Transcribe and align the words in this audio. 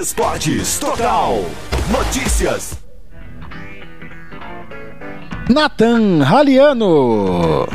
Esportes 0.00 0.76
Total. 0.80 1.44
Notícias. 1.88 2.76
Nathan 5.48 6.20
Raliano. 6.24 7.68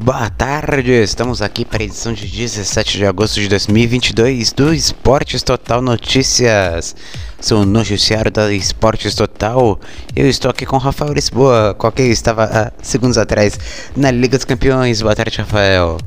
Boa 0.00 0.30
tarde, 0.30 0.90
estamos 1.02 1.42
aqui 1.42 1.66
para 1.66 1.82
a 1.82 1.84
edição 1.84 2.14
de 2.14 2.26
17 2.26 2.96
de 2.96 3.04
agosto 3.04 3.40
de 3.40 3.48
2022 3.48 4.52
do 4.52 4.72
Esportes 4.72 5.42
Total 5.42 5.82
Notícias. 5.82 6.96
Sou 7.38 7.60
o 7.60 7.66
noticiário 7.66 8.30
da 8.30 8.50
Esportes 8.54 9.14
Total. 9.14 9.78
Eu 10.16 10.30
estou 10.30 10.50
aqui 10.50 10.64
com 10.64 10.76
o 10.76 10.80
Rafael 10.80 11.12
Lisboa, 11.12 11.74
qual 11.74 11.92
que 11.92 12.02
estava 12.04 12.44
há 12.44 12.72
segundos 12.82 13.18
atrás 13.18 13.58
na 13.94 14.10
Liga 14.10 14.38
dos 14.38 14.46
Campeões. 14.46 15.02
Boa 15.02 15.14
tarde, 15.14 15.36
Rafael. 15.36 15.98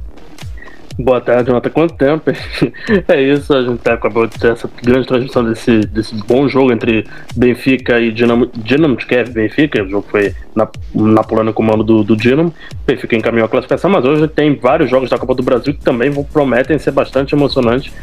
Boa 0.99 1.21
tarde, 1.21 1.49
Jonathan. 1.49 1.69
Quanto 1.69 1.93
tempo? 1.93 2.31
é 3.07 3.21
isso, 3.21 3.53
a 3.53 3.61
gente 3.61 3.87
acabou 3.87 4.25
de 4.25 4.39
ter 4.39 4.53
essa 4.53 4.67
grande 4.81 5.05
transmissão 5.05 5.43
desse, 5.43 5.81
desse 5.81 6.15
bom 6.25 6.47
jogo 6.49 6.73
entre 6.73 7.05
Benfica 7.35 7.99
e 7.99 8.11
Dinamo, 8.11 8.49
Dinamo 8.55 8.95
de 8.97 9.05
Kiev 9.05 9.29
Benfica. 9.29 9.83
O 9.83 9.89
jogo 9.89 10.07
foi 10.09 10.33
na, 10.55 10.67
na 10.95 11.23
Polônia 11.23 11.53
com 11.53 11.61
o 11.61 11.65
comando 11.67 11.83
do, 11.83 12.03
do 12.03 12.17
Dinamo. 12.17 12.51
Benfica 12.85 13.15
encaminhou 13.15 13.45
a 13.45 13.49
classificação, 13.49 13.91
mas 13.91 14.03
hoje 14.03 14.27
tem 14.27 14.55
vários 14.55 14.89
jogos 14.89 15.09
da 15.09 15.19
Copa 15.19 15.35
do 15.35 15.43
Brasil 15.43 15.71
que 15.71 15.81
também 15.81 16.11
prometem 16.23 16.79
ser 16.79 16.91
bastante 16.91 17.35
emocionantes 17.35 17.93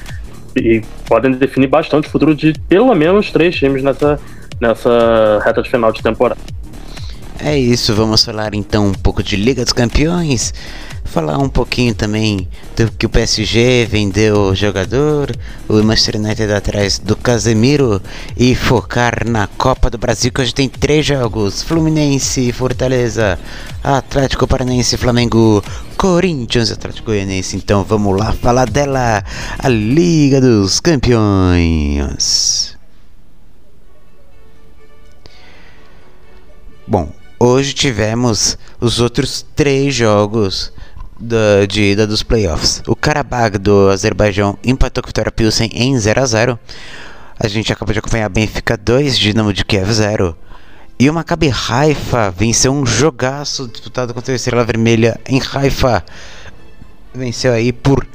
e 0.56 0.80
podem 1.08 1.32
definir 1.32 1.66
bastante 1.66 2.06
o 2.06 2.10
futuro 2.10 2.32
de 2.32 2.52
pelo 2.68 2.94
menos 2.94 3.32
três 3.32 3.56
times 3.56 3.82
nessa, 3.82 4.20
nessa 4.60 5.42
reta 5.44 5.60
de 5.62 5.68
final 5.68 5.90
de 5.90 6.00
temporada. 6.00 6.40
É 7.38 7.58
isso, 7.58 7.94
vamos 7.94 8.24
falar 8.24 8.54
então 8.54 8.88
um 8.88 8.94
pouco 8.94 9.22
de 9.22 9.36
Liga 9.36 9.62
dos 9.64 9.72
Campeões 9.72 10.52
falar 11.14 11.38
um 11.38 11.48
pouquinho 11.48 11.94
também 11.94 12.48
do 12.76 12.90
que 12.90 13.06
o 13.06 13.08
PSG 13.08 13.86
vendeu 13.86 14.36
o 14.48 14.54
jogador, 14.54 15.30
o 15.68 15.74
Manchester 15.82 16.16
United 16.16 16.52
atrás 16.52 16.98
do 16.98 17.14
Casemiro 17.14 18.02
e 18.36 18.54
focar 18.54 19.22
na 19.24 19.46
Copa 19.46 19.88
do 19.88 19.98
Brasil 19.98 20.32
que 20.32 20.40
hoje 20.40 20.54
tem 20.54 20.68
três 20.68 21.06
jogos: 21.06 21.62
Fluminense, 21.62 22.50
Fortaleza, 22.52 23.38
Atlético 23.82 24.46
Paranaense, 24.48 24.96
Flamengo, 24.96 25.62
Corinthians, 25.96 26.72
Atlético 26.72 27.06
Goianiense. 27.06 27.56
Então 27.56 27.84
vamos 27.84 28.18
lá 28.18 28.32
falar 28.32 28.68
dela, 28.68 29.22
a 29.58 29.68
Liga 29.68 30.40
dos 30.40 30.80
Campeões. 30.80 32.76
Bom, 36.86 37.08
hoje 37.38 37.72
tivemos 37.72 38.58
os 38.80 39.00
outros 39.00 39.44
três 39.54 39.94
jogos 39.94 40.72
da, 41.18 41.66
de 41.66 41.82
ida 41.82 42.06
dos 42.06 42.22
playoffs. 42.22 42.82
O 42.86 42.96
Karabakh 42.96 43.58
do 43.58 43.88
Azerbaijão 43.90 44.58
empatou 44.64 45.02
com 45.02 45.08
o 45.08 45.10
Vitória 45.10 45.32
Pilsen 45.32 45.70
em 45.72 45.98
0 45.98 46.20
a 46.20 46.26
0 46.26 46.58
A 47.38 47.48
gente 47.48 47.72
acabou 47.72 47.92
de 47.92 47.98
acompanhar 47.98 48.28
Benfica 48.28 48.76
2, 48.76 49.18
Dinamo 49.18 49.52
de 49.52 49.64
Kiev 49.64 49.92
0. 49.92 50.36
E 50.98 51.10
o 51.10 51.14
Maccabi 51.14 51.52
Haifa 51.68 52.30
venceu 52.30 52.72
um 52.72 52.86
jogaço 52.86 53.66
disputado 53.66 54.14
contra 54.14 54.32
a 54.32 54.36
Estrela 54.36 54.64
Vermelha 54.64 55.18
em 55.28 55.40
Haifa. 55.52 56.04
Venceu 57.12 57.52
aí 57.52 57.72
por 57.72 58.06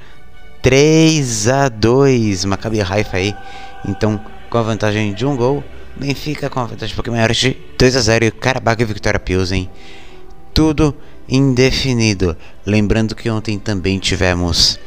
3 0.61 1.47
a 1.49 1.69
2 1.69 2.45
Maccabi 2.45 2.81
Haifa 2.81 3.17
aí. 3.17 3.35
Então, 3.85 4.19
com 4.49 4.57
a 4.57 4.61
vantagem 4.61 5.13
de 5.13 5.25
um 5.25 5.35
gol, 5.35 5.63
Benfica 5.99 6.49
com 6.49 6.65
vantagem 6.65 6.93
um 6.93 6.95
pouquinho 6.95 7.17
maior 7.17 7.33
de 7.33 7.57
2 7.77 7.95
a 7.97 7.99
0 7.99 8.25
e 8.25 8.27
o 8.29 8.31
Karabakh 8.31 8.81
e 8.81 8.85
Vitória 8.85 9.19
Pilsen. 9.19 9.69
Tudo 10.53 10.95
indefinido. 11.27 12.37
Lembrando 12.65 13.13
que 13.13 13.29
ontem 13.29 13.59
também 13.59 13.99
tivemos 13.99 14.79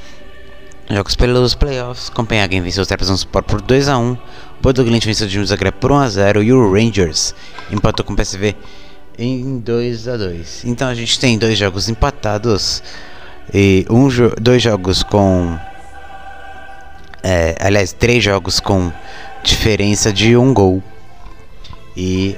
jogos 0.91 1.15
pelos 1.15 1.55
playoffs. 1.55 2.09
Copenhagen 2.09 2.63
venceu 2.63 2.83
o 2.83 2.87
Trabzonspor 2.87 3.43
por 3.43 3.61
2 3.61 3.89
a 3.89 3.99
1 3.99 4.13
o 4.13 4.19
Bodo 4.63 4.83
Glint 4.85 5.05
venceu 5.05 5.27
o 5.27 5.29
Dinamo 5.29 5.47
Zagreb 5.47 5.77
por 5.79 5.93
1 5.93 5.97
a 5.99 6.09
0 6.09 6.43
e 6.43 6.53
o 6.53 6.73
Rangers 6.73 7.35
empatou 7.71 8.07
com 8.07 8.15
o 8.15 8.17
PSV 8.17 8.55
em 9.19 9.59
2 9.59 10.09
a 10.09 10.17
2 10.17 10.65
Então 10.65 10.89
a 10.89 10.95
gente 10.95 11.20
tem 11.20 11.36
dois 11.36 11.59
jogos 11.59 11.89
empatados 11.89 12.83
e 13.53 13.85
um 13.91 14.09
jo 14.09 14.33
dois 14.41 14.63
jogos 14.63 15.03
com 15.03 15.59
é, 17.23 17.55
aliás 17.61 17.92
três 17.92 18.25
jogos 18.25 18.61
com 18.61 18.91
diferença 19.42 20.13
de 20.13 20.36
um 20.36 20.55
gol 20.55 20.83
e 21.97 22.36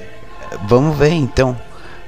vamos 0.67 0.97
ver 0.97 1.11
então 1.11 1.59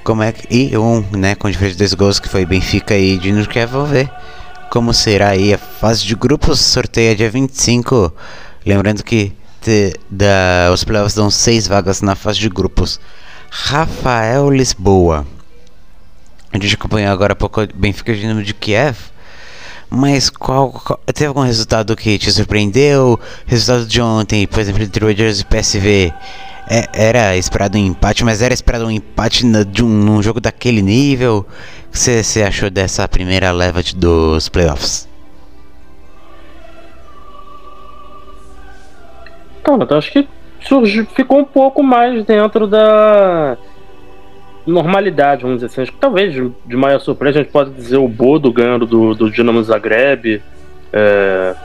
como 0.04 0.24
é 0.24 0.32
que. 0.32 0.48
E 0.50 0.78
um, 0.78 1.02
né, 1.12 1.36
com 1.36 1.50
diferença 1.50 1.74
de 1.74 1.80
dois 1.80 1.94
gols 1.94 2.20
que 2.20 2.30
foi 2.30 2.46
Benfica 2.46 2.96
e 2.96 3.18
Dinamo 3.18 3.48
Kiev, 3.48 3.72
vamos 3.72 3.90
ver 3.90 4.10
como 4.70 4.94
será 4.94 5.30
aí 5.30 5.54
a 5.54 5.58
fase 5.58 6.06
de 6.06 6.16
grupos. 6.16 6.60
Sorteio 6.60 7.12
é 7.12 7.16
dia 7.16 7.30
25. 7.30 8.14
Lembrando 8.66 9.04
que 9.04 9.34
te, 9.62 9.94
da, 10.10 10.70
os 10.74 10.84
playoffs 10.84 11.16
dão 11.16 11.30
seis 11.30 11.68
vagas 11.68 12.02
na 12.02 12.16
fase 12.16 12.40
de 12.40 12.50
grupos. 12.50 13.00
Rafael 13.50 14.50
Lisboa. 14.50 15.26
A 16.52 16.58
gente 16.58 16.76
acompanhou 16.76 17.12
agora 17.12 17.34
há 17.34 17.36
pouco 17.36 17.62
Benfica 17.76 18.12
e 18.12 18.20
Dinamo 18.20 18.44
de 18.44 18.54
Kiev. 18.54 18.98
Mas 19.90 20.30
qual, 20.30 20.72
qual, 20.72 21.00
Teve 21.06 21.28
algum 21.28 21.42
resultado 21.42 21.96
que 21.96 22.18
te 22.18 22.32
surpreendeu? 22.32 23.20
Resultado 23.46 23.86
de 23.86 24.02
ontem, 24.02 24.46
por 24.46 24.60
exemplo, 24.60 24.84
entre 24.84 25.06
Rangers 25.06 25.40
e 25.40 25.46
PSV 25.46 26.14
é, 26.70 26.90
era 26.94 27.38
esperado 27.38 27.78
um 27.78 27.82
empate, 27.82 28.26
mas 28.26 28.42
era 28.42 28.54
esperado 28.54 28.86
um 28.86 28.92
empate 28.92 29.46
na, 29.46 29.64
de 29.64 29.84
um, 29.84 29.88
num 29.88 30.22
jogo 30.22 30.42
daquele 30.42 30.82
nível. 30.82 31.46
O 31.88 31.92
que 31.92 31.98
você 31.98 32.44
achou 32.44 32.70
dessa 32.70 33.08
primeira 33.08 33.52
leva 33.52 33.82
de, 33.82 33.96
dos 33.96 34.50
playoffs? 34.50 35.08
Eu 39.66 39.98
acho 39.98 40.12
que 40.12 40.28
surgiu, 40.62 41.06
ficou 41.16 41.40
um 41.40 41.46
pouco 41.46 41.84
mais 41.84 42.26
dentro 42.26 42.68
da 42.68 43.58
normalidade, 44.68 45.44
vamos 45.44 45.58
dizer 45.58 45.68
assim. 45.68 45.82
Acho 45.82 45.92
que 45.92 45.98
talvez 45.98 46.34
de, 46.34 46.76
maior 46.76 47.00
surpresa 47.00 47.40
a 47.40 47.44
gente 47.44 47.52
pode 47.52 47.72
dizer 47.72 47.98
o 47.98 48.08
Bodo 48.08 48.52
ganhando 48.52 48.86
do, 48.86 49.16
do 49.16 49.32
Dinamo 49.32 49.64
Zagreb. 49.64 50.42
É, 50.92 51.56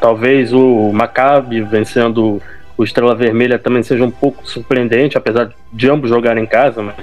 talvez 0.00 0.52
o 0.52 0.92
Maccabi 0.92 1.60
vencendo 1.62 2.40
o 2.76 2.84
Estrela 2.84 3.14
Vermelha 3.14 3.58
também 3.58 3.82
seja 3.82 4.04
um 4.04 4.10
pouco 4.10 4.48
surpreendente, 4.48 5.16
apesar 5.16 5.50
de 5.72 5.90
ambos 5.90 6.10
jogarem 6.10 6.42
em 6.42 6.46
casa, 6.46 6.82
mas 6.82 6.96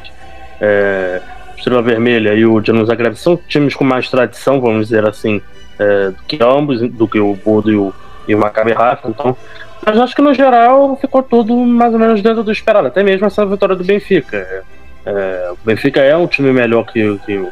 é, 0.59 1.22
Estrela 1.57 1.81
Vermelha 1.81 2.33
e 2.33 2.45
o 2.45 2.59
Dinamo 2.59 2.85
Zagreb 2.85 3.16
são 3.16 3.38
times 3.38 3.73
com 3.75 3.83
mais 3.83 4.09
tradição, 4.09 4.59
vamos 4.59 4.88
dizer 4.88 5.05
assim, 5.05 5.41
é, 5.79 6.09
do 6.09 6.23
que 6.28 6.43
ambos, 6.43 6.81
do 6.81 7.07
que 7.07 7.19
o 7.19 7.33
Bodo 7.35 7.72
e 7.72 7.75
o, 7.75 7.93
e 8.28 8.35
o 8.35 8.38
Maccabi 8.38 8.73
Haifa, 8.73 9.07
então 9.07 9.38
mas 9.85 9.97
acho 9.97 10.16
que 10.16 10.22
no 10.22 10.33
geral 10.33 10.95
ficou 10.97 11.23
tudo 11.23 11.55
mais 11.55 11.91
ou 11.91 11.99
menos 11.99 12.22
dentro 12.22 12.43
do 12.43 12.51
esperado, 12.51 12.88
até 12.88 13.03
mesmo 13.03 13.25
essa 13.25 13.45
vitória 13.45 13.75
do 13.75 13.83
Benfica. 13.83 14.63
É, 15.06 15.51
o 15.51 15.57
Benfica 15.66 16.01
é 16.01 16.16
um 16.16 16.28
time 16.28 16.51
melhor 16.51 16.85
que, 16.85 17.17
que, 17.25 17.47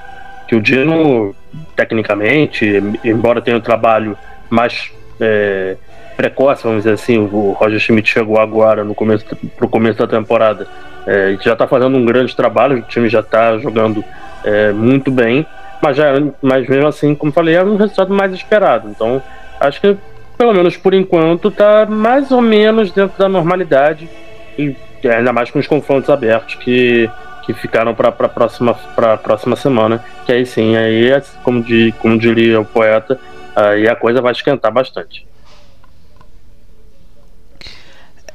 que 0.47 0.55
o 0.55 0.61
Dino, 0.61 1.35
tecnicamente, 1.75 2.65
embora 3.03 3.41
tenha 3.41 3.57
um 3.57 3.61
trabalho 3.61 4.17
mais 4.49 4.91
é, 5.19 5.75
precoce, 6.15 6.63
vamos 6.63 6.79
dizer 6.79 6.93
assim. 6.93 7.17
O 7.17 7.51
Roger 7.51 7.79
Schmidt 7.79 8.09
chegou 8.09 8.39
agora 8.39 8.83
no 8.83 8.93
começo, 8.93 9.25
pro 9.57 9.67
começo 9.67 9.99
da 9.99 10.07
temporada 10.07 10.67
é, 11.07 11.37
já 11.41 11.53
está 11.53 11.67
fazendo 11.67 11.97
um 11.97 12.05
grande 12.05 12.35
trabalho, 12.35 12.77
o 12.77 12.81
time 12.81 13.09
já 13.09 13.21
está 13.21 13.57
jogando 13.57 14.03
é, 14.43 14.71
muito 14.71 15.09
bem, 15.09 15.45
mas, 15.81 15.97
já, 15.97 16.13
mas 16.41 16.67
mesmo 16.67 16.87
assim, 16.87 17.15
como 17.15 17.31
falei, 17.31 17.55
é 17.55 17.63
um 17.63 17.77
resultado 17.77 18.13
mais 18.13 18.33
esperado. 18.33 18.89
Então, 18.89 19.21
acho 19.59 19.81
que 19.81 19.97
pelo 20.37 20.53
menos 20.53 20.77
por 20.77 20.93
enquanto 20.93 21.49
está 21.49 21.85
mais 21.85 22.31
ou 22.31 22.41
menos 22.41 22.91
dentro 22.91 23.17
da 23.17 23.27
normalidade 23.27 24.09
e 24.57 24.75
ainda 25.03 25.33
mais 25.33 25.51
com 25.51 25.59
os 25.59 25.67
confrontos 25.67 26.09
abertos 26.09 26.55
que, 26.55 27.09
que 27.49 27.53
ficaram 27.55 27.95
para 27.95 28.09
a 28.09 28.29
próxima, 28.29 28.75
próxima 29.23 29.55
semana, 29.55 30.05
que 30.23 30.31
aí 30.31 30.45
sim, 30.45 30.75
aí, 30.75 31.09
como, 31.43 31.63
de, 31.63 31.91
como 31.99 32.15
diria 32.15 32.61
o 32.61 32.65
poeta, 32.65 33.19
aí 33.55 33.87
a 33.87 33.95
coisa 33.95 34.21
vai 34.21 34.33
esquentar 34.33 34.71
bastante. 34.71 35.25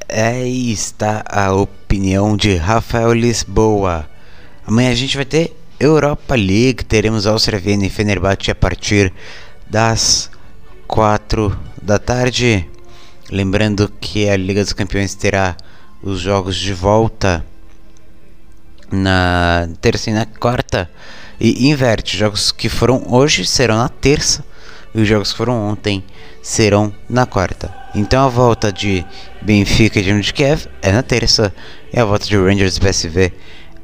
Aí 0.09 0.73
está 0.73 1.23
a 1.29 1.53
opinião 1.53 2.37
de 2.37 2.57
Rafael 2.57 3.13
Lisboa. 3.13 4.05
Amanhã 4.67 4.91
a 4.91 4.97
gente 4.97 5.15
vai 5.15 5.25
ter 5.25 5.57
Europa 5.79 6.35
League, 6.35 6.85
teremos 6.85 7.25
Áustria 7.25 7.61
Viena 7.61 7.87
e 7.87 7.91
Fenerbahçe 7.91 8.51
a 8.51 8.55
partir 8.55 9.13
das 9.71 10.29
4 10.89 11.57
da 11.81 12.01
tarde. 12.01 12.69
Lembrando 13.31 13.89
que 14.01 14.29
a 14.29 14.37
Liga 14.37 14.65
dos 14.65 14.73
Campeões 14.73 15.15
terá 15.15 15.57
os 16.03 16.19
jogos 16.19 16.57
de 16.57 16.75
volta 16.75 17.47
na 18.91 19.69
terça 19.81 20.11
e 20.11 20.13
na 20.13 20.27
quarta. 20.27 20.91
E 21.41 21.69
inverte, 21.69 22.17
jogos 22.17 22.53
que 22.53 22.69
foram 22.69 23.03
hoje 23.09 23.45
serão 23.45 23.77
na 23.77 23.89
terça 23.89 24.45
e 24.95 25.01
os 25.01 25.09
jogos 25.09 25.33
que 25.33 25.39
foram 25.39 25.69
ontem 25.69 26.05
serão 26.43 26.95
na 27.09 27.27
quarta. 27.27 27.75
Então 27.95 28.25
a 28.25 28.29
volta 28.29 28.73
de 28.73 29.05
Benfica 29.43 29.99
e 29.99 30.21
de 30.21 30.33
Kiev 30.33 30.67
é 30.83 30.93
na 30.93 31.03
terça 31.03 31.53
e 31.93 31.99
a 31.99 32.05
volta 32.05 32.27
de 32.27 32.37
Rangers 32.37 32.77
e 32.77 32.81
PSV 32.81 33.33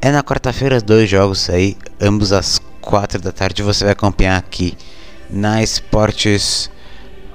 é 0.03 0.11
na 0.11 0.23
quarta-feira, 0.23 0.81
dois 0.81 1.11
jogos 1.11 1.51
aí, 1.51 1.77
ambos 2.01 2.33
às 2.33 2.59
quatro 2.81 3.21
da 3.21 3.31
tarde 3.31 3.63
você 3.63 3.85
vai 3.85 3.93
acompanhar 3.93 4.39
aqui 4.39 4.75
na 5.29 5.63
Esportes 5.63 6.71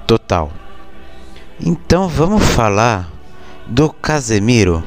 Total. 0.06 0.52
Então 1.60 2.08
vamos 2.08 2.42
falar 2.42 3.10
do 3.66 3.88
Casemiro. 3.90 4.82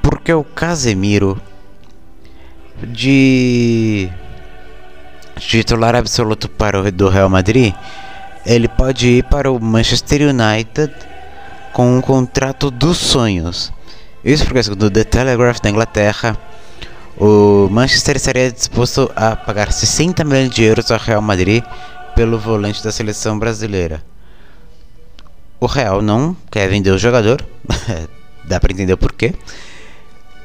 Porque 0.00 0.32
o 0.32 0.44
Casemiro 0.44 1.40
de 2.86 4.08
titular 5.36 5.94
absoluto 5.94 6.48
para 6.48 6.80
o 6.80 6.92
do 6.92 7.08
Real 7.08 7.28
Madrid, 7.28 7.74
ele 8.44 8.68
pode 8.68 9.06
ir 9.06 9.24
para 9.24 9.50
o 9.50 9.60
Manchester 9.60 10.22
United 10.22 10.92
com 11.72 11.96
um 11.96 12.00
contrato 12.00 12.70
dos 12.70 12.98
sonhos. 12.98 13.72
Isso 14.24 14.44
porque, 14.44 14.62
segundo 14.62 14.90
The 14.90 15.04
Telegraph 15.04 15.60
da 15.60 15.70
Inglaterra, 15.70 16.36
o 17.16 17.68
Manchester 17.70 18.16
estaria 18.16 18.50
disposto 18.50 19.10
a 19.14 19.36
pagar 19.36 19.72
60 19.72 20.24
milhões 20.24 20.50
de 20.50 20.64
euros 20.64 20.90
ao 20.90 20.98
Real 20.98 21.22
Madrid 21.22 21.62
pelo 22.14 22.38
volante 22.38 22.82
da 22.82 22.92
seleção 22.92 23.38
brasileira. 23.38 24.02
O 25.58 25.66
Real 25.66 26.00
não 26.02 26.36
quer 26.50 26.68
vender 26.68 26.90
o 26.90 26.98
jogador, 26.98 27.44
dá 28.44 28.58
para 28.58 28.72
entender 28.72 28.92
o 28.94 28.98
porquê. 28.98 29.34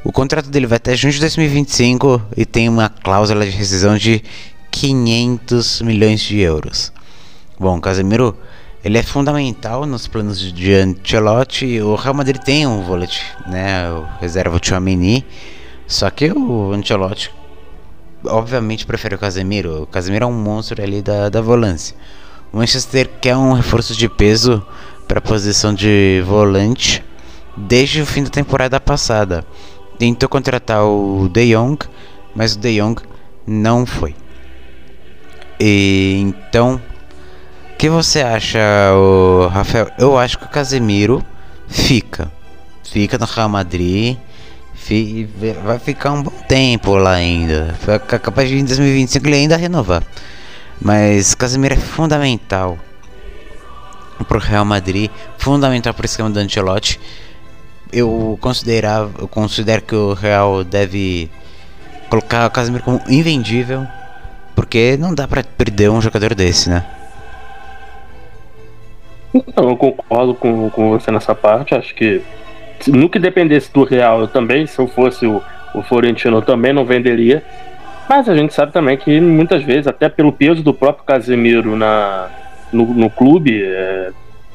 O 0.06 0.12
contrato 0.12 0.52
dele 0.52 0.68
vai 0.68 0.76
até 0.76 0.96
junho 0.96 1.12
de 1.12 1.20
2025 1.20 2.22
e 2.38 2.46
tem 2.46 2.70
uma 2.70 2.90
cláusula 2.90 3.44
de 3.44 3.50
rescisão 3.50 3.98
de 3.98 4.22
500 4.70 5.82
milhões 5.82 6.22
de 6.22 6.40
euros. 6.40 6.94
Bom, 7.60 7.82
Casemiro, 7.82 8.38
ele 8.84 9.00
é 9.00 9.02
fundamental 9.02 9.84
nos 9.88 10.08
planos 10.08 10.54
de 10.54 10.76
Ancelotti. 10.76 11.82
O 11.82 11.96
Real 11.96 12.14
Madrid 12.14 12.40
tem 12.40 12.68
um 12.68 12.84
volante, 12.84 13.20
né, 13.48 13.90
o 13.90 14.06
reserva 14.22 14.60
Chouameni, 14.62 15.26
só 15.88 16.08
que 16.12 16.32
o 16.32 16.72
Ancelotti 16.72 17.32
obviamente 18.26 18.86
prefere 18.86 19.16
o 19.16 19.20
Casemiro. 19.20 19.82
O 19.82 19.88
Casemiro 19.88 20.26
é 20.26 20.28
um 20.28 20.34
monstro 20.34 20.84
ali 20.84 21.02
da, 21.02 21.30
da 21.30 21.42
volância. 21.42 21.98
O 22.54 22.58
Manchester 22.58 23.10
quer 23.20 23.36
um 23.36 23.54
reforço 23.54 23.96
de 23.96 24.08
peso 24.08 24.64
para 25.08 25.18
a 25.18 25.22
posição 25.22 25.74
de 25.74 26.22
volante 26.28 27.04
desde 27.58 28.02
o 28.02 28.06
fim 28.06 28.24
da 28.24 28.30
temporada 28.30 28.80
passada. 28.80 29.44
Tentou 29.98 30.28
contratar 30.30 30.84
o 30.84 31.30
De 31.30 31.54
Jong, 31.54 31.78
mas 32.36 32.56
o 32.56 32.60
De 32.60 32.80
Jong 32.80 33.02
não 33.48 33.86
foi. 33.86 34.16
E 35.60 36.18
então, 36.20 36.82
o 37.74 37.78
que 37.78 37.90
você 37.90 38.22
acha, 38.22 38.60
Rafael? 39.52 39.90
Eu 39.98 40.18
acho 40.18 40.38
que 40.38 40.46
o 40.46 40.50
Casemiro 40.50 41.24
fica, 41.68 42.32
fica 42.84 43.18
no 43.18 43.26
Real 43.26 43.50
Madrid. 43.50 44.18
Vai 45.64 45.80
ficar 45.80 46.12
um 46.12 46.22
bom 46.22 46.34
tempo 46.48 46.96
lá 46.96 47.14
ainda. 47.14 47.76
Capaz 48.22 48.50
de 48.50 48.60
em 48.60 48.66
2025 48.66 49.26
ele 49.26 49.36
ainda 49.36 49.56
renovar. 49.58 50.04
Mas 50.80 51.34
Casemiro 51.34 51.74
é 51.74 51.78
fundamental 51.78 52.78
para 54.28 54.38
o 54.38 54.40
Real 54.40 54.66
Madrid, 54.66 55.10
fundamental 55.38 55.94
para 55.94 56.04
o 56.04 56.06
esquema 56.06 56.30
do 56.30 56.38
Ancelotti. 56.38 57.00
Eu 57.98 58.38
considerava, 58.42 59.10
eu 59.20 59.28
considero 59.28 59.82
que 59.82 59.96
o 59.96 60.14
Real 60.14 60.66
deve 60.66 61.32
colocar 62.10 62.46
o 62.46 62.52
Casemiro 62.52 62.84
como 62.84 63.00
invendível, 63.08 63.88
porque 64.54 64.98
não 65.00 65.16
dá 65.16 65.26
para 65.26 65.44
perder 65.44 65.90
um 65.90 66.02
jogador 66.02 66.36
desse, 66.36 66.70
né? 66.70 66.86
Então, 69.34 69.70
eu 69.70 69.78
concordo 69.78 70.36
com, 70.36 70.70
com 70.70 70.90
você 70.90 71.10
nessa 71.10 71.34
parte. 71.34 71.74
Acho 71.74 71.96
que 71.96 72.22
no 72.88 73.10
que 73.10 73.18
dependesse 73.18 73.72
do 73.72 73.86
Real, 73.86 74.20
eu 74.20 74.28
também, 74.28 74.68
se 74.68 74.78
eu 74.78 74.88
fosse 74.88 75.26
o, 75.26 75.42
o 75.74 75.82
Florentino, 75.82 76.38
eu 76.38 76.42
também 76.42 76.74
não 76.74 76.84
venderia. 76.84 77.42
Mas 78.10 78.28
a 78.28 78.36
gente 78.36 78.54
sabe 78.54 78.74
também 78.74 78.98
que 78.98 79.22
muitas 79.22 79.64
vezes, 79.64 79.88
até 79.88 80.10
pelo 80.10 80.34
peso 80.34 80.62
do 80.62 80.74
próprio 80.74 81.06
Casemiro 81.06 81.78
na, 81.78 82.28
no, 82.74 82.86
no 82.86 83.10
clube, 83.10 83.64
é, 83.64 84.12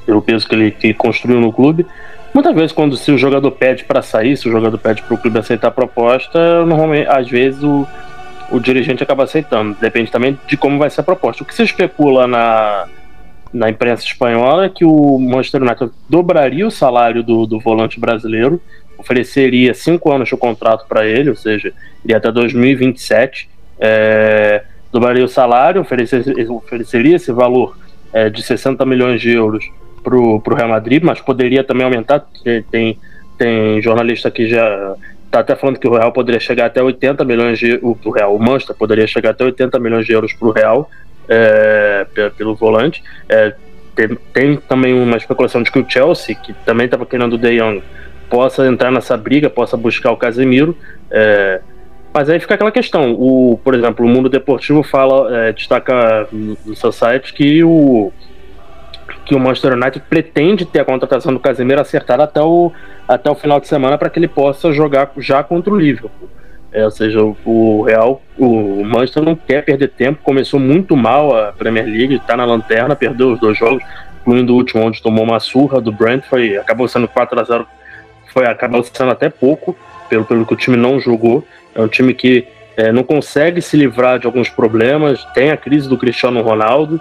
pelo 0.07 0.23
peso 0.23 0.49
que 0.49 0.55
ele 0.55 0.71
que 0.71 0.95
construiu 0.95 1.41
no 1.41 1.53
clube. 1.53 1.87
Muitas 2.33 2.55
vezes, 2.55 2.73
quando 2.73 2.97
se 2.97 3.11
o 3.11 3.19
jogador 3.19 3.51
pede 3.51 3.85
para 3.85 4.03
sair, 4.03 4.37
se 4.37 4.49
o 4.49 4.53
jogador 4.53 4.79
pede 4.79 5.03
para 5.03 5.15
o 5.15 5.19
clube 5.19 5.39
aceitar 5.39 5.69
a 5.69 5.73
proposta, 5.73 6.65
normalmente, 6.65 7.09
às 7.09 7.29
vezes, 7.29 7.63
o, 7.63 7.87
o 8.51 8.61
dirigente 8.61 9.03
acaba 9.03 9.25
aceitando. 9.25 9.77
Depende 9.81 10.11
também 10.11 10.39
de 10.47 10.57
como 10.57 10.79
vai 10.79 10.89
ser 10.91 11.01
a 11.01 11.05
proposta. 11.05 11.43
O 11.43 11.47
que 11.47 11.55
se 11.55 11.65
especula 11.65 12.29
na, 12.29 12.87
na 13.53 13.69
imprensa 13.69 14.05
espanhola 14.05 14.67
é 14.67 14.69
que 14.69 14.85
o 14.85 15.19
Manchester 15.19 15.63
United 15.63 15.91
dobraria 16.09 16.67
o 16.67 16.71
salário 16.71 17.23
do, 17.23 17.47
do 17.47 17.59
volante 17.59 17.99
brasileiro, 17.99 18.61
ofereceria 18.97 19.75
cinco 19.75 20.13
anos 20.13 20.29
de 20.29 20.37
contrato 20.37 20.87
para 20.87 21.05
ele, 21.05 21.31
ou 21.31 21.37
seja, 21.37 21.73
iria 22.05 22.19
até 22.19 22.31
2027, 22.31 23.51
é, 23.81 24.63
dobraria 24.93 25.25
o 25.25 25.29
salário, 25.29 25.81
ofereceria, 25.81 26.53
ofereceria 26.53 27.17
esse 27.17 27.33
valor 27.33 27.77
é, 28.13 28.29
de 28.31 28.43
60 28.43 28.85
milhões 28.87 29.21
de 29.21 29.31
euros 29.31 29.65
para 30.03 30.17
o 30.17 30.55
Real 30.55 30.69
Madrid, 30.69 31.03
mas 31.03 31.21
poderia 31.21 31.65
também 31.65 31.85
aumentar. 31.85 32.27
Tem, 32.71 32.99
tem 33.39 33.83
jornalista 33.83 34.31
que 34.31 34.49
já 34.49 34.97
está 35.27 35.41
até 35.41 35.55
falando 35.55 35.79
que 35.79 35.89
o 35.89 35.93
Real 35.93 36.13
poderia 36.13 36.41
chegar 36.41 36.67
até 36.67 36.83
80 36.83 37.25
milhões 37.25 37.59
de 37.59 37.79
o, 37.83 37.97
o 38.05 38.11
Real, 38.11 38.35
o 38.35 38.39
Manchester 38.39 38.77
poderia 38.77 39.07
chegar 39.07 39.31
até 39.31 39.45
80 39.45 39.79
milhões 39.79 40.05
de 40.05 40.13
euros 40.13 40.33
para 40.33 40.49
o 40.49 40.51
Real 40.51 40.91
é, 41.29 42.07
pelo 42.37 42.55
volante. 42.57 43.03
É, 43.29 43.55
tem, 43.95 44.19
tem, 44.33 44.57
também 44.57 44.93
uma 44.93 45.17
especulação 45.17 45.63
de 45.63 45.71
que 45.71 45.79
o 45.79 45.89
Chelsea, 45.89 46.35
que 46.35 46.53
também 46.65 46.87
estava 46.87 47.07
querendo 47.07 47.35
o 47.35 47.39
De 47.39 47.59
Jong, 47.59 47.83
possa 48.29 48.67
entrar 48.67 48.91
nessa 48.91 49.17
briga, 49.17 49.49
possa 49.49 49.77
buscar 49.77 50.11
o 50.11 50.17
Casemiro. 50.17 50.77
É, 51.11 51.61
mas 52.13 52.29
aí 52.29 52.41
fica 52.41 52.55
aquela 52.55 52.73
questão. 52.73 53.13
O, 53.13 53.61
por 53.63 53.75
exemplo, 53.75 54.05
o 54.05 54.09
Mundo 54.09 54.29
Deportivo 54.29 54.83
fala, 54.83 55.47
é, 55.47 55.53
destaca 55.53 56.27
no 56.33 56.75
seu 56.75 56.91
site 56.91 57.33
que 57.33 57.63
o 57.63 58.13
que 59.25 59.35
o 59.35 59.41
Manchester 59.41 59.75
United 59.75 60.03
pretende 60.09 60.65
ter 60.65 60.81
a 60.81 60.85
contratação 60.85 61.33
do 61.33 61.41
Casemiro 61.41 61.81
acertada 61.81 62.25
até 62.25 62.41
o, 62.41 62.73
até 63.07 63.31
o 63.31 63.35
final 63.35 63.61
de 63.61 63.69
semana 63.69 63.97
para 63.97 64.11
que 64.11 64.19
ele 64.19 64.29
possa 64.29 64.73
jogar 64.73 65.11
já 65.19 65.43
contra 65.43 65.73
o 65.73 65.77
Liverpool. 65.77 66.29
É, 66.73 66.85
ou 66.85 66.91
seja, 66.91 67.21
o, 67.23 67.83
Real, 67.83 68.23
o 68.39 68.85
Manchester 68.85 69.23
não 69.23 69.35
quer 69.35 69.65
perder 69.65 69.89
tempo. 69.89 70.21
Começou 70.23 70.61
muito 70.61 70.97
mal 70.97 71.37
a 71.37 71.53
Premier 71.53 71.85
League, 71.85 72.15
está 72.15 72.37
na 72.37 72.45
lanterna, 72.45 72.95
perdeu 72.95 73.33
os 73.33 73.41
dois 73.41 73.59
jogos, 73.59 73.83
incluindo 74.21 74.53
o 74.53 74.57
último 74.57 74.85
onde 74.85 75.03
tomou 75.03 75.25
uma 75.25 75.41
surra 75.41 75.81
do 75.81 75.91
Brentford, 75.91 76.59
acabou 76.59 76.87
sendo 76.87 77.09
4 77.09 77.41
a 77.41 77.45
0 77.45 77.67
foi 78.33 78.47
acabou 78.47 78.85
sendo 78.85 79.11
até 79.11 79.29
pouco 79.29 79.77
pelo, 80.09 80.25
pelo 80.25 80.47
que 80.47 80.55
o 80.55 80.57
time 80.57 80.77
não 80.77 81.01
jogou. 81.01 81.45
É 81.75 81.81
um 81.81 81.89
time 81.89 82.15
que 82.15 82.47
é, 82.77 82.93
não 82.93 83.03
consegue 83.03 83.61
se 83.61 83.77
livrar 83.77 84.19
de 84.19 84.27
alguns 84.27 84.49
problemas, 84.49 85.25
tem 85.35 85.51
a 85.51 85.57
crise 85.57 85.89
do 85.89 85.99
Cristiano 85.99 86.41
Ronaldo 86.41 87.01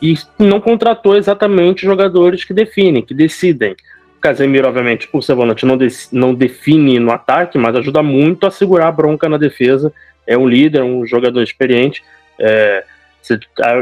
e 0.00 0.14
não 0.38 0.60
contratou 0.60 1.16
exatamente 1.16 1.84
jogadores 1.84 2.44
que 2.44 2.54
definem, 2.54 3.02
que 3.02 3.14
decidem. 3.14 3.74
Casemiro, 4.20 4.68
obviamente, 4.68 5.06
por 5.08 5.22
ser 5.22 5.34
volante, 5.34 5.64
não, 5.64 5.76
de, 5.76 5.88
não 6.12 6.34
define 6.34 6.98
no 6.98 7.12
ataque, 7.12 7.58
mas 7.58 7.76
ajuda 7.76 8.02
muito 8.02 8.46
a 8.46 8.50
segurar 8.50 8.88
a 8.88 8.92
bronca 8.92 9.28
na 9.28 9.36
defesa. 9.36 9.92
É 10.26 10.36
um 10.36 10.48
líder, 10.48 10.82
um 10.82 11.06
jogador 11.06 11.42
experiente. 11.42 12.02
É, 12.38 12.84
você 13.22 13.38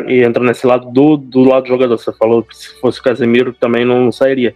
entra 0.08 0.42
nesse 0.42 0.66
lado 0.66 0.90
do, 0.90 1.16
do 1.16 1.44
lado 1.44 1.62
do 1.64 1.68
jogador. 1.68 1.98
Você 1.98 2.12
falou 2.12 2.42
que 2.42 2.56
se 2.56 2.78
fosse 2.80 3.00
o 3.00 3.02
Casemiro 3.02 3.52
também 3.52 3.84
não 3.84 4.12
sairia 4.12 4.54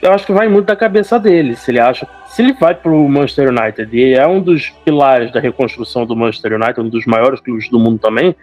eu 0.00 0.12
acho 0.12 0.26
que 0.26 0.32
vai 0.32 0.48
muito 0.48 0.66
da 0.66 0.76
cabeça 0.76 1.18
dele. 1.18 1.56
Se 1.56 1.70
ele 1.70 1.80
acha. 1.80 2.06
Se 2.28 2.42
ele 2.42 2.52
vai 2.52 2.74
para 2.74 2.92
o 2.92 3.08
Manchester 3.08 3.48
United 3.48 3.96
e 3.96 4.14
é 4.14 4.26
um 4.26 4.40
dos 4.40 4.70
pilares 4.84 5.32
da 5.32 5.40
reconstrução 5.40 6.06
do 6.06 6.14
Manchester 6.14 6.52
United, 6.54 6.80
um 6.80 6.88
dos 6.88 7.04
maiores 7.06 7.40
clubes 7.40 7.68
do 7.68 7.78
mundo 7.78 7.98
também, 7.98 8.34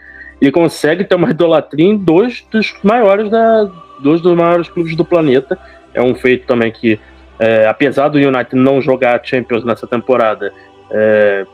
ele 0.42 0.52
consegue 0.52 1.04
ter 1.04 1.16
uma 1.16 1.30
idolatria 1.30 1.86
em 1.86 1.98
dois 1.98 2.46
dos 2.52 2.74
maiores 2.84 3.30
da, 3.30 3.70
dois 4.00 4.22
dos 4.22 4.36
maiores 4.36 4.68
clubes 4.70 4.96
do 4.96 5.06
planeta. 5.06 5.58
É 5.94 6.02
um 6.02 6.14
feito 6.14 6.46
também 6.46 6.72
que, 6.72 7.00
é, 7.40 7.68
apesar 7.68 8.10
do 8.10 8.18
United 8.18 8.56
não 8.56 8.82
jogar 8.82 9.22
Champions 9.24 9.64
nessa 9.64 9.88
temporada, 9.88 10.52
é, 10.92 11.46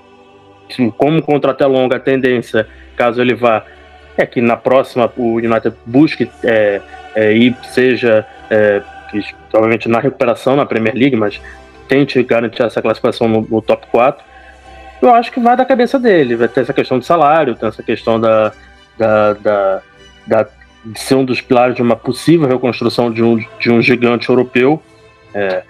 como 0.97 1.21
contrato 1.21 1.63
é 1.63 1.67
longa, 1.67 1.97
a 1.97 1.99
tendência, 1.99 2.67
caso 2.95 3.21
ele 3.21 3.35
vá, 3.35 3.63
é 4.17 4.25
que 4.25 4.41
na 4.41 4.55
próxima 4.55 5.11
o 5.15 5.35
United 5.35 5.75
busque 5.85 6.29
é, 6.43 6.81
é, 7.15 7.33
ir, 7.33 7.55
seja 7.63 8.25
é, 8.49 8.81
provavelmente 9.49 9.89
na 9.89 9.99
recuperação 9.99 10.55
na 10.55 10.65
Premier 10.65 10.95
League, 10.95 11.15
mas 11.15 11.41
tente 11.87 12.21
garantir 12.23 12.63
essa 12.63 12.81
classificação 12.81 13.27
no, 13.27 13.41
no, 13.41 13.61
top 13.61 13.85
4. 13.91 14.23
Eu 15.01 15.13
acho 15.13 15.31
que 15.31 15.39
vai 15.39 15.57
da 15.57 15.65
cabeça 15.65 15.99
dele. 15.99 16.35
Vai 16.35 16.47
ter 16.47 16.61
essa 16.61 16.73
questão 16.73 16.99
de 16.99 17.05
salário, 17.05 17.55
tem 17.55 17.67
essa 17.67 17.83
questão 17.83 18.19
da, 18.19 18.53
da, 18.97 19.33
da, 19.33 19.81
da 20.27 20.47
de 20.83 20.99
ser 20.99 21.15
um 21.15 21.25
dos 21.25 21.41
pilares 21.41 21.75
de 21.75 21.81
uma 21.81 21.95
possível 21.95 22.47
reconstrução 22.47 23.11
de 23.11 23.23
um, 23.23 23.37
de 23.59 23.71
um 23.71 23.81
gigante 23.81 24.29
europeu. 24.29 24.81
É, 25.33 25.63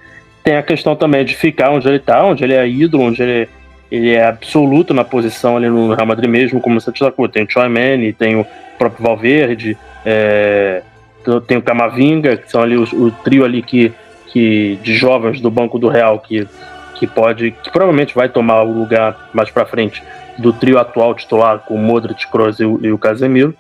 tem 0.44 0.56
a 0.56 0.64
questão 0.64 0.96
também 0.96 1.26
de 1.26 1.36
ficar 1.36 1.72
onde 1.72 1.88
ele 1.88 1.98
está, 1.98 2.24
onde 2.24 2.44
ele 2.44 2.54
é 2.54 2.68
ídolo, 2.68 3.04
onde 3.04 3.22
ele, 3.22 3.50
ele 3.92 4.12
é 4.12 4.26
absoluto 4.26 4.94
na 4.94 5.04
posição 5.04 5.58
ali 5.58 5.70
no 5.70 5.94
Real 5.94 6.08
Madrid 6.08 6.30
mesmo, 6.30 6.62
como 6.62 6.80
você 6.80 6.92
destacou. 6.92 7.28
Tem 7.28 7.44
o 7.44 7.50
Chouameni, 7.50 8.14
tem 8.14 8.36
o 8.36 8.46
próprio 8.78 9.04
Valverde, 9.04 9.78
é, 10.06 10.82
tem 11.46 11.58
o 11.58 11.62
Camavinga, 11.62 12.38
que 12.38 12.50
são 12.50 12.62
ali 12.62 12.78
o, 12.78 12.84
o, 12.84 13.12
trio 13.12 13.44
ali 13.44 13.62
que, 13.62 13.92
que 14.28 14.80
de 14.82 14.96
jovens 14.96 15.42
do 15.42 15.52
Banco 15.52 15.78
do 15.78 15.90
Real 15.90 16.20
que, 16.20 16.48
que 16.96 17.06
pode, 17.06 17.52
que 17.52 17.70
provavelmente 17.70 18.16
vai 18.16 18.30
tomar 18.30 18.64
o 18.64 18.72
lugar 18.72 19.30
mais 19.34 19.52
para 19.52 19.66
frente 19.66 20.02
do 20.38 20.54
trio 20.54 20.80
atual 20.80 21.14
titular 21.16 21.60
com 21.60 21.76
o 21.76 21.78
Modric, 21.78 22.28
Kroos 22.28 22.60
e 22.60 22.64
e 22.64 22.92
o 22.92 22.98
Casemiro. 22.98 23.56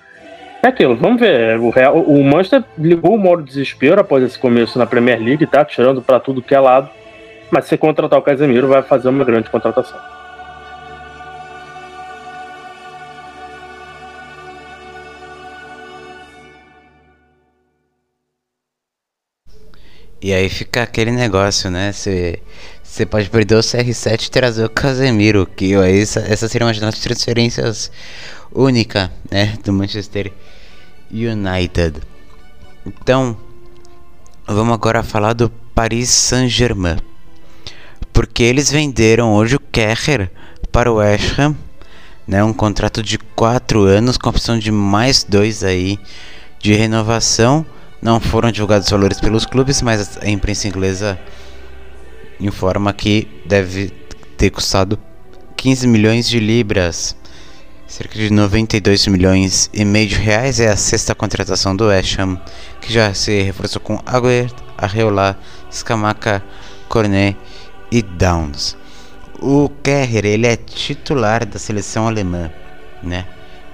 É 0.64 0.68
aquilo, 0.68 0.96
vamos 0.96 1.20
ver. 1.20 1.58
O, 1.60 1.72
Real, 1.72 2.00
o 2.00 2.24
Manchester 2.24 2.64
ligou 2.78 3.16
o 3.16 3.18
modo 3.18 3.42
desespero 3.42 4.00
após 4.00 4.24
esse 4.24 4.38
começo 4.38 4.78
na 4.78 4.86
Premier 4.86 5.20
League, 5.20 5.48
tá? 5.48 5.66
Tirando 5.66 6.02
para 6.02 6.20
tudo 6.20 6.42
que 6.42 6.54
é 6.54 6.60
lado. 6.60 6.90
Mas 7.50 7.66
se 7.66 7.78
contratar 7.78 8.20
o 8.20 8.22
Casemiro, 8.22 8.68
vai 8.68 8.84
fazer 8.84 9.10
uma 9.10 9.26
grande 9.26 9.50
contratação. 9.50 10.00
E 20.22 20.32
aí 20.34 20.48
fica 20.50 20.84
aquele 20.84 21.12
negócio, 21.12 21.72
né? 21.72 21.92
Você 21.92 22.40
pode 23.06 23.30
perder 23.30 23.56
o 23.56 23.60
CR7 23.60 24.28
e 24.28 24.30
trazer 24.30 24.66
o 24.66 24.70
Casemiro, 24.70 25.46
que 25.46 25.74
aí 25.76 26.02
essa, 26.02 26.20
essa 26.20 26.50
seria 26.50 26.68
uma 26.68 26.92
transferências 26.92 27.90
única, 28.54 29.10
né? 29.32 29.58
Do 29.64 29.72
Manchester 29.72 30.30
United. 31.10 32.02
Então, 32.86 33.38
vamos 34.46 34.74
agora 34.74 35.02
falar 35.04 35.32
do 35.32 35.50
Paris 35.74 36.10
Saint-Germain. 36.10 36.98
Porque 38.12 38.44
eles 38.44 38.70
venderam 38.70 39.36
hoje 39.36 39.56
o 39.56 39.60
Kerrer 39.72 40.30
para 40.70 40.92
o 40.92 40.96
West 40.96 41.40
Ham, 41.40 41.56
né? 42.28 42.44
Um 42.44 42.52
contrato 42.52 43.02
de 43.02 43.18
4 43.18 43.84
anos 43.84 44.18
com 44.18 44.30
opção 44.30 44.60
de 44.60 44.70
mais 44.70 45.24
dois 45.24 45.64
aí 45.64 45.98
de 46.60 46.74
renovação. 46.74 47.66
Não 48.02 48.20
foram 48.20 48.52
divulgados 48.52 48.88
os 48.88 48.92
valores 48.92 49.22
pelos 49.22 49.46
clubes, 49.46 49.82
mas 49.82 50.18
a 50.18 50.28
imprensa 50.28 50.68
inglesa 50.68 51.18
informa 52.42 52.92
que 52.94 53.28
deve 53.46 53.92
ter 54.38 54.50
custado 54.50 55.00
15 55.56 55.88
milhões 55.88 56.28
de 56.28 56.40
libras, 56.40 57.16
cerca 57.88 58.18
de 58.18 58.32
92 58.32 59.08
milhões 59.08 59.70
e 59.74 59.86
meio 59.86 60.08
de 60.08 60.16
reais. 60.16 60.60
É 60.60 60.70
a 60.70 60.76
sexta 60.76 61.14
contratação 61.14 61.76
do 61.76 61.88
West 61.88 62.18
Ham, 62.20 62.42
que 62.82 62.92
já 62.92 63.14
se 63.14 63.42
reforçou 63.44 63.82
com 63.82 63.98
Agüero, 64.06 64.54
Arreola, 64.78 65.38
Scamaca, 65.72 66.44
Cornet 66.90 67.38
e 67.92 68.02
Downs. 68.02 68.76
O 69.40 69.70
Kerrer, 69.84 70.26
ele 70.26 70.48
é 70.48 70.56
titular 70.56 71.46
da 71.46 71.58
seleção 71.58 72.08
alemã, 72.08 72.52
né? 73.02 73.26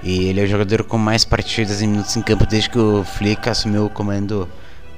E 0.04 0.26
ele 0.26 0.40
é 0.40 0.44
o 0.44 0.48
jogador 0.48 0.84
com 0.84 0.98
mais 0.98 1.26
partidas 1.26 1.82
em 1.82 1.88
minutos 1.88 2.16
em 2.16 2.22
campo 2.22 2.46
desde 2.46 2.70
que 2.70 2.80
o 2.80 3.04
Flick 3.04 3.50
assumiu 3.50 3.86
o 3.86 3.90
comando 3.90 4.48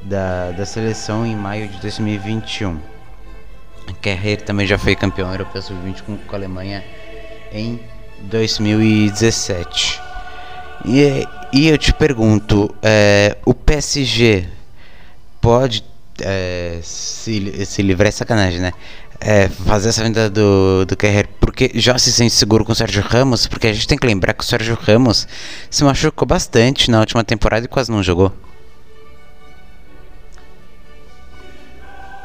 da, 0.01 0.51
da 0.51 0.65
seleção 0.65 1.25
em 1.25 1.35
maio 1.35 1.67
de 1.67 1.79
2021. 1.79 2.98
Kerrer 3.93 4.41
também 4.41 4.65
já 4.67 4.77
foi 4.77 4.95
campeão 4.95 5.31
europeu 5.31 5.61
sub-20 5.61 6.03
com, 6.03 6.17
a 6.31 6.35
Alemanha 6.35 6.83
em 7.51 7.79
2017. 8.21 10.01
E, 10.85 11.27
e 11.53 11.67
eu 11.67 11.77
te 11.77 11.93
pergunto, 11.93 12.73
é, 12.81 13.37
o 13.45 13.53
PSG 13.53 14.47
pode 15.41 15.83
é, 16.21 16.79
se, 16.81 17.65
se 17.65 17.81
livrar, 17.81 18.07
é 18.07 18.11
sacanagem, 18.11 18.59
né? 18.59 18.73
é, 19.19 19.49
fazer 19.49 19.89
essa 19.89 20.03
venda 20.03 20.29
do, 20.29 20.85
do 20.85 20.95
Kerrer 20.95 21.27
porque 21.39 21.71
já 21.75 21.97
se 21.97 22.11
sente 22.11 22.33
seguro 22.33 22.63
com 22.63 22.71
o 22.71 22.75
Sérgio 22.75 23.03
Ramos, 23.03 23.47
porque 23.47 23.67
a 23.67 23.73
gente 23.73 23.87
tem 23.87 23.97
que 23.97 24.07
lembrar 24.07 24.33
que 24.33 24.43
o 24.43 24.47
Sérgio 24.47 24.77
Ramos 24.79 25.27
se 25.69 25.83
machucou 25.83 26.27
bastante 26.27 26.89
na 26.89 26.99
última 26.99 27.23
temporada 27.23 27.65
e 27.65 27.67
quase 27.67 27.91
não 27.91 28.01
jogou. 28.01 28.31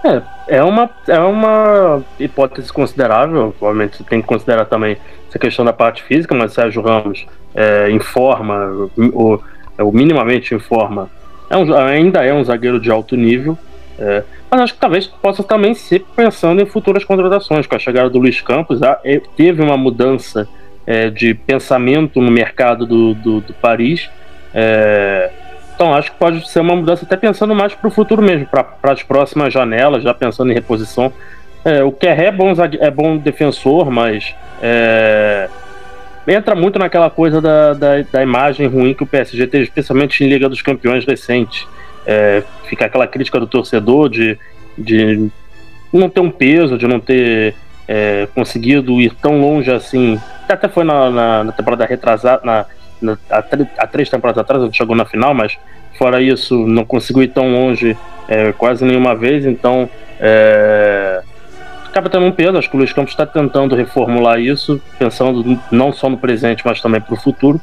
É, 0.04 0.22
é 0.46 0.62
uma, 0.62 0.90
é 1.08 1.18
uma 1.18 2.02
hipótese 2.18 2.72
considerável, 2.72 3.54
obviamente 3.60 4.04
tem 4.04 4.20
que 4.20 4.26
considerar 4.26 4.66
também 4.66 4.96
essa 5.28 5.38
questão 5.38 5.64
da 5.64 5.72
parte 5.72 6.02
física, 6.02 6.34
mas 6.34 6.52
Sérgio 6.52 6.82
Ramos 6.82 7.26
é, 7.54 7.90
informa, 7.90 8.88
ou, 9.12 9.42
ou 9.78 9.92
minimamente 9.92 10.54
informa, 10.54 11.10
é 11.50 11.56
um, 11.56 11.74
ainda 11.74 12.24
é 12.24 12.32
um 12.32 12.44
zagueiro 12.44 12.80
de 12.80 12.90
alto 12.90 13.16
nível, 13.16 13.58
é, 13.98 14.22
mas 14.50 14.60
acho 14.60 14.74
que 14.74 14.80
talvez 14.80 15.06
possa 15.06 15.42
também 15.42 15.74
ser 15.74 16.04
pensando 16.16 16.60
em 16.60 16.66
futuras 16.66 17.04
contratações. 17.04 17.66
Com 17.66 17.76
a 17.76 17.78
chegada 17.78 18.10
do 18.10 18.18
Luiz 18.18 18.40
Campos, 18.40 18.80
é, 18.82 19.20
teve 19.36 19.62
uma 19.62 19.76
mudança 19.76 20.48
é, 20.86 21.10
de 21.10 21.34
pensamento 21.34 22.20
no 22.20 22.30
mercado 22.30 22.86
do, 22.86 23.14
do, 23.14 23.40
do 23.40 23.54
Paris. 23.54 24.10
É, 24.52 25.30
então 25.74 25.94
acho 25.94 26.12
que 26.12 26.18
pode 26.18 26.48
ser 26.48 26.60
uma 26.60 26.76
mudança 26.76 27.04
até 27.04 27.16
pensando 27.16 27.54
mais 27.54 27.74
para 27.74 27.88
o 27.88 27.90
futuro 27.90 28.22
mesmo, 28.22 28.46
para 28.46 28.92
as 28.92 29.02
próximas 29.02 29.52
janelas, 29.52 30.02
já 30.02 30.14
pensando 30.14 30.50
em 30.50 30.54
reposição. 30.54 31.12
É, 31.64 31.82
o 31.82 31.90
Kerr 31.90 32.20
é 32.20 32.30
bom, 32.30 32.52
é 32.80 32.90
bom 32.90 33.16
defensor, 33.16 33.90
mas 33.90 34.34
é, 34.62 35.48
entra 36.28 36.54
muito 36.54 36.78
naquela 36.78 37.10
coisa 37.10 37.40
da, 37.40 37.72
da, 37.72 38.02
da, 38.02 38.22
imagem 38.22 38.66
ruim 38.66 38.94
que 38.94 39.02
o 39.02 39.06
PSG 39.06 39.46
teve, 39.46 39.64
especialmente 39.64 40.22
em 40.22 40.28
Liga 40.28 40.48
dos 40.48 40.62
Campeões 40.62 41.04
recente 41.04 41.66
é, 42.06 42.42
fica 42.64 42.86
aquela 42.86 43.06
crítica 43.06 43.40
do 43.40 43.46
torcedor 43.46 44.08
de, 44.08 44.38
de 44.76 45.28
não 45.92 46.08
ter 46.08 46.20
um 46.20 46.30
peso, 46.30 46.78
de 46.78 46.86
não 46.86 47.00
ter 47.00 47.54
é, 47.88 48.28
conseguido 48.34 49.00
ir 49.00 49.14
tão 49.14 49.40
longe 49.40 49.70
assim. 49.70 50.20
Até 50.48 50.68
foi 50.68 50.84
na, 50.84 51.10
na, 51.10 51.44
na 51.44 51.52
temporada 51.52 51.86
retrasada, 51.86 52.42
na, 52.44 52.66
há, 53.30 53.38
há, 53.78 53.86
três 53.86 54.08
temporadas 54.08 54.40
atrás, 54.40 54.62
ele 54.62 54.72
chegou 54.72 54.94
na 54.96 55.04
final, 55.04 55.34
mas 55.34 55.56
fora 55.98 56.20
isso, 56.20 56.66
não 56.66 56.84
conseguiu 56.84 57.22
ir 57.22 57.28
tão 57.28 57.52
longe 57.52 57.96
é, 58.28 58.52
quase 58.52 58.84
nenhuma 58.84 59.14
vez, 59.14 59.46
então 59.46 59.88
é, 60.20 61.22
acaba 61.86 62.08
tendo 62.08 62.26
um 62.26 62.32
peso. 62.32 62.58
Acho 62.58 62.68
que 62.68 62.76
o 62.76 62.78
Luiz 62.78 62.92
Campos 62.92 63.12
está 63.12 63.24
tentando 63.26 63.74
reformular 63.74 64.40
isso, 64.40 64.80
pensando 64.98 65.58
não 65.70 65.92
só 65.92 66.08
no 66.08 66.18
presente, 66.18 66.62
mas 66.64 66.80
também 66.80 67.00
para 67.00 67.14
o 67.14 67.16
futuro. 67.16 67.60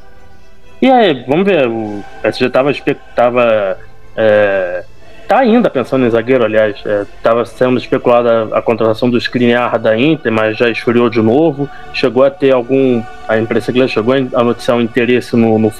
E 0.80 0.90
aí, 0.90 1.24
vamos 1.28 1.44
ver, 1.44 1.68
o 1.68 2.02
PSG 2.22 2.46
estava 2.46 3.78
é, 4.16 4.84
tá 5.32 5.38
ainda 5.38 5.70
pensando 5.70 6.04
em 6.04 6.10
zagueiro, 6.10 6.44
aliás. 6.44 6.76
Estava 7.16 7.40
é, 7.40 7.44
sendo 7.46 7.78
especulada 7.78 8.54
a, 8.54 8.60
contratação 8.60 9.08
do 9.08 9.16
Skriniar 9.16 9.78
da 9.78 9.98
Inter, 9.98 10.30
mas 10.30 10.58
já 10.58 10.68
esfriou 10.68 11.08
de 11.08 11.22
novo. 11.22 11.68
Chegou 11.94 12.22
a 12.22 12.30
ter 12.30 12.52
algum. 12.52 13.02
A 13.26 13.38
imprensa 13.38 13.70
inglesa 13.70 13.88
chegou 13.88 14.14
a 14.14 14.44
noticiar 14.44 14.76
um 14.76 14.80
interesse 14.82 15.34
no, 15.34 15.58
no 15.58 15.72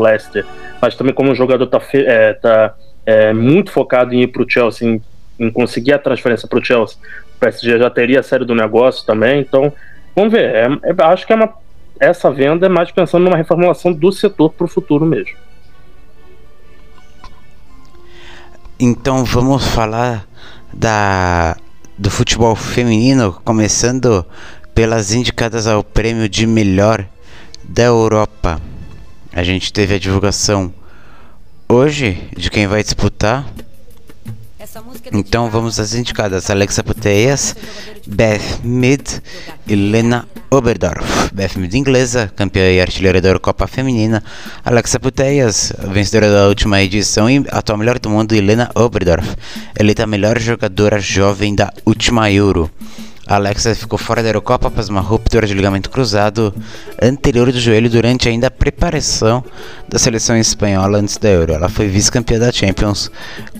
Leicester, 0.00 0.44
mas 0.82 0.96
também 0.96 1.14
como 1.14 1.30
o 1.30 1.34
jogador 1.36 1.64
está 1.64 1.80
é, 1.94 2.32
tá, 2.32 2.74
é, 3.06 3.32
muito 3.32 3.70
focado 3.70 4.12
em 4.12 4.22
ir 4.22 4.26
para 4.26 4.42
o 4.42 4.50
Chelsea, 4.50 4.88
em, 4.88 5.00
em, 5.38 5.50
conseguir 5.50 5.92
a 5.92 5.98
transferência 5.98 6.48
para 6.48 6.58
o 6.58 6.64
Chelsea, 6.64 6.96
o 7.36 7.38
PSG 7.38 7.78
já 7.78 7.90
teria 7.90 8.18
a 8.18 8.24
série 8.24 8.44
do 8.44 8.56
negócio 8.56 9.06
também. 9.06 9.40
Então, 9.40 9.72
vamos 10.16 10.32
ver. 10.32 10.52
É, 10.52 10.66
é, 10.82 11.04
acho 11.04 11.24
que 11.24 11.32
é 11.32 11.36
uma, 11.36 11.54
essa 12.00 12.28
venda 12.28 12.66
é 12.66 12.68
mais 12.68 12.90
pensando 12.90 13.22
numa 13.22 13.36
reformulação 13.36 13.92
do 13.92 14.10
setor 14.10 14.50
para 14.50 14.64
o 14.64 14.68
futuro 14.68 15.06
mesmo. 15.06 15.36
Então 18.82 19.26
vamos 19.26 19.66
falar 19.66 20.26
da 20.72 21.54
do 21.98 22.10
futebol 22.10 22.56
feminino, 22.56 23.38
começando 23.44 24.24
pelas 24.74 25.12
indicadas 25.12 25.66
ao 25.66 25.84
prêmio 25.84 26.26
de 26.30 26.46
melhor 26.46 27.06
da 27.62 27.82
Europa. 27.82 28.58
A 29.34 29.42
gente 29.42 29.70
teve 29.70 29.96
a 29.96 29.98
divulgação 29.98 30.72
hoje 31.68 32.26
de 32.34 32.50
quem 32.50 32.66
vai 32.66 32.82
disputar. 32.82 33.44
Então 35.12 35.48
vamos 35.48 35.80
às 35.80 35.94
indicadas: 35.94 36.50
Alexa 36.50 36.84
Puteias, 36.84 37.56
Beth 38.06 38.60
Mid 38.62 39.00
e 39.66 39.74
Lena 39.74 40.28
Oberdorf. 40.50 41.32
Beth 41.32 41.56
Mid 41.56 41.72
inglesa, 41.74 42.30
campeã 42.36 42.70
e 42.70 42.80
artilheira 42.80 43.20
da 43.22 43.28
Eurocopa 43.28 43.66
Feminina. 43.66 44.22
Alexa 44.62 45.00
Puteias, 45.00 45.72
vencedora 45.88 46.30
da 46.30 46.48
última 46.48 46.82
edição 46.82 47.30
e 47.30 47.42
atual 47.50 47.78
melhor 47.78 47.98
do 47.98 48.10
mundo. 48.10 48.34
E 48.34 48.40
Lena 48.40 48.70
Oberdorf, 48.74 49.34
eleita 49.78 50.06
melhor 50.06 50.38
jogadora 50.38 51.00
jovem 51.00 51.54
da 51.54 51.72
última 51.86 52.30
Euro. 52.30 52.70
Alexa 53.30 53.76
ficou 53.76 53.96
fora 53.96 54.24
da 54.24 54.28
Eurocopa 54.28 54.66
após 54.66 54.88
uma 54.88 55.00
ruptura 55.00 55.46
de 55.46 55.54
ligamento 55.54 55.88
cruzado 55.88 56.52
anterior 57.00 57.52
do 57.52 57.60
joelho 57.60 57.88
durante 57.88 58.28
ainda 58.28 58.48
a 58.48 58.50
preparação 58.50 59.44
da 59.88 60.00
seleção 60.00 60.36
espanhola 60.36 60.98
antes 60.98 61.16
da 61.16 61.28
Euro. 61.28 61.52
Ela 61.52 61.68
foi 61.68 61.86
vice-campeã 61.86 62.40
da 62.40 62.50
Champions 62.50 63.08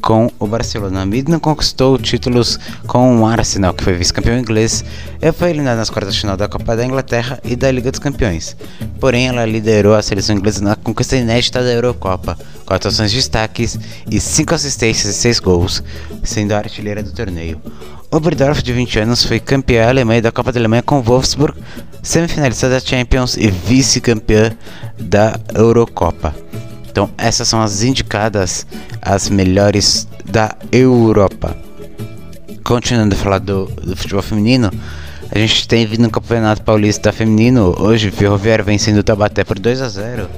com 0.02 0.28
o 0.40 0.46
Barcelona. 0.48 1.06
Midna 1.06 1.38
conquistou 1.38 1.96
títulos 1.98 2.58
com 2.88 3.20
o 3.20 3.24
Arsenal, 3.24 3.72
que 3.72 3.84
foi 3.84 3.92
vice-campeão 3.92 4.36
inglês, 4.36 4.84
e 5.22 5.30
foi 5.30 5.50
eliminada 5.50 5.76
nas 5.76 5.88
quartas 5.88 6.14
de 6.14 6.20
final 6.20 6.36
da 6.36 6.48
Copa 6.48 6.74
da 6.74 6.84
Inglaterra 6.84 7.38
e 7.44 7.54
da 7.54 7.70
Liga 7.70 7.92
dos 7.92 8.00
Campeões. 8.00 8.56
Porém, 8.98 9.28
ela 9.28 9.46
liderou 9.46 9.94
a 9.94 10.02
seleção 10.02 10.34
inglesa 10.34 10.64
na 10.64 10.74
conquista 10.74 11.16
inédita 11.16 11.62
da 11.62 11.70
Eurocopa, 11.70 12.36
com 12.66 12.74
atuações 12.74 13.12
de 13.12 13.18
destaques 13.18 13.78
e 14.10 14.18
5 14.18 14.52
assistências 14.52 15.14
e 15.14 15.16
6 15.16 15.38
gols, 15.38 15.80
sendo 16.24 16.54
a 16.54 16.58
artilheira 16.58 17.04
do 17.04 17.12
torneio. 17.12 17.60
Oberdorf, 18.12 18.60
de 18.60 18.72
20 18.72 18.98
anos, 18.98 19.24
foi 19.24 19.38
campeã 19.38 19.88
alemã 19.88 20.20
da 20.20 20.32
Copa 20.32 20.50
da 20.50 20.58
Alemanha 20.58 20.82
com 20.82 21.00
Wolfsburg, 21.00 21.56
semifinalista 22.02 22.68
da 22.68 22.80
Champions 22.80 23.36
e 23.36 23.48
vice-campeã 23.48 24.50
da 24.98 25.38
Eurocopa. 25.54 26.34
Então, 26.90 27.08
essas 27.16 27.46
são 27.46 27.62
as 27.62 27.84
indicadas 27.84 28.66
as 29.00 29.28
melhores 29.28 30.08
da 30.24 30.56
Europa. 30.72 31.56
Continuando 32.64 33.14
a 33.14 33.18
falar 33.18 33.38
do, 33.38 33.66
do 33.66 33.96
futebol 33.96 34.22
feminino, 34.22 34.72
a 35.30 35.38
gente 35.38 35.68
teve 35.68 35.96
no 35.96 36.10
Campeonato 36.10 36.62
Paulista 36.62 37.12
Feminino, 37.12 37.76
hoje, 37.78 38.10
Ferroviário 38.10 38.64
vencendo 38.64 38.98
o 38.98 39.04
Tabaté 39.04 39.44
por 39.44 39.56
2 39.56 39.80
a 39.80 39.88
0 39.88 40.28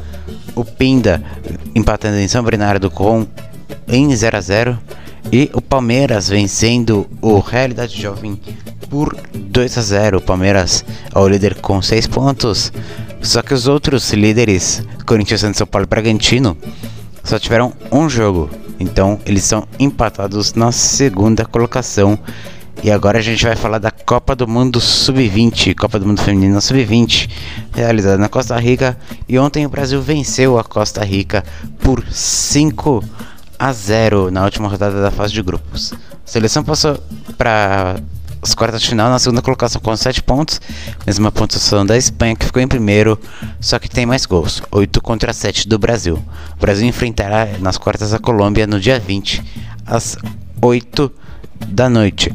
o 0.54 0.64
Pinda 0.64 1.22
empatando 1.74 2.18
em 2.18 2.28
São 2.28 2.42
Bernardo 2.44 2.90
com 2.90 3.26
em 3.88 4.14
0 4.14 4.36
a 4.36 4.40
0 4.40 4.78
e 5.30 5.50
o 5.54 5.60
Palmeiras 5.60 6.28
vencendo 6.28 7.08
o 7.20 7.38
Realidade 7.38 8.00
Jovem 8.00 8.40
por 8.88 9.16
2 9.34 9.78
a 9.78 9.82
0. 9.82 10.18
O 10.18 10.20
Palmeiras 10.20 10.84
é 11.14 11.18
o 11.18 11.28
líder 11.28 11.54
com 11.60 11.80
6 11.80 12.06
pontos. 12.06 12.72
Só 13.22 13.40
que 13.40 13.54
os 13.54 13.66
outros 13.66 14.12
líderes, 14.12 14.82
Corinthians, 15.06 15.40
Santos, 15.40 15.58
São 15.58 15.66
Paulo 15.66 15.86
e 15.86 15.88
Bragantino, 15.88 16.56
só 17.22 17.38
tiveram 17.38 17.72
um 17.90 18.08
jogo. 18.08 18.50
Então 18.80 19.20
eles 19.24 19.44
são 19.44 19.66
empatados 19.78 20.54
na 20.54 20.72
segunda 20.72 21.44
colocação. 21.44 22.18
E 22.82 22.90
agora 22.90 23.18
a 23.18 23.22
gente 23.22 23.44
vai 23.44 23.54
falar 23.54 23.78
da 23.78 23.90
Copa 23.90 24.34
do 24.34 24.48
Mundo 24.48 24.80
Sub-20, 24.80 25.74
Copa 25.76 26.00
do 26.00 26.06
Mundo 26.06 26.20
Feminino 26.20 26.60
Sub-20, 26.60 27.30
realizada 27.72 28.18
na 28.18 28.28
Costa 28.28 28.58
Rica. 28.58 28.98
E 29.28 29.38
ontem 29.38 29.64
o 29.64 29.68
Brasil 29.68 30.02
venceu 30.02 30.58
a 30.58 30.64
Costa 30.64 31.04
Rica 31.04 31.44
por 31.78 32.04
5 32.10 33.04
a 33.62 33.73
0 33.73 34.28
na 34.33 34.42
última 34.42 34.66
rodada 34.66 35.00
da 35.00 35.12
fase 35.12 35.33
de 35.33 35.40
grupos. 35.40 35.92
A 35.92 35.97
seleção 36.25 36.64
passou 36.64 37.00
para 37.38 37.95
as 38.42 38.57
quartas 38.57 38.83
de 38.83 38.88
final 38.88 39.09
na 39.09 39.21
segunda 39.21 39.40
colocação 39.40 39.81
com 39.81 39.97
7 39.97 40.21
pontos, 40.25 40.61
mesma 41.07 41.31
pontuação 41.31 41.87
da 41.87 41.97
Espanha 41.97 42.35
que 42.35 42.45
ficou 42.45 42.61
em 42.61 42.66
primeiro, 42.66 43.16
só 43.61 43.78
que 43.78 43.88
tem 43.88 44.04
mais 44.04 44.26
gols, 44.26 44.61
8 44.69 45.00
contra 45.00 45.33
7 45.33 45.69
do 45.69 45.78
Brasil. 45.78 46.21
O 46.57 46.61
Brasil 46.61 46.88
enfrentará 46.88 47.50
nas 47.61 47.78
quartas 47.78 48.12
a 48.12 48.19
Colômbia 48.19 48.66
no 48.66 48.81
dia 48.81 48.99
20, 48.99 49.40
às 49.87 50.19
8 50.61 51.12
da 51.69 51.88
noite. 51.88 52.35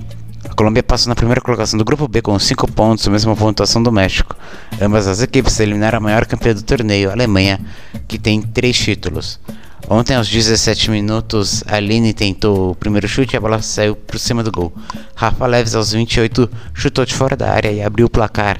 A 0.50 0.54
Colômbia 0.54 0.82
passou 0.82 1.10
na 1.10 1.16
primeira 1.16 1.42
colocação 1.42 1.78
do 1.78 1.84
grupo 1.84 2.08
B 2.08 2.22
com 2.22 2.40
5 2.40 2.72
pontos, 2.72 3.06
mesma 3.10 3.36
pontuação 3.36 3.84
do 3.84 3.92
México. 3.92 4.34
Ambas 4.82 5.10
as 5.10 5.22
equipes 5.22 5.60
eliminaram 5.60 5.98
a 5.98 6.02
maior 6.02 6.26
campeã 6.26 6.54
do 6.54 6.64
torneio, 6.64 7.10
a 7.10 7.12
Alemanha, 7.12 7.60
que 8.08 8.18
tem 8.18 8.42
3 8.42 8.78
títulos. 8.78 9.42
Ontem, 9.90 10.16
aos 10.16 10.28
17 10.28 10.92
minutos, 10.92 11.64
Aline 11.68 12.14
tentou 12.14 12.72
o 12.72 12.76
primeiro 12.76 13.08
chute 13.08 13.36
e 13.36 13.38
a 13.38 13.40
bola 13.40 13.62
saiu 13.62 13.96
por 13.96 14.20
cima 14.20 14.44
do 14.44 14.52
gol. 14.52 14.74
Rafa 15.16 15.46
Leves, 15.46 15.76
aos 15.76 15.94
28, 15.94 16.50
chutou 16.74 17.06
de 17.06 17.14
fora 17.14 17.38
da 17.38 17.52
área 17.52 17.72
e 17.72 17.82
abriu 17.82 18.08
o 18.08 18.10
placar. 18.10 18.58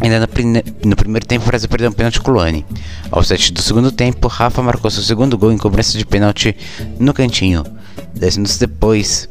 Ainda 0.00 0.20
no, 0.20 0.26
no, 0.84 0.96
primeiro 0.96 1.26
tempo, 1.26 1.44
o 1.44 1.48
Brasil 1.48 1.68
perdeu 1.68 1.88
um 1.88 1.92
pênalti 1.92 2.20
com 2.20 2.30
Luane. 2.30 2.64
Aos 3.10 3.28
7 3.28 3.52
do 3.52 3.62
segundo 3.62 3.90
tempo, 3.90 4.28
Rafa 4.28 4.62
marcou 4.62 4.90
seu 4.90 5.02
segundo 5.02 5.38
gol 5.38 5.52
em 5.52 5.58
cobrança 5.58 5.96
de 5.96 6.04
pênalti 6.04 6.56
no 6.98 7.14
cantinho. 7.14 7.64
10 8.14 8.36
minutos 8.36 8.58
depois, 8.58 9.28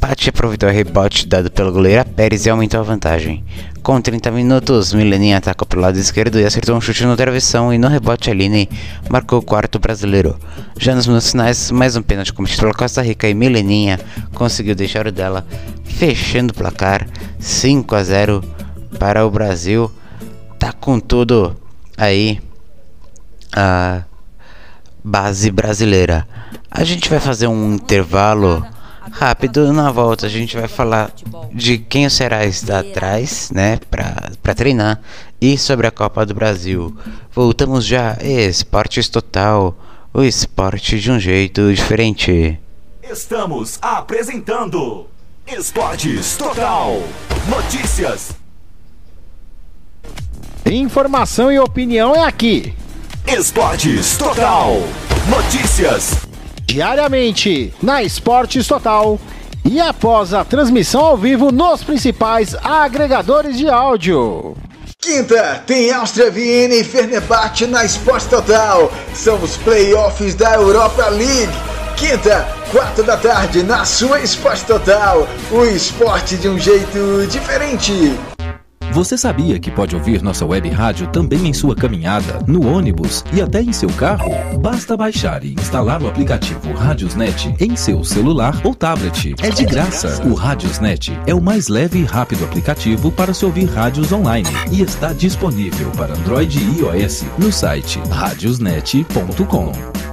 Patti 0.00 0.28
aproveitou 0.30 0.68
o 0.68 0.72
rebote 0.72 1.26
dado 1.26 1.50
pelo 1.50 1.72
goleiro 1.72 2.04
Pérez 2.10 2.46
e 2.46 2.50
aumentou 2.50 2.80
a 2.80 2.82
vantagem. 2.82 3.44
Com 3.82 4.00
30 4.00 4.30
minutos, 4.30 4.92
Mileninha 4.92 5.38
atacou 5.38 5.66
pelo 5.66 5.82
lado 5.82 5.98
esquerdo 5.98 6.38
e 6.38 6.44
acertou 6.44 6.76
um 6.76 6.80
chute 6.80 7.04
no 7.04 7.16
travessão 7.16 7.72
e 7.72 7.78
no 7.78 7.88
rebote 7.88 8.30
Aline 8.30 8.68
marcou 9.08 9.38
o 9.38 9.42
quarto 9.42 9.78
brasileiro. 9.78 10.38
Já 10.78 10.94
nos 10.94 11.06
minutos 11.06 11.30
finais, 11.30 11.70
mais 11.70 11.96
um 11.96 12.02
pênalti 12.02 12.32
cometido 12.32 12.60
pela 12.60 12.74
Costa 12.74 13.02
Rica 13.02 13.28
e 13.28 13.34
Mileninha 13.34 13.98
conseguiu 14.34 14.74
deixar 14.74 15.06
o 15.06 15.12
dela, 15.12 15.46
fechando 15.84 16.52
o 16.52 16.56
placar 16.56 17.06
5 17.38 17.94
a 17.94 18.02
0 18.04 18.44
para 18.98 19.26
o 19.26 19.30
Brasil. 19.30 19.90
Tá 20.58 20.72
com 20.72 21.00
tudo 21.00 21.56
aí 21.96 22.40
a 23.52 24.02
base 25.02 25.50
brasileira. 25.50 26.26
A 26.70 26.84
gente 26.84 27.08
vai 27.08 27.20
fazer 27.20 27.46
um 27.46 27.74
intervalo 27.74 28.64
rápido. 29.10 29.72
Na 29.72 29.90
volta 29.90 30.26
a 30.26 30.28
gente 30.28 30.56
vai 30.56 30.68
falar 30.68 31.12
de 31.52 31.78
quem 31.78 32.06
o 32.06 32.10
Será 32.10 32.44
está 32.44 32.80
atrás, 32.80 33.50
né, 33.50 33.78
para 33.90 34.54
treinar 34.54 35.00
e 35.40 35.56
sobre 35.56 35.86
a 35.86 35.90
Copa 35.90 36.26
do 36.26 36.34
Brasil. 36.34 36.96
Voltamos 37.32 37.84
já. 37.84 38.16
Esportes 38.20 39.08
Total, 39.08 39.76
o 40.12 40.22
esporte 40.22 40.98
de 40.98 41.10
um 41.10 41.18
jeito 41.18 41.72
diferente. 41.72 42.58
Estamos 43.02 43.78
apresentando 43.80 45.06
Esportes 45.46 46.36
Total. 46.36 47.02
Notícias. 47.48 48.32
Informação 50.66 51.50
e 51.50 51.58
opinião 51.58 52.14
é 52.14 52.24
aqui. 52.24 52.74
Esportes 53.26 54.18
Total. 54.18 54.74
Notícias 55.30 56.27
diariamente 56.68 57.72
na 57.82 58.02
Esportes 58.02 58.66
Total 58.66 59.18
e 59.64 59.80
após 59.80 60.34
a 60.34 60.44
transmissão 60.44 61.00
ao 61.00 61.16
vivo 61.16 61.50
nos 61.50 61.82
principais 61.82 62.54
agregadores 62.62 63.56
de 63.56 63.68
áudio. 63.68 64.54
Quinta, 65.00 65.62
tem 65.66 65.90
Áustria 65.90 66.30
Viena 66.30 66.74
e 66.74 66.84
Fenerbahçe 66.84 67.66
na 67.66 67.84
Esporte 67.84 68.28
Total. 68.28 68.92
São 69.14 69.42
os 69.42 69.56
playoffs 69.56 70.34
da 70.34 70.54
Europa 70.54 71.08
League. 71.08 71.52
Quinta, 71.96 72.46
quatro 72.70 73.02
da 73.02 73.16
tarde, 73.16 73.62
na 73.62 73.84
sua 73.86 74.20
Esporte 74.20 74.64
Total. 74.66 75.26
O 75.50 75.64
esporte 75.64 76.36
de 76.36 76.48
um 76.48 76.58
jeito 76.58 77.26
diferente. 77.28 78.12
Você 78.98 79.16
sabia 79.16 79.60
que 79.60 79.70
pode 79.70 79.94
ouvir 79.94 80.24
nossa 80.24 80.44
web 80.44 80.68
rádio 80.70 81.06
também 81.06 81.46
em 81.46 81.52
sua 81.52 81.76
caminhada, 81.76 82.40
no 82.48 82.66
ônibus 82.66 83.24
e 83.32 83.40
até 83.40 83.62
em 83.62 83.72
seu 83.72 83.88
carro? 83.90 84.28
Basta 84.58 84.96
baixar 84.96 85.44
e 85.44 85.54
instalar 85.54 86.02
o 86.02 86.08
aplicativo 86.08 86.72
Radiosnet 86.72 87.54
em 87.60 87.76
seu 87.76 88.02
celular 88.02 88.60
ou 88.64 88.74
tablet. 88.74 89.36
É 89.40 89.50
de 89.50 89.64
graça. 89.64 90.20
O 90.26 90.34
Radiosnet 90.34 91.16
é 91.28 91.32
o 91.32 91.40
mais 91.40 91.68
leve 91.68 92.00
e 92.00 92.04
rápido 92.04 92.44
aplicativo 92.44 93.12
para 93.12 93.32
se 93.32 93.44
ouvir 93.44 93.66
rádios 93.66 94.10
online 94.10 94.48
e 94.72 94.82
está 94.82 95.12
disponível 95.12 95.92
para 95.92 96.14
Android 96.14 96.58
e 96.58 96.80
iOS 96.80 97.24
no 97.38 97.52
site 97.52 98.00
radiosnet.com. 98.10 100.07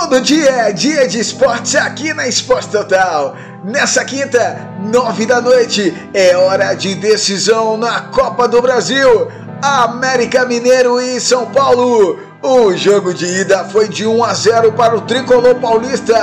Todo 0.00 0.18
dia 0.22 0.50
é 0.50 0.72
dia 0.72 1.06
de 1.06 1.20
esportes 1.20 1.76
aqui 1.76 2.14
na 2.14 2.26
Esporte 2.26 2.70
Total. 2.70 3.36
Nessa 3.62 4.02
quinta, 4.02 4.58
nove 4.80 5.26
da 5.26 5.42
noite, 5.42 5.94
é 6.14 6.34
hora 6.34 6.72
de 6.72 6.94
decisão 6.94 7.76
na 7.76 8.00
Copa 8.04 8.48
do 8.48 8.62
Brasil. 8.62 9.28
América 9.60 10.46
Mineiro 10.46 10.98
e 10.98 11.20
São 11.20 11.52
Paulo. 11.52 12.18
O 12.42 12.74
jogo 12.74 13.12
de 13.12 13.26
ida 13.26 13.66
foi 13.66 13.88
de 13.90 14.06
1 14.06 14.24
a 14.24 14.32
0 14.32 14.72
para 14.72 14.96
o 14.96 15.02
tricolor 15.02 15.56
paulista. 15.56 16.16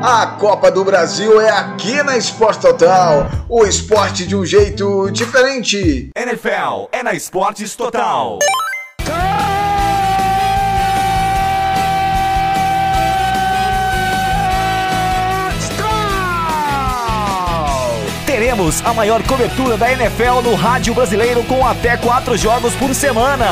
A 0.00 0.28
Copa 0.38 0.70
do 0.70 0.84
Brasil 0.84 1.40
é 1.40 1.50
aqui 1.50 2.04
na 2.04 2.16
Esporte 2.16 2.60
Total. 2.60 3.28
O 3.48 3.66
esporte 3.66 4.28
de 4.28 4.36
um 4.36 4.46
jeito 4.46 5.10
diferente. 5.10 6.08
NFL 6.16 6.86
é 6.92 7.02
na 7.02 7.12
Esportes 7.12 7.74
Total. 7.74 8.38
Teremos 18.34 18.84
a 18.84 18.92
maior 18.92 19.22
cobertura 19.22 19.76
da 19.76 19.92
NFL 19.92 20.40
no 20.42 20.56
rádio 20.56 20.92
brasileiro 20.92 21.44
com 21.44 21.64
até 21.64 21.96
quatro 21.96 22.36
jogos 22.36 22.74
por 22.74 22.92
semana. 22.92 23.46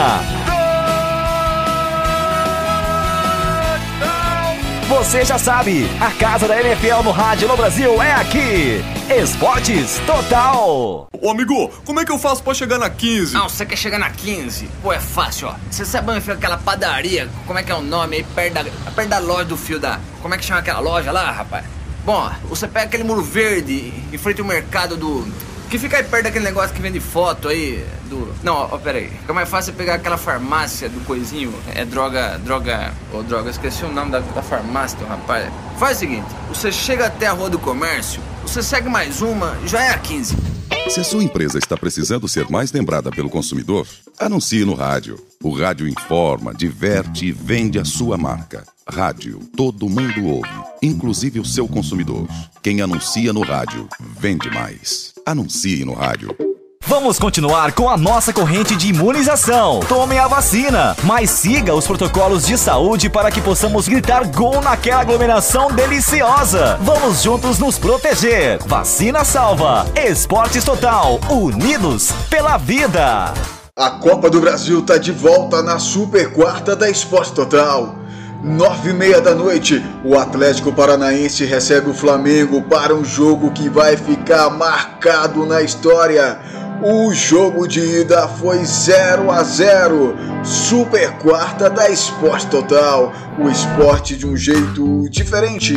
Você 4.88 5.24
já 5.24 5.38
sabe, 5.38 5.88
a 6.00 6.10
casa 6.10 6.48
da 6.48 6.60
NFL 6.60 7.04
no 7.04 7.12
rádio 7.12 7.46
no 7.46 7.56
Brasil 7.56 8.02
é 8.02 8.12
aqui. 8.14 8.84
Esportes 9.08 10.00
Total. 10.04 11.06
Ô 11.20 11.30
amigo, 11.30 11.68
como 11.84 12.00
é 12.00 12.04
que 12.04 12.10
eu 12.10 12.18
faço 12.18 12.42
pra 12.42 12.52
chegar 12.52 12.80
na 12.80 12.90
15? 12.90 13.34
Não, 13.34 13.48
você 13.48 13.64
quer 13.64 13.76
chegar 13.76 14.00
na 14.00 14.10
15? 14.10 14.68
Pô, 14.82 14.92
é 14.92 14.98
fácil, 14.98 15.46
ó. 15.46 15.54
Você 15.70 15.84
sabe 15.84 16.10
onde 16.10 16.22
fica 16.22 16.32
aquela 16.32 16.58
padaria? 16.58 17.28
Como 17.46 17.56
é 17.56 17.62
que 17.62 17.70
é 17.70 17.74
o 17.76 17.80
nome 17.82 18.16
aí? 18.16 18.24
Perto 18.24 18.54
da, 18.54 18.64
perto 18.90 19.08
da 19.08 19.18
loja 19.20 19.44
do 19.44 19.56
fio 19.56 19.78
da. 19.78 20.00
Como 20.20 20.34
é 20.34 20.38
que 20.38 20.44
chama 20.44 20.58
aquela 20.58 20.80
loja 20.80 21.12
lá, 21.12 21.30
rapaz? 21.30 21.64
Bom, 22.04 22.30
você 22.48 22.66
pega 22.66 22.86
aquele 22.86 23.04
muro 23.04 23.22
verde 23.22 23.92
em 24.12 24.18
frente 24.18 24.40
ao 24.40 24.46
mercado 24.46 24.96
do. 24.96 25.26
Que 25.70 25.78
fica 25.78 25.96
aí 25.96 26.04
perto 26.04 26.24
daquele 26.24 26.44
negócio 26.44 26.74
que 26.74 26.82
vende 26.82 26.98
foto 27.00 27.48
aí 27.48 27.84
do. 28.10 28.34
Não, 28.42 28.54
ó, 28.54 28.76
pera 28.76 28.98
aí. 28.98 29.08
Fica 29.08 29.32
mais 29.32 29.48
fácil 29.48 29.72
pegar 29.72 29.94
aquela 29.94 30.18
farmácia 30.18 30.88
do 30.88 31.00
coisinho. 31.06 31.54
É 31.74 31.84
droga. 31.84 32.38
Droga. 32.44 32.92
Ô, 33.12 33.18
oh, 33.18 33.22
droga, 33.22 33.50
esqueci 33.50 33.84
o 33.84 33.92
nome 33.92 34.10
da, 34.10 34.18
da 34.18 34.42
farmácia, 34.42 34.98
teu 34.98 35.06
rapaz. 35.06 35.48
Faz 35.78 35.96
o 35.96 36.00
seguinte: 36.00 36.26
você 36.48 36.72
chega 36.72 37.06
até 37.06 37.26
a 37.26 37.32
rua 37.32 37.48
do 37.48 37.58
comércio, 37.58 38.20
você 38.42 38.62
segue 38.62 38.88
mais 38.88 39.22
uma, 39.22 39.56
já 39.64 39.82
é 39.82 39.90
a 39.90 39.98
15. 39.98 40.51
Se 40.88 41.00
a 41.00 41.04
sua 41.04 41.24
empresa 41.24 41.58
está 41.58 41.76
precisando 41.76 42.28
ser 42.28 42.50
mais 42.50 42.70
lembrada 42.72 43.11
pelo 43.11 43.30
consumidor, 43.30 43.87
anuncie 44.18 44.64
no 44.64 44.74
rádio. 44.74 45.18
O 45.42 45.50
rádio 45.50 45.88
informa, 45.88 46.52
diverte 46.52 47.26
e 47.26 47.32
vende 47.32 47.78
a 47.78 47.85
sua 47.85 48.18
marca. 48.18 48.64
Rádio, 48.87 49.40
todo 49.56 49.88
mundo 49.88 50.26
ouve, 50.26 50.50
inclusive 50.82 51.40
o 51.40 51.44
seu 51.44 51.66
consumidor. 51.66 52.28
Quem 52.62 52.82
anuncia 52.82 53.32
no 53.32 53.40
rádio, 53.40 53.88
vende 54.18 54.50
mais. 54.50 55.14
Anuncie 55.24 55.85
no 55.85 55.94
rádio. 55.94 56.51
Vamos 56.84 57.18
continuar 57.18 57.72
com 57.72 57.88
a 57.88 57.96
nossa 57.96 58.32
corrente 58.32 58.74
de 58.74 58.88
imunização. 58.88 59.80
Tome 59.88 60.18
a 60.18 60.26
vacina, 60.26 60.96
mas 61.04 61.30
siga 61.30 61.74
os 61.74 61.86
protocolos 61.86 62.44
de 62.44 62.58
saúde 62.58 63.08
para 63.08 63.30
que 63.30 63.40
possamos 63.40 63.86
gritar 63.86 64.26
gol 64.26 64.60
naquela 64.60 65.00
aglomeração 65.00 65.70
deliciosa. 65.70 66.78
Vamos 66.82 67.22
juntos 67.22 67.58
nos 67.58 67.78
proteger. 67.78 68.58
Vacina 68.66 69.24
salva. 69.24 69.86
Esportes 69.94 70.64
Total. 70.64 71.20
Unidos 71.30 72.10
pela 72.28 72.56
vida. 72.56 73.32
A 73.78 73.90
Copa 73.90 74.28
do 74.28 74.40
Brasil 74.40 74.80
está 74.80 74.98
de 74.98 75.12
volta 75.12 75.62
na 75.62 75.78
Super 75.78 76.32
Quarta 76.32 76.74
da 76.74 76.90
Esporte 76.90 77.32
Total. 77.32 77.94
Nove 78.42 78.90
e 78.90 78.92
meia 78.92 79.20
da 79.20 79.36
noite, 79.36 79.80
o 80.04 80.18
Atlético 80.18 80.72
Paranaense 80.72 81.44
recebe 81.44 81.90
o 81.90 81.94
Flamengo 81.94 82.60
para 82.62 82.92
um 82.92 83.04
jogo 83.04 83.52
que 83.52 83.68
vai 83.68 83.96
ficar 83.96 84.50
marcado 84.50 85.46
na 85.46 85.62
história. 85.62 86.40
O 86.84 87.14
jogo 87.14 87.68
de 87.68 88.00
ida 88.00 88.26
foi 88.26 88.64
0 88.64 89.30
a 89.30 89.44
0. 89.44 90.16
Super 90.44 91.16
quarta 91.18 91.70
da 91.70 91.88
Esporte 91.88 92.50
Total. 92.50 93.12
O 93.38 93.48
esporte 93.48 94.16
de 94.16 94.26
um 94.26 94.36
jeito 94.36 95.08
diferente. 95.08 95.76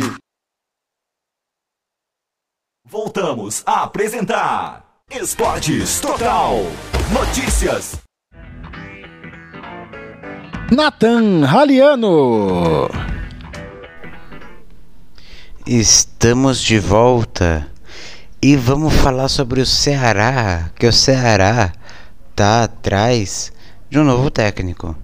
Voltamos 2.84 3.62
a 3.64 3.84
apresentar 3.84 4.84
Esportes 5.08 6.00
Total. 6.00 6.56
Notícias. 7.12 8.00
Nathan 10.72 11.44
Raliano. 11.44 12.88
Estamos 15.64 16.60
de 16.60 16.80
volta 16.80 17.75
e 18.40 18.54
vamos 18.54 18.92
falar 18.94 19.28
sobre 19.28 19.60
o 19.60 19.66
Ceará, 19.66 20.70
que 20.78 20.86
o 20.86 20.92
Ceará 20.92 21.72
tá 22.34 22.64
atrás 22.64 23.52
de 23.88 23.98
um 23.98 24.04
novo 24.04 24.30
técnico. 24.30 24.94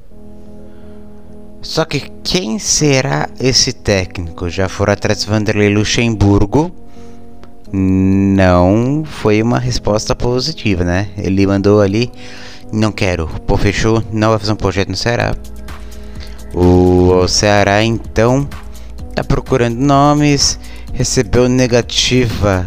Só 1.62 1.84
que 1.84 2.00
quem 2.22 2.58
será 2.58 3.28
esse 3.40 3.72
técnico? 3.72 4.50
Já 4.50 4.68
foram 4.68 4.92
atrás 4.92 5.20
de 5.20 5.26
Vanderlei 5.26 5.72
Luxemburgo, 5.72 6.74
não 7.72 9.04
foi 9.06 9.40
uma 9.40 9.58
resposta 9.58 10.14
positiva, 10.14 10.84
né? 10.84 11.08
Ele 11.16 11.46
mandou 11.46 11.80
ali, 11.80 12.12
não 12.70 12.92
quero, 12.92 13.26
pô, 13.46 13.56
fechou, 13.56 14.02
não 14.12 14.30
vai 14.30 14.38
fazer 14.38 14.52
um 14.52 14.56
projeto 14.56 14.88
no 14.88 14.96
Ceará. 14.96 15.34
O, 16.52 17.22
o 17.22 17.28
Ceará 17.28 17.82
então 17.82 18.46
tá 19.14 19.24
procurando 19.24 19.78
nomes, 19.78 20.58
recebeu 20.92 21.48
negativa 21.48 22.66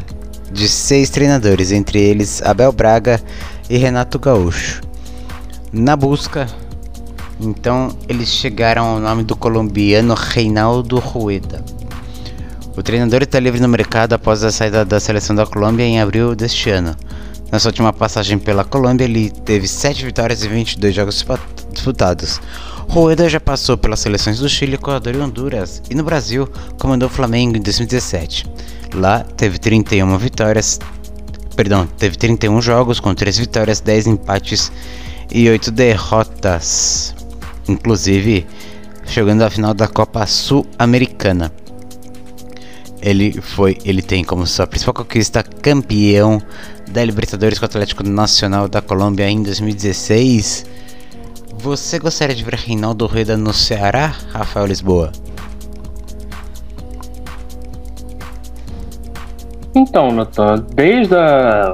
de 0.56 0.70
seis 0.70 1.10
treinadores, 1.10 1.74
entre 1.74 2.00
eles 2.00 2.42
Abel 2.42 2.72
Braga 2.72 3.22
e 3.70 3.78
Renato 3.78 4.18
Gaúcho. 4.18 4.82
Na 5.72 5.98
busca, 5.98 6.48
então 7.42 7.96
eles 8.08 8.30
chegaram 8.30 8.86
ao 8.86 9.00
nome 9.00 9.24
do 9.24 9.36
colombiano 9.36 10.14
Reinaldo 10.14 10.98
Rueda. 10.98 11.62
O 12.78 12.82
treinador 12.82 13.22
está 13.24 13.38
livre 13.38 13.60
no 13.60 13.68
mercado 13.68 14.14
após 14.14 14.46
a 14.46 14.52
saída 14.52 14.86
da 14.86 15.00
seleção 15.00 15.36
da 15.36 15.46
Colômbia 15.46 15.84
em 15.84 16.00
abril 16.00 16.34
deste 16.34 16.70
ano. 16.70 16.96
Na 17.52 17.60
sua 17.60 17.70
última 17.70 17.92
passagem 17.92 18.40
pela 18.40 18.64
Colômbia, 18.64 19.04
ele 19.04 19.30
teve 19.30 19.68
7 19.68 20.06
vitórias 20.06 20.44
e 20.44 20.48
22 20.48 20.96
jogos 20.96 21.26
disputados. 21.74 22.40
Rueda 22.88 23.28
já 23.28 23.40
passou 23.40 23.78
pelas 23.78 24.00
seleções 24.00 24.40
do 24.40 24.48
Chile, 24.48 24.76
Equador 24.76 25.16
e 25.16 25.20
Honduras, 25.20 25.82
e 25.90 25.96
no 25.96 26.04
Brasil 26.04 26.48
comandou 26.80 27.10
o 27.10 27.12
Flamengo 27.12 27.58
em 27.58 27.62
2017. 27.62 28.46
Lá 28.94 29.20
teve 29.20 29.58
31 29.60 30.18
vitórias, 30.18 30.80
perdão, 31.56 31.86
teve 31.86 32.18
31 32.18 32.62
jogos 32.62 33.00
com 33.00 33.14
3 33.14 33.38
vitórias, 33.38 33.82
10 33.82 34.08
empates 34.08 34.72
e 35.32 35.50
8 35.50 35.72
derrotas, 35.72 37.14
inclusive 37.68 38.46
chegando 39.06 39.44
à 39.44 39.50
final 39.50 39.74
da 39.74 39.88
Copa 39.88 40.26
Sul-Americana. 40.26 41.52
Ele 43.02 43.40
foi, 43.42 43.78
ele 43.86 44.02
tem 44.02 44.24
como 44.24 44.48
sua 44.48 44.66
principal 44.66 44.94
conquista 44.94 45.44
campeão 45.44 46.42
da 46.90 47.04
Libertadores 47.04 47.60
com 47.60 47.66
o 47.66 47.68
Atlético 47.68 48.04
Nacional 48.04 48.68
da 48.68 48.82
Colômbia 48.82 49.30
em 49.30 49.44
2016. 49.44 50.66
Você 51.66 51.98
gostaria 51.98 52.36
de 52.36 52.44
ver 52.44 52.54
Reinaldo 52.54 53.08
Rueda 53.08 53.36
no 53.36 53.52
Ceará, 53.52 54.12
Rafael 54.32 54.68
Lisboa? 54.68 55.12
Então, 59.74 60.12
Nathan, 60.12 60.64
desde 60.76 61.16
a 61.16 61.74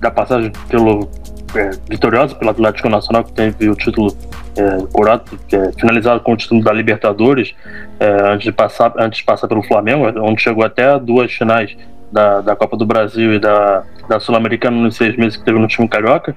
da 0.00 0.12
passagem 0.12 0.52
pelo 0.68 1.08
é, 1.56 1.70
vitoriosa 1.90 2.36
pelo 2.36 2.52
Atlético 2.52 2.88
Nacional, 2.88 3.24
que 3.24 3.32
teve 3.32 3.68
o 3.68 3.74
título 3.74 4.16
é, 4.56 4.86
coroado, 4.92 5.24
é, 5.52 5.72
finalizado 5.72 6.20
com 6.20 6.34
o 6.34 6.36
título 6.36 6.62
da 6.62 6.72
Libertadores, 6.72 7.52
é, 7.98 8.30
antes, 8.30 8.44
de 8.44 8.52
passar, 8.52 8.92
antes 8.96 9.18
de 9.18 9.24
passar 9.24 9.48
pelo 9.48 9.64
Flamengo, 9.64 10.04
onde 10.20 10.40
chegou 10.40 10.64
até 10.64 10.96
duas 11.00 11.32
finais 11.32 11.76
da, 12.12 12.42
da 12.42 12.54
Copa 12.54 12.76
do 12.76 12.86
Brasil 12.86 13.34
e 13.34 13.40
da, 13.40 13.82
da 14.08 14.20
Sul-Americana 14.20 14.76
nos 14.76 14.94
seis 14.94 15.16
meses 15.16 15.36
que 15.36 15.44
teve 15.44 15.58
no 15.58 15.66
time 15.66 15.88
carioca. 15.88 16.36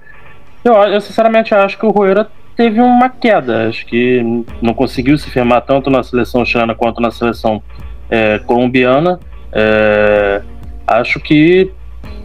Eu, 0.66 0.74
eu 0.74 1.00
sinceramente 1.00 1.54
acho 1.54 1.78
que 1.78 1.86
o 1.86 1.92
Roeira 1.92 2.28
teve 2.60 2.82
uma 2.82 3.08
queda, 3.08 3.70
acho 3.70 3.86
que 3.86 4.22
não 4.62 4.74
conseguiu 4.74 5.18
se 5.18 5.30
firmar 5.30 5.62
tanto 5.62 5.90
na 5.90 6.04
seleção 6.04 6.44
chilena 6.44 6.76
quanto 6.76 7.02
na 7.02 7.10
seleção 7.10 7.64
é, 8.10 8.38
colombiana. 8.40 9.18
É, 9.54 10.42
acho 10.86 11.22
que 11.22 11.72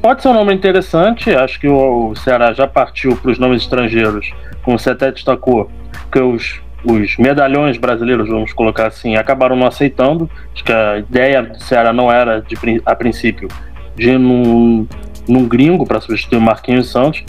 pode 0.03 0.23
ser 0.23 0.29
um 0.31 0.33
nome 0.33 0.53
interessante. 0.53 1.31
Acho 1.31 1.61
que 1.61 1.69
o 1.69 2.17
Ceará 2.17 2.53
já 2.53 2.67
partiu 2.67 3.17
para 3.17 3.31
os 3.31 3.39
nomes 3.39 3.63
estrangeiros, 3.63 4.29
como 4.65 4.77
você 4.77 4.91
até 4.91 5.13
destacou, 5.13 5.71
que 6.11 6.19
os, 6.19 6.61
os 6.85 7.17
medalhões 7.17 7.77
brasileiros, 7.77 8.29
vamos 8.29 8.53
colocar 8.53 8.89
assim, 8.89 9.15
acabaram 9.15 9.55
não 9.55 9.69
aceitando. 9.69 10.29
Acho 10.53 10.65
que 10.65 10.73
a 10.73 10.99
ideia 10.99 11.45
do 11.45 11.63
Ceará 11.63 11.93
não 11.93 12.11
era, 12.11 12.41
de, 12.41 12.83
a 12.85 12.97
princípio, 12.97 13.47
de 13.95 14.19
num, 14.19 14.85
num 15.29 15.47
gringo 15.47 15.87
para 15.87 16.01
substituir 16.01 16.39
o 16.39 16.43
Marquinhos 16.43 16.91
Santos. 16.91 17.25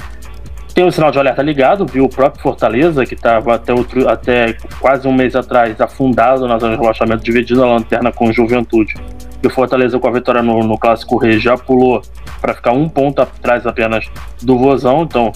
Tem 0.76 0.84
um 0.84 0.92
sinal 0.92 1.10
de 1.10 1.18
alerta 1.18 1.42
ligado, 1.42 1.86
viu 1.86 2.04
o 2.04 2.10
próprio 2.10 2.44
Fortaleza, 2.44 3.06
que 3.06 3.14
estava 3.14 3.56
até, 3.56 3.74
outro, 3.74 4.10
até 4.10 4.58
quase 4.78 5.08
um 5.08 5.14
mês 5.14 5.34
atrás 5.34 5.80
afundado 5.80 6.46
na 6.50 6.60
zona 6.60 6.76
de 6.76 6.82
relaxamento, 6.82 7.24
dividindo 7.24 7.64
a 7.64 7.68
lanterna 7.68 8.12
com 8.12 8.30
Juventude. 8.30 8.94
E 9.42 9.48
o 9.48 9.50
Fortaleza, 9.50 9.98
com 9.98 10.06
a 10.10 10.12
vitória 10.12 10.44
no, 10.44 10.60
no 10.64 10.78
Clássico 10.78 11.16
Rei, 11.16 11.40
já 11.40 11.58
pulou 11.58 12.02
para 12.42 12.54
ficar 12.54 12.74
um 12.74 12.90
ponto 12.90 13.22
atrás 13.22 13.66
apenas 13.66 14.06
do 14.42 14.58
Vozão, 14.58 15.04
então 15.04 15.32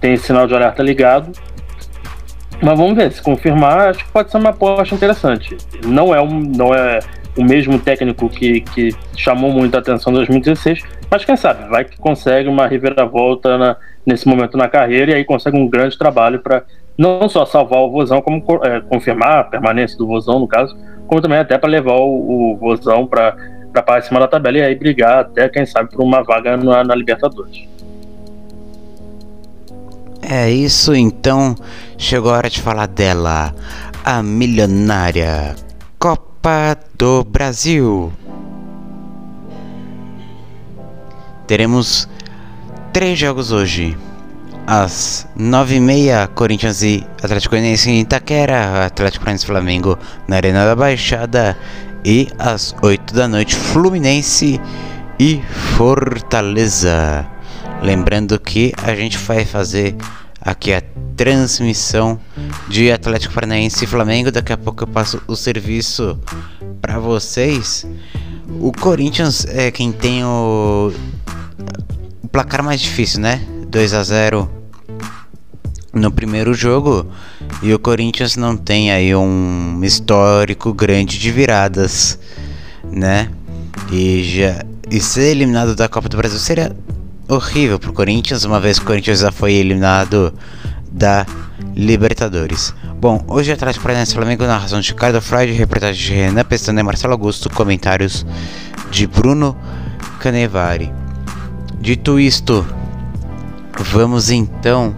tem 0.00 0.16
sinal 0.16 0.46
de 0.46 0.54
alerta 0.54 0.84
ligado. 0.84 1.32
Mas 2.62 2.78
vamos 2.78 2.94
ver, 2.94 3.10
se 3.10 3.20
confirmar, 3.20 3.88
acho 3.88 4.04
que 4.04 4.12
pode 4.12 4.30
ser 4.30 4.36
uma 4.36 4.50
aposta 4.50 4.94
interessante. 4.94 5.56
Não 5.84 6.14
é, 6.14 6.22
um, 6.22 6.40
não 6.40 6.72
é 6.72 7.00
o 7.36 7.42
mesmo 7.42 7.76
técnico 7.76 8.28
que, 8.28 8.60
que 8.60 8.94
chamou 9.16 9.50
muita 9.50 9.78
atenção 9.78 10.12
em 10.12 10.16
2016, 10.16 10.80
mas 11.10 11.24
quem 11.24 11.34
sabe, 11.36 11.68
vai 11.68 11.84
que 11.84 11.98
consegue 11.98 12.48
uma 12.48 12.68
reviravolta 12.68 13.58
na, 13.58 13.76
nesse 14.06 14.28
momento 14.28 14.56
na 14.56 14.68
carreira 14.68 15.10
e 15.10 15.14
aí 15.14 15.24
consegue 15.24 15.58
um 15.58 15.68
grande 15.68 15.98
trabalho 15.98 16.38
para 16.38 16.62
não 16.96 17.28
só 17.28 17.44
salvar 17.44 17.80
o 17.80 17.90
Vozão, 17.90 18.22
como 18.22 18.42
é, 18.62 18.80
confirmar 18.80 19.40
a 19.40 19.44
permanência 19.44 19.98
do 19.98 20.06
Vozão, 20.06 20.38
no 20.38 20.46
caso, 20.46 20.74
como 21.06 21.20
também 21.20 21.38
até 21.38 21.58
para 21.58 21.68
levar 21.68 21.96
o, 21.96 22.52
o 22.52 22.56
Vozão 22.56 23.06
para 23.06 23.36
para 23.76 23.82
parte 23.82 24.08
cima 24.08 24.18
da 24.18 24.26
tabela 24.26 24.56
e 24.56 24.62
aí 24.62 24.74
brigar 24.74 25.18
até, 25.18 25.50
quem 25.50 25.66
sabe, 25.66 25.90
por 25.90 26.02
uma 26.02 26.22
vaga 26.22 26.56
na, 26.56 26.82
na 26.82 26.94
Libertadores. 26.94 27.68
É 30.22 30.50
isso, 30.50 30.94
então 30.94 31.54
chegou 31.98 32.32
a 32.32 32.38
hora 32.38 32.48
de 32.48 32.62
falar 32.62 32.86
dela, 32.86 33.54
a 34.02 34.22
milionária 34.22 35.54
Copa 35.98 36.78
do 36.96 37.22
Brasil. 37.22 38.10
Teremos 41.46 42.08
três 42.96 43.18
jogos 43.18 43.52
hoje. 43.52 43.94
Às 44.66 45.28
nove 45.36 45.74
e 45.74 45.80
meia, 45.80 46.26
Corinthians 46.28 46.82
e 46.82 47.06
Atlético 47.22 47.54
Goianiense 47.54 47.90
em 47.90 48.00
Itaquera, 48.00 48.86
Atlético 48.86 49.22
Paranaense 49.22 49.44
Flamengo 49.44 49.98
na 50.26 50.36
Arena 50.36 50.64
da 50.64 50.74
Baixada 50.74 51.54
e 52.02 52.26
às 52.38 52.74
8 52.80 53.12
da 53.12 53.28
noite 53.28 53.54
Fluminense 53.54 54.58
e 55.20 55.42
Fortaleza. 55.76 57.26
Lembrando 57.82 58.40
que 58.40 58.72
a 58.82 58.94
gente 58.94 59.18
vai 59.18 59.44
fazer 59.44 59.94
aqui 60.40 60.72
a 60.72 60.82
transmissão 61.14 62.18
de 62.66 62.90
Atlético 62.90 63.34
Paranaense 63.34 63.84
e 63.84 63.86
Flamengo. 63.86 64.32
Daqui 64.32 64.54
a 64.54 64.56
pouco 64.56 64.84
eu 64.84 64.88
passo 64.88 65.20
o 65.26 65.36
serviço 65.36 66.18
para 66.80 66.98
vocês. 66.98 67.86
O 68.58 68.72
Corinthians 68.72 69.44
é 69.44 69.70
quem 69.70 69.92
tem 69.92 70.24
o 70.24 70.90
placar 72.36 72.62
mais 72.62 72.82
difícil, 72.82 73.22
né? 73.22 73.40
2 73.70 73.94
a 73.94 74.02
0 74.02 74.46
no 75.94 76.12
primeiro 76.12 76.52
jogo 76.52 77.06
e 77.62 77.72
o 77.72 77.78
Corinthians 77.78 78.36
não 78.36 78.58
tem 78.58 78.92
aí 78.92 79.16
um 79.16 79.80
histórico 79.82 80.74
grande 80.74 81.18
de 81.18 81.30
viradas, 81.32 82.18
né? 82.84 83.30
E 83.90 84.22
já 84.22 84.62
e 84.90 85.00
ser 85.00 85.30
eliminado 85.30 85.74
da 85.74 85.88
Copa 85.88 86.10
do 86.10 86.18
Brasil 86.18 86.38
seria 86.38 86.76
horrível 87.26 87.78
pro 87.78 87.94
Corinthians, 87.94 88.44
uma 88.44 88.60
vez 88.60 88.78
que 88.78 88.84
o 88.84 88.86
Corinthians 88.86 89.20
já 89.20 89.32
foi 89.32 89.54
eliminado 89.54 90.34
da 90.92 91.24
Libertadores. 91.74 92.74
Bom, 93.00 93.24
hoje 93.28 93.50
atrás 93.50 93.78
para 93.78 94.02
o 94.02 94.06
Flamengo 94.06 94.44
na 94.44 94.58
razão 94.58 94.78
de 94.78 94.90
Ricardo 94.90 95.22
Freud, 95.22 95.52
reportagem 95.52 96.04
de 96.04 96.12
Renan 96.12 96.44
Pestana 96.44 96.80
e 96.80 96.84
Marcelo 96.84 97.14
Augusto, 97.14 97.48
comentários 97.48 98.26
de 98.90 99.06
Bruno 99.06 99.56
Canevari. 100.20 101.05
Dito 101.86 102.18
isto, 102.18 102.66
vamos 103.92 104.28
então 104.28 104.96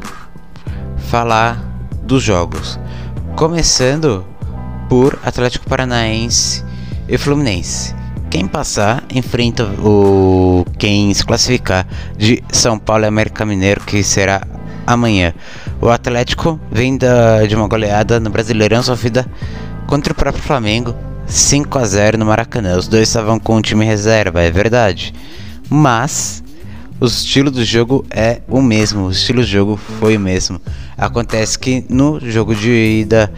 falar 0.97 1.63
dos 2.03 2.23
jogos. 2.23 2.81
Começando 3.37 4.25
por 4.89 5.19
Atlético 5.23 5.69
Paranaense 5.69 6.65
e 7.07 7.19
Fluminense. 7.19 7.95
Quem 8.31 8.49
passar 8.49 9.05
enfrenta 9.15 9.65
o 9.65 10.65
quem 10.79 11.13
se 11.13 11.27
classificar 11.27 11.87
de 12.17 12.43
São 12.51 12.79
Paulo 12.79 13.05
e 13.05 13.07
América 13.07 13.45
Mineiro, 13.45 13.83
que 13.83 14.03
será 14.03 14.41
amanhã. 14.87 15.35
O 15.83 15.91
Atlético 15.91 16.59
vem 16.73 16.97
da, 16.97 17.45
de 17.45 17.55
uma 17.55 17.69
goleada 17.69 18.19
no 18.19 18.31
Brasileirão 18.31 18.83
sofrida 18.83 19.27
contra 19.87 20.15
o 20.15 20.17
próprio 20.17 20.43
Flamengo, 20.43 20.97
5 21.27 21.79
a 21.79 21.85
0 21.85 22.17
no 22.17 22.25
Maracanã. 22.25 22.79
Os 22.79 22.89
dois 22.89 23.09
estavam 23.09 23.39
com 23.39 23.57
o 23.57 23.61
time 23.61 23.85
reserva, 23.85 24.41
é 24.41 24.51
verdade. 24.51 25.13
Mas 25.69 26.43
o 27.01 27.07
estilo 27.07 27.51
do 27.51 27.65
jogo 27.65 28.05
é 28.11 28.41
o 28.49 28.61
mesmo, 28.61 29.07
o 29.07 29.11
estilo 29.11 29.41
do 29.41 29.47
jogo 29.47 29.77
foi 29.99 30.17
o 30.17 30.21
mesmo. 30.21 30.61
Acontece 30.97 31.59
que 31.59 31.85
no 31.89 32.19
jogo 32.21 32.55
de 32.55 32.71
ida 32.71 33.33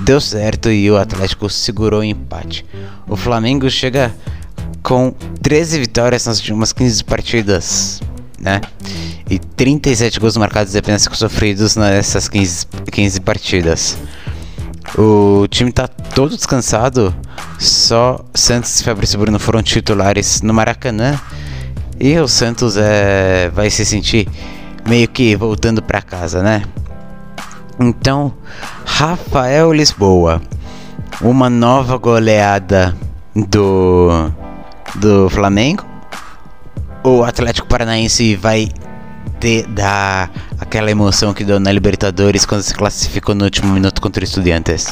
deu 0.00 0.20
certo 0.20 0.70
e 0.70 0.90
o 0.90 0.96
Atlético 0.96 1.48
segurou 1.48 2.00
o 2.00 2.04
empate. 2.04 2.64
O 3.06 3.16
Flamengo 3.16 3.70
chega 3.70 4.14
com 4.82 5.14
13 5.42 5.80
vitórias 5.80 6.26
nas 6.26 6.38
últimas 6.38 6.72
15 6.72 7.04
partidas, 7.04 8.00
né? 8.38 8.60
E 9.30 9.38
37 9.38 10.20
gols 10.20 10.36
marcados 10.36 10.74
e 10.74 10.78
apenas 10.78 11.08
sofridos 11.12 11.76
nessas 11.76 12.28
15, 12.28 12.66
15 12.90 13.20
partidas. 13.20 13.98
O 14.96 15.46
time 15.48 15.70
tá 15.70 15.86
todo 15.86 16.34
descansado, 16.34 17.14
só 17.58 18.24
Santos 18.34 18.80
e 18.80 18.84
Fabrício 18.84 19.18
Bruno 19.18 19.38
foram 19.38 19.62
titulares 19.62 20.40
no 20.40 20.54
Maracanã. 20.54 21.18
E 22.00 22.16
o 22.18 22.28
Santos 22.28 22.76
é, 22.76 23.50
vai 23.50 23.70
se 23.70 23.84
sentir 23.84 24.28
meio 24.86 25.08
que 25.08 25.34
voltando 25.34 25.82
para 25.82 26.00
casa, 26.00 26.42
né? 26.42 26.62
Então, 27.80 28.32
Rafael 28.84 29.72
Lisboa, 29.72 30.40
uma 31.20 31.50
nova 31.50 31.96
goleada 31.96 32.96
do 33.34 34.30
do 34.94 35.28
Flamengo? 35.28 35.84
O 37.02 37.22
Atlético 37.24 37.66
Paranaense 37.66 38.36
vai 38.36 38.68
ter 39.38 39.66
dar 39.66 40.30
aquela 40.58 40.90
emoção 40.90 41.32
que 41.32 41.44
deu 41.44 41.60
na 41.60 41.70
Libertadores 41.70 42.44
quando 42.44 42.62
se 42.62 42.74
classificou 42.74 43.34
no 43.34 43.44
último 43.44 43.72
minuto 43.72 44.00
contra 44.00 44.20
o 44.20 44.24
Estudiantes? 44.24 44.88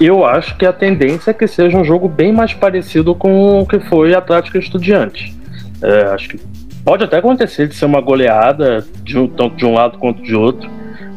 Eu 0.00 0.24
acho 0.24 0.56
que 0.56 0.66
a 0.66 0.72
tendência 0.72 1.30
é 1.30 1.34
que 1.34 1.46
seja 1.46 1.76
um 1.78 1.84
jogo 1.84 2.08
bem 2.08 2.32
mais 2.32 2.52
parecido 2.52 3.14
com 3.14 3.60
o 3.60 3.66
que 3.66 3.78
foi 3.80 4.14
Atlético 4.14 4.56
e 4.56 4.60
Estudiantes. 4.60 5.32
É, 5.82 6.02
acho 6.06 6.28
que 6.28 6.40
Pode 6.84 7.02
até 7.02 7.16
acontecer 7.16 7.66
de 7.66 7.74
ser 7.74 7.86
uma 7.86 8.00
goleada, 8.00 8.84
de 9.02 9.18
um, 9.18 9.26
tanto 9.26 9.56
de 9.56 9.64
um 9.64 9.72
lado 9.72 9.96
quanto 9.96 10.22
de 10.22 10.34
outro, 10.36 10.70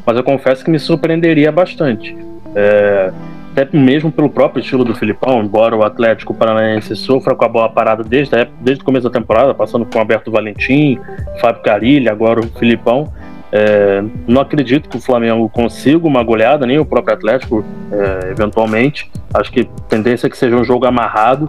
mas 0.06 0.16
eu 0.16 0.24
confesso 0.24 0.64
que 0.64 0.72
me 0.72 0.80
surpreenderia 0.80 1.52
bastante. 1.52 2.18
É, 2.56 3.12
até 3.52 3.78
mesmo 3.78 4.10
pelo 4.10 4.30
próprio 4.30 4.62
estilo 4.62 4.86
do 4.86 4.96
Filipão, 4.96 5.44
embora 5.44 5.76
o 5.76 5.84
Atlético 5.84 6.34
Paranaense 6.34 6.96
sofra 6.96 7.36
com 7.36 7.44
a 7.44 7.50
bola 7.50 7.68
parada 7.68 8.02
desde, 8.02 8.34
época, 8.34 8.58
desde 8.62 8.82
o 8.82 8.86
começo 8.86 9.10
da 9.10 9.20
temporada, 9.20 9.54
passando 9.54 9.86
com 9.86 9.98
o 9.98 10.00
Alberto 10.00 10.32
Valentim, 10.32 10.98
Fábio 11.42 11.62
Carilli, 11.62 12.08
agora 12.08 12.40
o 12.40 12.48
Filipão. 12.58 13.12
É, 13.52 14.04
não 14.28 14.42
acredito 14.42 14.90
que 14.90 14.98
o 14.98 15.02
Flamengo 15.02 15.48
consiga 15.50 16.06
uma 16.06 16.22
goleada, 16.24 16.66
nem 16.66 16.80
o 16.80 16.86
próprio 16.86 17.16
Atlético, 17.16 17.64
é, 17.92 18.32
eventualmente. 18.32 19.10
Acho 19.34 19.52
que 19.52 19.66
tendência 19.88 20.28
é 20.28 20.30
que 20.30 20.38
seja 20.38 20.56
um 20.56 20.64
jogo 20.64 20.86
amarrado. 20.86 21.48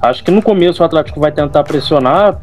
Acho 0.00 0.22
que 0.22 0.30
no 0.30 0.42
começo 0.42 0.82
o 0.82 0.86
Atlético 0.86 1.20
vai 1.20 1.32
tentar 1.32 1.64
pressionar, 1.64 2.38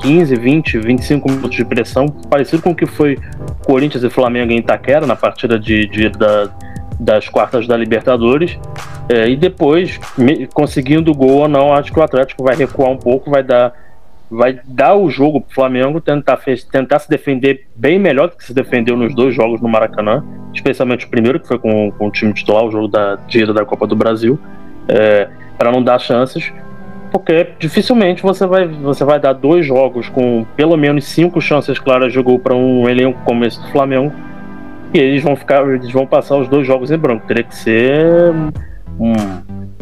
15, 0.00 0.36
20, 0.36 0.78
25 0.78 1.30
minutos 1.30 1.56
de 1.56 1.64
pressão, 1.64 2.06
parecido 2.06 2.62
com 2.62 2.70
o 2.70 2.74
que 2.74 2.86
foi 2.86 3.18
Corinthians 3.64 4.04
e 4.04 4.10
Flamengo 4.10 4.52
em 4.52 4.58
Itaquera, 4.58 5.06
na 5.06 5.16
partida 5.16 5.58
de, 5.58 5.86
de 5.88 6.08
da, 6.10 6.50
das 6.98 7.28
quartas 7.28 7.66
da 7.66 7.76
Libertadores. 7.76 8.58
É, 9.08 9.28
e 9.28 9.36
depois, 9.36 9.98
me, 10.16 10.46
conseguindo 10.48 11.10
o 11.10 11.14
gol 11.14 11.38
ou 11.38 11.48
não, 11.48 11.72
acho 11.72 11.92
que 11.92 11.98
o 11.98 12.02
Atlético 12.02 12.44
vai 12.44 12.54
recuar 12.54 12.90
um 12.90 12.98
pouco, 12.98 13.30
vai 13.30 13.42
dar, 13.42 13.72
vai 14.30 14.60
dar 14.64 14.94
o 14.94 15.08
jogo 15.10 15.40
para 15.40 15.50
o 15.50 15.54
Flamengo, 15.54 16.00
tentar, 16.00 16.38
tentar 16.70 16.98
se 16.98 17.08
defender 17.08 17.66
bem 17.74 17.98
melhor 17.98 18.28
do 18.28 18.36
que 18.36 18.44
se 18.44 18.52
defendeu 18.52 18.96
nos 18.96 19.14
dois 19.14 19.34
jogos 19.34 19.60
no 19.60 19.68
Maracanã, 19.68 20.24
especialmente 20.54 21.06
o 21.06 21.08
primeiro, 21.08 21.40
que 21.40 21.48
foi 21.48 21.58
com, 21.58 21.90
com 21.92 22.06
o 22.08 22.10
time 22.10 22.32
titular, 22.32 22.64
o 22.64 22.70
jogo 22.70 22.88
da 22.88 23.18
ida 23.32 23.52
da 23.52 23.64
Copa 23.64 23.86
do 23.86 23.96
Brasil, 23.96 24.38
é, 24.88 25.28
para 25.56 25.72
não 25.72 25.82
dar 25.82 25.98
chances 25.98 26.52
porque 27.10 27.48
dificilmente 27.58 28.22
você 28.22 28.46
vai, 28.46 28.66
você 28.68 29.04
vai 29.04 29.18
dar 29.18 29.32
dois 29.32 29.64
jogos 29.64 30.08
com 30.08 30.44
pelo 30.56 30.76
menos 30.76 31.04
cinco 31.06 31.40
chances 31.40 31.78
claras 31.78 32.12
de 32.12 32.20
gol 32.22 32.38
para 32.38 32.54
um 32.54 32.88
elenco 32.88 33.18
como 33.24 33.44
esse 33.44 33.60
do 33.60 33.68
Flamengo 33.68 34.12
e 34.92 34.98
eles 34.98 35.22
vão 35.22 35.36
ficar, 35.36 35.66
eles 35.68 35.90
vão 35.90 36.06
passar 36.06 36.36
os 36.36 36.48
dois 36.48 36.66
jogos 36.66 36.90
em 36.90 36.98
branco. 36.98 37.26
Teria 37.26 37.44
que 37.44 37.54
ser 37.54 38.32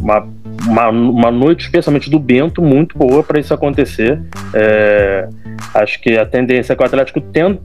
uma, 0.01 0.29
uma, 0.67 0.89
uma, 0.89 1.31
noite, 1.31 1.65
especialmente 1.65 2.11
do 2.11 2.19
Bento, 2.19 2.63
muito 2.63 2.97
boa 2.99 3.23
para 3.23 3.41
isso 3.41 3.53
acontecer. 3.53 4.21
É, 4.55 5.29
acho 5.75 6.01
que 6.01 6.17
a 6.19 6.27
tendência 6.27 6.73
é 6.73 6.77
que 6.77 6.83
o 6.83 6.87
Atlético 6.87 7.21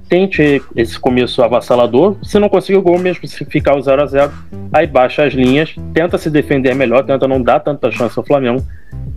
tente 0.07 0.61
esse 0.75 0.99
começo 0.99 1.43
avassalador. 1.43 2.17
Se 2.23 2.39
não 2.39 2.49
conseguir 2.49 2.77
o 2.77 2.81
gol, 2.81 2.99
mesmo 2.99 3.27
se 3.27 3.45
ficar 3.45 3.75
o 3.75 3.81
0 3.81 4.03
a 4.03 4.05
0 4.05 4.31
aí 4.73 4.87
baixa 4.87 5.23
as 5.23 5.33
linhas, 5.33 5.75
tenta 5.93 6.17
se 6.17 6.29
defender 6.29 6.73
melhor, 6.73 7.03
tenta 7.03 7.27
não 7.27 7.41
dar 7.41 7.59
tanta 7.59 7.91
chance 7.91 8.17
ao 8.17 8.25
Flamengo 8.25 8.63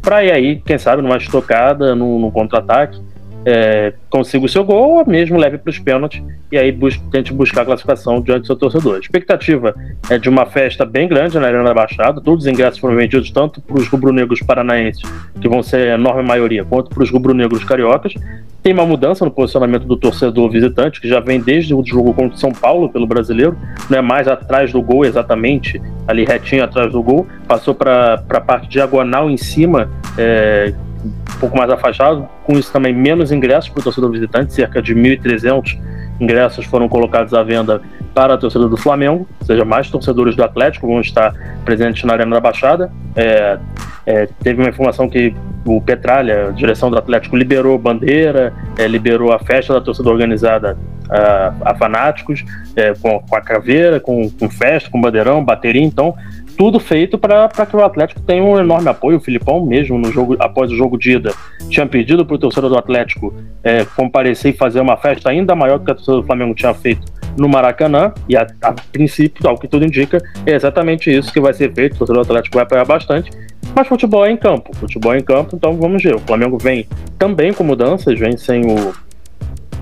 para 0.02 0.24
ir 0.24 0.32
aí, 0.32 0.62
quem 0.64 0.76
sabe, 0.76 1.00
numa 1.00 1.16
estocada, 1.16 1.94
num, 1.94 2.18
num 2.18 2.30
contra-ataque, 2.30 3.00
é, 3.46 3.92
consiga 4.08 4.44
o 4.44 4.48
seu 4.48 4.64
gol 4.64 4.98
ou 4.98 5.06
mesmo 5.06 5.36
leve 5.36 5.58
para 5.58 5.70
os 5.70 5.78
pênaltis 5.78 6.22
e 6.50 6.56
aí 6.56 6.72
busque, 6.72 7.02
tente 7.10 7.32
buscar 7.32 7.62
a 7.62 7.64
classificação 7.64 8.20
diante 8.20 8.42
do 8.42 8.46
seu 8.46 8.56
torcedor. 8.56 8.96
A 8.96 8.98
expectativa 8.98 9.74
é 10.08 10.18
de 10.18 10.28
uma 10.28 10.46
festa 10.46 10.84
bem 10.84 11.08
grande 11.08 11.38
na 11.38 11.46
Arena 11.46 11.64
da 11.64 11.74
Baixada, 11.74 12.20
todos 12.20 12.44
os 12.44 12.50
ingressos 12.50 12.78
foram 12.78 12.96
vendidos 12.96 13.30
tanto 13.30 13.60
para 13.60 13.76
os 13.76 13.88
rubro-negros 13.88 14.40
paranaenses, 14.40 15.02
que 15.40 15.48
vão 15.48 15.62
ser 15.62 15.90
a 15.90 15.94
enorme 15.94 16.22
maioria, 16.22 16.64
quanto 16.64 16.90
para 16.90 17.02
os 17.02 17.10
rubro-negros 17.10 17.64
cariocas. 17.64 18.14
Tem 18.62 18.72
uma 18.72 18.86
mudança 18.86 19.26
no 19.26 19.30
posicionamento 19.30 19.84
do 19.84 19.94
torcedor 19.94 20.50
visitante, 20.50 20.98
que 20.98 21.06
já 21.06 21.20
vem 21.20 21.38
desde 21.38 21.74
o 21.74 21.84
jogo 21.84 22.14
contra 22.14 22.34
o 22.34 22.38
São 22.38 22.50
Paulo 22.50 22.88
pelo 22.88 23.06
brasileiro, 23.06 23.58
não 23.90 23.98
é 23.98 24.00
mais 24.00 24.26
atrás 24.26 24.72
do 24.72 24.80
gol 24.80 25.04
exatamente, 25.04 25.82
ali 26.08 26.24
retinho 26.24 26.64
atrás 26.64 26.90
do 26.90 27.02
gol, 27.02 27.26
passou 27.46 27.74
para 27.74 28.14
a 28.14 28.40
parte 28.40 28.68
diagonal 28.68 29.30
em 29.30 29.36
cima, 29.36 29.90
é, 30.16 30.72
um 31.04 31.38
pouco 31.38 31.56
mais 31.56 31.70
afastado, 31.70 32.28
com 32.44 32.54
isso 32.54 32.72
também 32.72 32.94
menos 32.94 33.30
ingressos 33.30 33.70
para 33.70 33.80
o 33.80 33.82
torcedor 33.84 34.10
visitante, 34.10 34.52
cerca 34.52 34.80
de 34.80 34.94
1.300 34.94 35.78
ingressos 36.20 36.64
foram 36.66 36.88
colocados 36.88 37.34
à 37.34 37.42
venda 37.42 37.82
para 38.14 38.34
a 38.34 38.38
torcida 38.38 38.68
do 38.68 38.76
Flamengo, 38.76 39.26
ou 39.40 39.46
seja, 39.46 39.64
mais 39.64 39.90
torcedores 39.90 40.36
do 40.36 40.44
Atlético 40.44 40.86
vão 40.86 41.00
estar 41.00 41.34
presentes 41.64 42.04
na 42.04 42.12
Arena 42.12 42.36
da 42.36 42.40
Baixada. 42.40 42.92
É, 43.16 43.58
é, 44.06 44.28
teve 44.40 44.60
uma 44.60 44.68
informação 44.68 45.08
que 45.08 45.34
o 45.64 45.80
Petralha, 45.80 46.48
a 46.48 46.50
direção 46.52 46.90
do 46.90 46.96
Atlético, 46.96 47.36
liberou 47.36 47.76
bandeira, 47.76 48.52
é, 48.78 48.86
liberou 48.86 49.32
a 49.32 49.38
festa 49.38 49.72
da 49.72 49.80
torcida 49.80 50.08
organizada 50.08 50.78
a, 51.10 51.54
a 51.72 51.74
fanáticos, 51.74 52.44
é, 52.76 52.94
com, 52.94 53.18
com, 53.18 53.36
a 53.36 53.40
caveira, 53.40 53.98
com, 53.98 54.30
com 54.30 54.48
festa, 54.48 54.88
com 54.90 55.00
bandeirão, 55.00 55.44
bateria. 55.44 55.82
Então, 55.82 56.14
tudo 56.56 56.78
feito 56.78 57.18
para 57.18 57.48
que 57.48 57.76
o 57.76 57.84
Atlético 57.84 58.20
tenha 58.20 58.42
um 58.42 58.58
enorme 58.58 58.88
apoio. 58.88 59.18
O 59.18 59.20
Filipão, 59.20 59.64
mesmo 59.64 59.98
no 59.98 60.10
jogo, 60.10 60.36
após 60.38 60.70
o 60.70 60.76
jogo 60.76 60.98
de 60.98 61.12
ida, 61.12 61.32
tinha 61.68 61.86
pedido 61.86 62.24
para 62.24 62.36
o 62.36 62.38
torcedor 62.38 62.70
do 62.70 62.78
Atlético 62.78 63.34
é, 63.62 63.84
comparecer 63.84 64.54
e 64.54 64.56
fazer 64.56 64.80
uma 64.80 64.96
festa 64.96 65.30
ainda 65.30 65.54
maior 65.54 65.78
do 65.78 65.84
que 65.84 65.90
a 65.90 65.94
torcida 65.94 66.16
do 66.16 66.22
Flamengo 66.22 66.54
tinha 66.54 66.74
feito 66.74 67.02
no 67.36 67.48
Maracanã. 67.48 68.12
E 68.28 68.36
a, 68.36 68.46
a 68.62 68.72
princípio, 68.92 69.48
ao 69.48 69.58
que 69.58 69.68
tudo 69.68 69.84
indica, 69.84 70.22
é 70.46 70.54
exatamente 70.54 71.10
isso 71.10 71.32
que 71.32 71.40
vai 71.40 71.52
ser 71.52 71.72
feito. 71.72 71.94
O 71.94 71.98
torcedor 71.98 72.24
do 72.24 72.26
Atlético 72.26 72.56
vai 72.56 72.64
apoiar 72.64 72.84
bastante. 72.84 73.30
Mas 73.74 73.88
futebol 73.88 74.24
é 74.24 74.30
em 74.30 74.36
campo. 74.36 74.74
Futebol 74.76 75.14
é 75.14 75.18
em 75.18 75.22
campo, 75.22 75.56
então 75.56 75.74
vamos 75.74 76.02
ver. 76.02 76.14
O 76.14 76.20
Flamengo 76.20 76.58
vem 76.58 76.86
também 77.18 77.52
com 77.52 77.64
mudanças, 77.64 78.18
vem 78.18 78.36
sem 78.36 78.64
o 78.66 78.92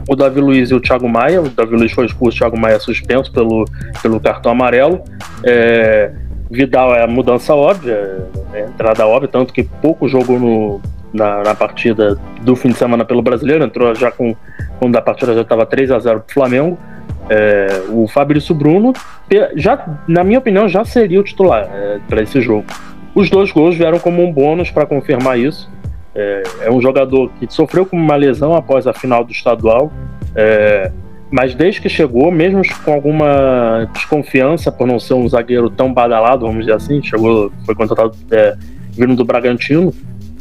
o 0.08 0.16
Davi 0.16 0.40
Luiz 0.40 0.70
e 0.70 0.74
o 0.74 0.80
Thiago 0.80 1.08
Maia. 1.08 1.40
O 1.40 1.48
Davi 1.48 1.76
Luiz 1.76 1.92
foi 1.92 2.06
expulso, 2.06 2.36
o 2.36 2.38
Thiago 2.40 2.58
Maia 2.58 2.78
suspenso 2.78 3.32
pelo, 3.32 3.64
pelo 4.02 4.20
cartão 4.20 4.52
amarelo. 4.52 5.02
É, 5.44 6.12
Vidal 6.52 6.94
é 6.94 7.02
a 7.02 7.06
mudança 7.06 7.54
óbvia, 7.54 8.28
é 8.52 8.60
a 8.60 8.66
entrada 8.66 9.06
óbvia, 9.06 9.26
tanto 9.26 9.54
que 9.54 9.64
pouco 9.64 10.06
jogou 10.06 10.38
no, 10.38 10.82
na, 11.10 11.42
na, 11.42 11.54
partida 11.54 12.18
do 12.42 12.54
fim 12.54 12.68
de 12.68 12.74
semana 12.74 13.06
pelo 13.06 13.22
brasileiro, 13.22 13.64
entrou 13.64 13.94
já 13.94 14.10
com 14.10 14.36
quando 14.78 14.94
a 14.96 15.00
partida 15.00 15.32
já 15.32 15.40
estava 15.40 15.64
3 15.64 15.90
a 15.90 15.98
0 15.98 16.20
para 16.20 16.30
o 16.30 16.34
Flamengo. 16.34 16.78
É, 17.30 17.84
o 17.88 18.06
Fabrício 18.06 18.54
Bruno, 18.54 18.92
já, 19.56 19.82
na 20.06 20.22
minha 20.22 20.40
opinião, 20.40 20.68
já 20.68 20.84
seria 20.84 21.20
o 21.20 21.22
titular 21.22 21.70
é, 21.72 21.98
para 22.06 22.20
esse 22.20 22.42
jogo. 22.42 22.66
Os 23.14 23.30
dois 23.30 23.50
gols 23.50 23.74
vieram 23.74 23.98
como 23.98 24.22
um 24.22 24.30
bônus 24.30 24.70
para 24.70 24.84
confirmar 24.84 25.38
isso. 25.38 25.70
É, 26.14 26.42
é, 26.62 26.70
um 26.70 26.82
jogador 26.82 27.30
que 27.40 27.50
sofreu 27.50 27.86
com 27.86 27.96
uma 27.96 28.16
lesão 28.16 28.54
após 28.54 28.86
a 28.86 28.92
final 28.92 29.24
do 29.24 29.32
estadual. 29.32 29.90
É, 30.34 30.92
mas 31.32 31.54
desde 31.54 31.80
que 31.80 31.88
chegou, 31.88 32.30
mesmo 32.30 32.62
com 32.84 32.92
alguma 32.92 33.88
desconfiança 33.92 34.70
por 34.70 34.86
não 34.86 35.00
ser 35.00 35.14
um 35.14 35.28
zagueiro 35.28 35.68
tão 35.70 35.92
badalado, 35.92 36.46
vamos 36.46 36.66
dizer 36.66 36.74
assim, 36.74 37.02
chegou, 37.02 37.50
foi 37.66 37.74
contratado 37.74 38.14
é, 38.30 38.54
vindo 38.92 39.16
do 39.16 39.24
Bragantino, 39.24 39.92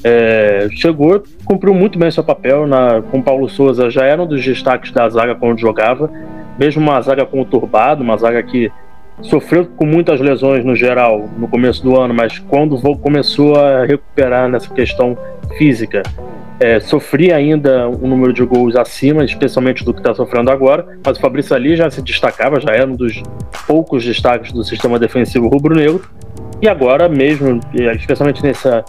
É, 0.03 0.67
chegou, 0.71 1.23
cumpriu 1.45 1.75
muito 1.75 1.99
bem 1.99 2.09
seu 2.09 2.23
papel. 2.23 2.65
Na, 2.65 3.03
com 3.03 3.21
Paulo 3.21 3.47
Souza 3.47 3.87
já 3.91 4.03
era 4.03 4.19
um 4.19 4.25
dos 4.25 4.43
destaques 4.43 4.91
da 4.91 5.07
zaga 5.07 5.35
quando 5.35 5.59
jogava, 5.59 6.09
mesmo 6.57 6.81
uma 6.81 6.99
zaga 7.01 7.23
conturbada, 7.23 8.01
uma 8.01 8.17
zaga 8.17 8.41
que 8.41 8.71
sofreu 9.21 9.67
com 9.77 9.85
muitas 9.85 10.19
lesões 10.19 10.65
no 10.65 10.75
geral 10.75 11.29
no 11.37 11.47
começo 11.47 11.83
do 11.83 11.99
ano, 11.99 12.15
mas 12.15 12.39
quando 12.39 12.81
começou 12.97 13.55
a 13.55 13.85
recuperar 13.85 14.49
nessa 14.49 14.73
questão 14.73 15.15
física, 15.55 16.01
é, 16.61 16.79
sofria 16.79 17.35
ainda 17.35 17.89
um 17.89 18.07
número 18.07 18.31
de 18.31 18.45
gols 18.45 18.75
acima, 18.75 19.25
especialmente 19.25 19.83
do 19.83 19.91
que 19.91 19.99
está 19.99 20.13
sofrendo 20.13 20.51
agora, 20.51 20.85
mas 21.03 21.17
o 21.17 21.19
Fabrício 21.19 21.55
ali 21.55 21.75
já 21.75 21.89
se 21.89 22.03
destacava, 22.03 22.59
já 22.59 22.71
era 22.71 22.85
um 22.85 22.95
dos 22.95 23.23
poucos 23.65 24.05
destaques 24.05 24.51
do 24.51 24.63
sistema 24.63 24.99
defensivo 24.99 25.47
rubro-negro, 25.47 26.03
e 26.61 26.69
agora 26.69 27.09
mesmo, 27.09 27.59
especialmente 27.97 28.43
nessa, 28.43 28.85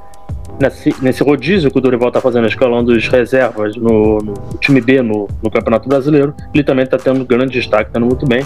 nesse, 0.61 0.95
nesse 1.03 1.23
rodízio 1.23 1.71
que 1.71 1.79
o 1.79 1.81
Dorival 1.81 2.09
está 2.09 2.21
fazendo, 2.21 2.47
escalando 2.47 2.93
as 2.93 3.09
reservas 3.09 3.75
no, 3.75 4.19
no, 4.19 4.35
time 4.61 4.83
B 4.83 5.01
no, 5.01 5.27
no 5.43 5.51
Campeonato 5.51 5.89
Brasileiro, 5.89 6.35
ele 6.53 6.63
também 6.63 6.85
está 6.85 6.99
tendo 6.99 7.25
grande 7.25 7.53
destaque, 7.53 7.89
está 7.89 7.99
muito 7.99 8.27
bem. 8.27 8.45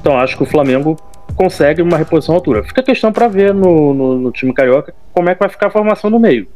Então 0.00 0.16
acho 0.18 0.34
que 0.34 0.42
o 0.44 0.46
Flamengo 0.46 0.96
consegue 1.36 1.82
uma 1.82 1.98
reposição 1.98 2.34
à 2.34 2.38
altura. 2.38 2.64
Fica 2.64 2.80
a 2.80 2.84
questão 2.84 3.12
para 3.12 3.28
ver 3.28 3.52
no, 3.52 3.92
no, 3.92 4.18
no, 4.18 4.32
time 4.32 4.54
carioca 4.54 4.94
como 5.12 5.28
é 5.28 5.34
que 5.34 5.40
vai 5.40 5.50
ficar 5.50 5.66
a 5.66 5.70
formação 5.70 6.08
no 6.08 6.18
meio. 6.18 6.48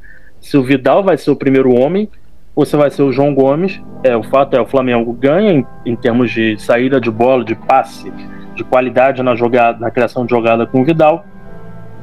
Se 0.47 0.57
o 0.57 0.63
Vidal 0.63 1.03
vai 1.03 1.19
ser 1.19 1.33
o 1.33 1.37
primeiro 1.37 1.75
homem 1.75 2.09
ou 2.55 2.65
se 2.65 2.77
vai 2.77 2.89
ser 2.89 3.03
o 3.03 3.11
João 3.11 3.35
Gomes. 3.35 3.83
É, 4.05 4.17
o 4.17 4.23
fato 4.23 4.55
é 4.55 4.61
o 4.61 4.65
Flamengo 4.65 5.13
ganha 5.13 5.53
em, 5.53 5.67
em 5.85 5.97
termos 5.97 6.31
de 6.31 6.57
saída 6.57 7.01
de 7.01 7.11
bola, 7.11 7.45
de 7.45 7.57
passe, 7.57 8.13
de 8.55 8.63
qualidade 8.63 9.25
na 9.25 9.35
jogada, 9.35 9.81
na 9.81 9.91
criação 9.91 10.25
de 10.25 10.31
jogada 10.31 10.65
com 10.65 10.83
o 10.83 10.85
Vidal, 10.85 11.25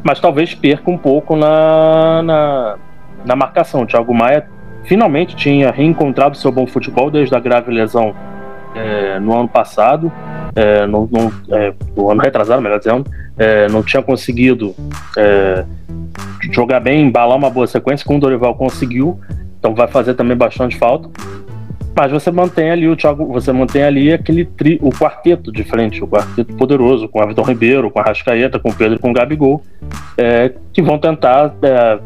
mas 0.04 0.20
talvez 0.20 0.54
perca 0.54 0.92
um 0.92 0.98
pouco 0.98 1.38
na, 1.38 2.22
na, 2.22 2.78
na 3.26 3.36
marcação. 3.38 3.84
O 3.84 3.88
Thiago 3.88 4.14
Maia 4.14 4.46
finalmente 4.84 5.38
tinha 5.38 5.72
reencontrado 5.72 6.36
seu 6.36 6.52
bom 6.52 6.68
futebol 6.68 7.10
desde 7.10 7.34
a 7.34 7.40
grave 7.40 7.72
lesão 7.72 8.14
é, 8.76 9.20
no 9.20 9.38
ano 9.38 9.48
passado 9.48 10.12
é, 10.56 10.86
é, 11.52 11.74
ano 11.98 12.22
retrasado, 12.22 12.62
melhor 12.62 12.78
dizendo, 12.78 13.06
é, 13.38 13.68
não 13.70 13.84
tinha 13.84 14.02
conseguido 14.02 14.76
é, 15.18 15.66
jogar 16.52 16.80
bem, 16.80 17.08
embalar 17.08 17.38
uma 17.38 17.50
boa 17.50 17.68
sequência, 17.68 18.06
como 18.06 18.18
o 18.18 18.22
Dorival 18.22 18.56
conseguiu, 18.56 19.20
então 19.58 19.74
vai 19.74 19.88
fazer 19.88 20.14
também 20.14 20.38
bastante 20.38 20.78
falta. 20.78 21.10
Mas 21.96 22.12
você 22.12 22.32
mantém 22.32 22.72
ali 22.72 22.88
o 22.88 22.96
Thiago, 22.96 23.26
você 23.28 23.52
mantém 23.52 23.84
ali 23.84 24.12
aquele 24.12 24.46
tri, 24.46 24.80
o 24.82 24.90
quarteto 24.90 25.52
de 25.52 25.64
frente, 25.64 26.04
o 26.04 26.08
quarteto 26.08 26.54
poderoso, 26.56 27.08
com 27.08 27.20
o 27.20 27.24
Everton 27.24 27.44
Ribeiro, 27.44 27.92
com 27.92 28.00
a 28.00 28.04
Rascaeta, 28.04 28.58
com 28.60 28.70
o 28.70 28.74
Pedro 28.74 29.00
com 29.00 29.12
o 29.12 29.14
Gabigol, 29.14 29.62
é, 30.18 30.52
que 30.72 30.82
vão 30.82 30.98
tentar 30.98 31.54
é, 31.62 32.00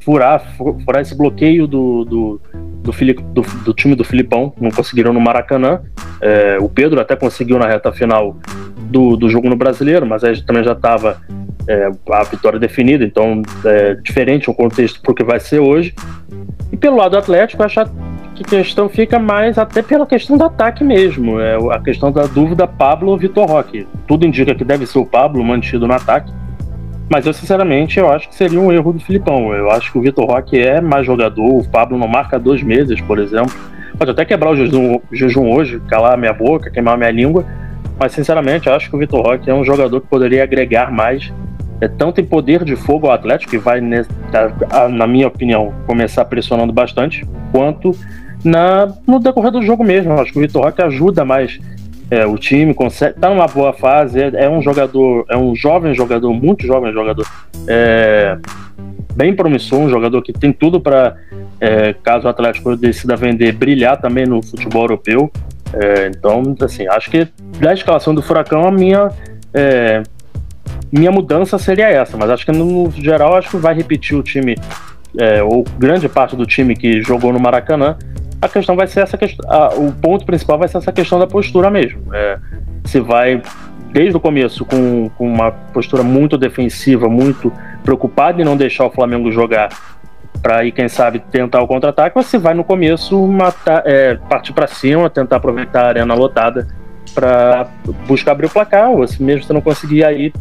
furar, 0.00 0.42
furar 0.56 1.02
esse 1.02 1.16
bloqueio 1.16 1.68
do, 1.68 2.04
do, 2.04 2.40
do, 2.82 2.92
do, 2.92 3.42
do, 3.64 3.74
time 3.74 3.94
do 3.94 4.04
Filipão, 4.04 4.52
não 4.60 4.70
conseguiram 4.70 5.12
no 5.12 5.20
Maracanã. 5.20 5.80
É, 6.20 6.58
o 6.60 6.68
Pedro 6.68 7.00
até 7.00 7.16
conseguiu 7.16 7.58
na 7.58 7.66
reta 7.66 7.92
final 7.92 8.36
do, 8.76 9.16
do 9.16 9.28
jogo 9.28 9.48
no 9.48 9.56
Brasileiro, 9.56 10.06
mas 10.06 10.24
aí 10.24 10.40
também 10.42 10.64
já 10.64 10.72
estava 10.72 11.20
é, 11.68 11.90
a 12.10 12.24
vitória 12.24 12.58
definida, 12.58 13.04
então 13.04 13.42
é 13.64 13.94
diferente 13.94 14.50
o 14.50 14.54
contexto 14.54 15.00
para 15.00 15.12
o 15.12 15.14
que 15.14 15.24
vai 15.24 15.40
ser 15.40 15.60
hoje. 15.60 15.94
E 16.70 16.76
pelo 16.76 16.96
lado 16.96 17.12
do 17.12 17.18
Atlético, 17.18 17.62
acho 17.62 17.84
que 18.34 18.42
a 18.42 18.48
questão 18.48 18.88
fica 18.88 19.18
mais 19.18 19.58
até 19.58 19.82
pela 19.82 20.06
questão 20.06 20.36
do 20.36 20.44
ataque 20.44 20.82
mesmo. 20.82 21.38
É 21.38 21.56
a 21.70 21.78
questão 21.78 22.10
da 22.10 22.26
dúvida 22.26 22.66
Pablo 22.66 23.10
ou 23.10 23.18
Vitor 23.18 23.46
Roque. 23.46 23.86
Tudo 24.06 24.26
indica 24.26 24.54
que 24.54 24.64
deve 24.64 24.86
ser 24.86 24.98
o 24.98 25.06
Pablo 25.06 25.44
mantido 25.44 25.86
no 25.86 25.94
ataque. 25.94 26.32
Mas 27.08 27.26
eu, 27.26 27.32
sinceramente, 27.32 27.98
eu 27.98 28.10
acho 28.10 28.28
que 28.28 28.34
seria 28.34 28.60
um 28.60 28.72
erro 28.72 28.92
do 28.92 29.00
Filipão. 29.00 29.52
Eu 29.52 29.70
acho 29.70 29.92
que 29.92 29.98
o 29.98 30.02
Vitor 30.02 30.26
Roque 30.26 30.58
é 30.58 30.80
mais 30.80 31.04
jogador, 31.04 31.58
o 31.58 31.68
Pablo 31.68 31.98
não 31.98 32.08
marca 32.08 32.38
dois 32.38 32.62
meses, 32.62 33.00
por 33.00 33.18
exemplo. 33.18 33.54
Pode 33.98 34.10
até 34.10 34.24
quebrar 34.24 34.50
o 34.50 34.56
jejum, 34.56 35.00
jejum 35.12 35.52
hoje, 35.52 35.80
calar 35.88 36.16
minha 36.16 36.32
boca, 36.32 36.70
queimar 36.70 36.96
minha 36.96 37.10
língua. 37.10 37.44
Mas, 37.98 38.12
sinceramente, 38.12 38.66
eu 38.66 38.74
acho 38.74 38.88
que 38.88 38.96
o 38.96 38.98
Vitor 38.98 39.22
Roque 39.22 39.50
é 39.50 39.54
um 39.54 39.64
jogador 39.64 40.00
que 40.00 40.06
poderia 40.06 40.42
agregar 40.42 40.90
mais, 40.90 41.32
é, 41.80 41.86
tanto 41.86 42.20
em 42.20 42.24
poder 42.24 42.64
de 42.64 42.74
fogo 42.74 43.06
ao 43.06 43.12
Atlético, 43.12 43.50
que 43.50 43.58
vai, 43.58 43.80
na 43.80 45.06
minha 45.06 45.28
opinião, 45.28 45.72
começar 45.86 46.24
pressionando 46.24 46.72
bastante, 46.72 47.26
quanto 47.52 47.94
na, 48.44 48.92
no 49.06 49.18
decorrer 49.20 49.52
do 49.52 49.62
jogo 49.62 49.84
mesmo. 49.84 50.12
Eu 50.12 50.20
acho 50.20 50.32
que 50.32 50.38
o 50.38 50.42
Vitor 50.42 50.64
Roque 50.64 50.82
ajuda 50.82 51.24
mais 51.24 51.60
é, 52.12 52.26
o 52.26 52.36
time 52.36 52.74
consegue, 52.74 53.18
tá 53.18 53.30
numa 53.30 53.46
boa 53.46 53.72
fase, 53.72 54.20
é, 54.20 54.44
é, 54.44 54.50
um 54.50 54.60
jogador, 54.60 55.24
é 55.30 55.36
um 55.36 55.56
jovem 55.56 55.94
jogador, 55.94 56.30
muito 56.34 56.66
jovem 56.66 56.92
jogador, 56.92 57.26
é, 57.66 58.36
bem 59.14 59.34
promissor, 59.34 59.78
um 59.78 59.88
jogador 59.88 60.20
que 60.20 60.30
tem 60.30 60.52
tudo 60.52 60.78
para, 60.78 61.16
é, 61.58 61.94
caso 61.94 62.26
o 62.26 62.28
Atlético 62.28 62.76
decida 62.76 63.16
vender, 63.16 63.52
brilhar 63.52 63.98
também 63.98 64.26
no 64.26 64.42
futebol 64.42 64.82
europeu. 64.82 65.32
É, 65.72 66.08
então, 66.08 66.54
assim, 66.60 66.86
acho 66.86 67.10
que 67.10 67.26
da 67.58 67.72
escalação 67.72 68.14
do 68.14 68.20
Furacão, 68.20 68.68
a 68.68 68.70
minha, 68.70 69.10
é, 69.54 70.02
minha 70.92 71.10
mudança 71.10 71.56
seria 71.56 71.88
essa, 71.88 72.18
mas 72.18 72.28
acho 72.28 72.44
que 72.44 72.52
no 72.52 72.90
geral, 72.90 73.36
acho 73.36 73.48
que 73.48 73.56
vai 73.56 73.72
repetir 73.72 74.18
o 74.18 74.22
time, 74.22 74.54
ou 75.48 75.64
grande 75.78 76.10
parte 76.10 76.36
do 76.36 76.44
time 76.44 76.76
que 76.76 77.00
jogou 77.00 77.32
no 77.32 77.40
Maracanã, 77.40 77.96
a 78.42 78.48
questão 78.48 78.74
vai 78.74 78.88
ser 78.88 79.00
essa 79.00 79.16
questão. 79.16 79.48
o 79.78 79.92
ponto 79.92 80.26
principal 80.26 80.58
vai 80.58 80.66
ser 80.66 80.78
essa 80.78 80.90
questão 80.90 81.16
da 81.16 81.28
postura 81.28 81.70
mesmo. 81.70 82.12
É, 82.12 82.38
se 82.84 82.98
vai, 82.98 83.40
desde 83.92 84.16
o 84.16 84.20
começo, 84.20 84.64
com, 84.64 85.08
com 85.16 85.32
uma 85.32 85.52
postura 85.52 86.02
muito 86.02 86.36
defensiva, 86.36 87.08
muito 87.08 87.52
preocupada 87.84 88.42
em 88.42 88.44
não 88.44 88.56
deixar 88.56 88.84
o 88.84 88.90
Flamengo 88.90 89.30
jogar 89.30 89.68
para 90.42 90.64
ir, 90.64 90.72
quem 90.72 90.88
sabe, 90.88 91.20
tentar 91.20 91.62
o 91.62 91.68
contra-ataque, 91.68 92.18
ou 92.18 92.24
se 92.24 92.36
vai 92.36 92.52
no 92.52 92.64
começo 92.64 93.28
matar, 93.28 93.84
é, 93.86 94.16
partir 94.28 94.52
para 94.52 94.66
cima, 94.66 95.08
tentar 95.08 95.36
aproveitar 95.36 95.84
a 95.84 95.88
arena 95.88 96.14
lotada 96.14 96.66
para 97.14 97.68
buscar 98.08 98.32
abrir 98.32 98.46
o 98.46 98.50
placar, 98.50 98.90
ou 98.90 99.06
se 99.06 99.22
mesmo 99.22 99.44
você 99.44 99.52
não 99.52 99.60
conseguir 99.60 100.04
aí 100.04 100.32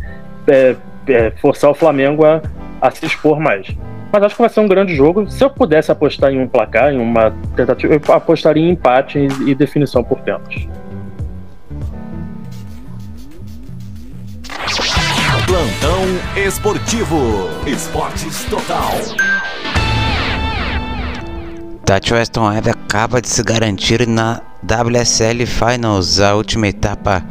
é, 0.48 0.76
é, 1.08 1.32
forçar 1.40 1.70
o 1.70 1.76
Flamengo 1.76 2.26
a, 2.26 2.42
a 2.82 2.90
se 2.90 3.06
expor 3.06 3.40
mais. 3.40 3.68
Mas 4.12 4.24
acho 4.24 4.36
que 4.36 4.42
vai 4.42 4.50
ser 4.50 4.60
um 4.60 4.68
grande 4.68 4.96
jogo. 4.96 5.30
Se 5.30 5.44
eu 5.44 5.50
pudesse 5.50 5.92
apostar 5.92 6.32
em 6.32 6.42
um 6.42 6.48
placar, 6.48 6.94
em 6.94 7.00
uma 7.00 7.34
tentativa, 7.56 7.94
eu 7.94 8.14
apostaria 8.14 8.64
em 8.64 8.72
empate 8.72 9.20
e 9.46 9.56
definição 9.56 10.04
por 10.04 10.20
pênaltis. 10.20 10.68
Plantão 15.48 16.04
Esportivo. 16.36 17.50
Esportes 17.66 18.46
Total. 18.46 18.92
Tati 21.86 22.14
Weston 22.14 22.48
Webb 22.48 22.70
acaba 22.70 23.22
de 23.22 23.28
se 23.28 23.44
garantir 23.44 24.08
na 24.08 24.42
WSL 24.64 25.46
Finals, 25.46 26.20
a 26.20 26.36
última 26.36 26.68
etapa 26.68 27.24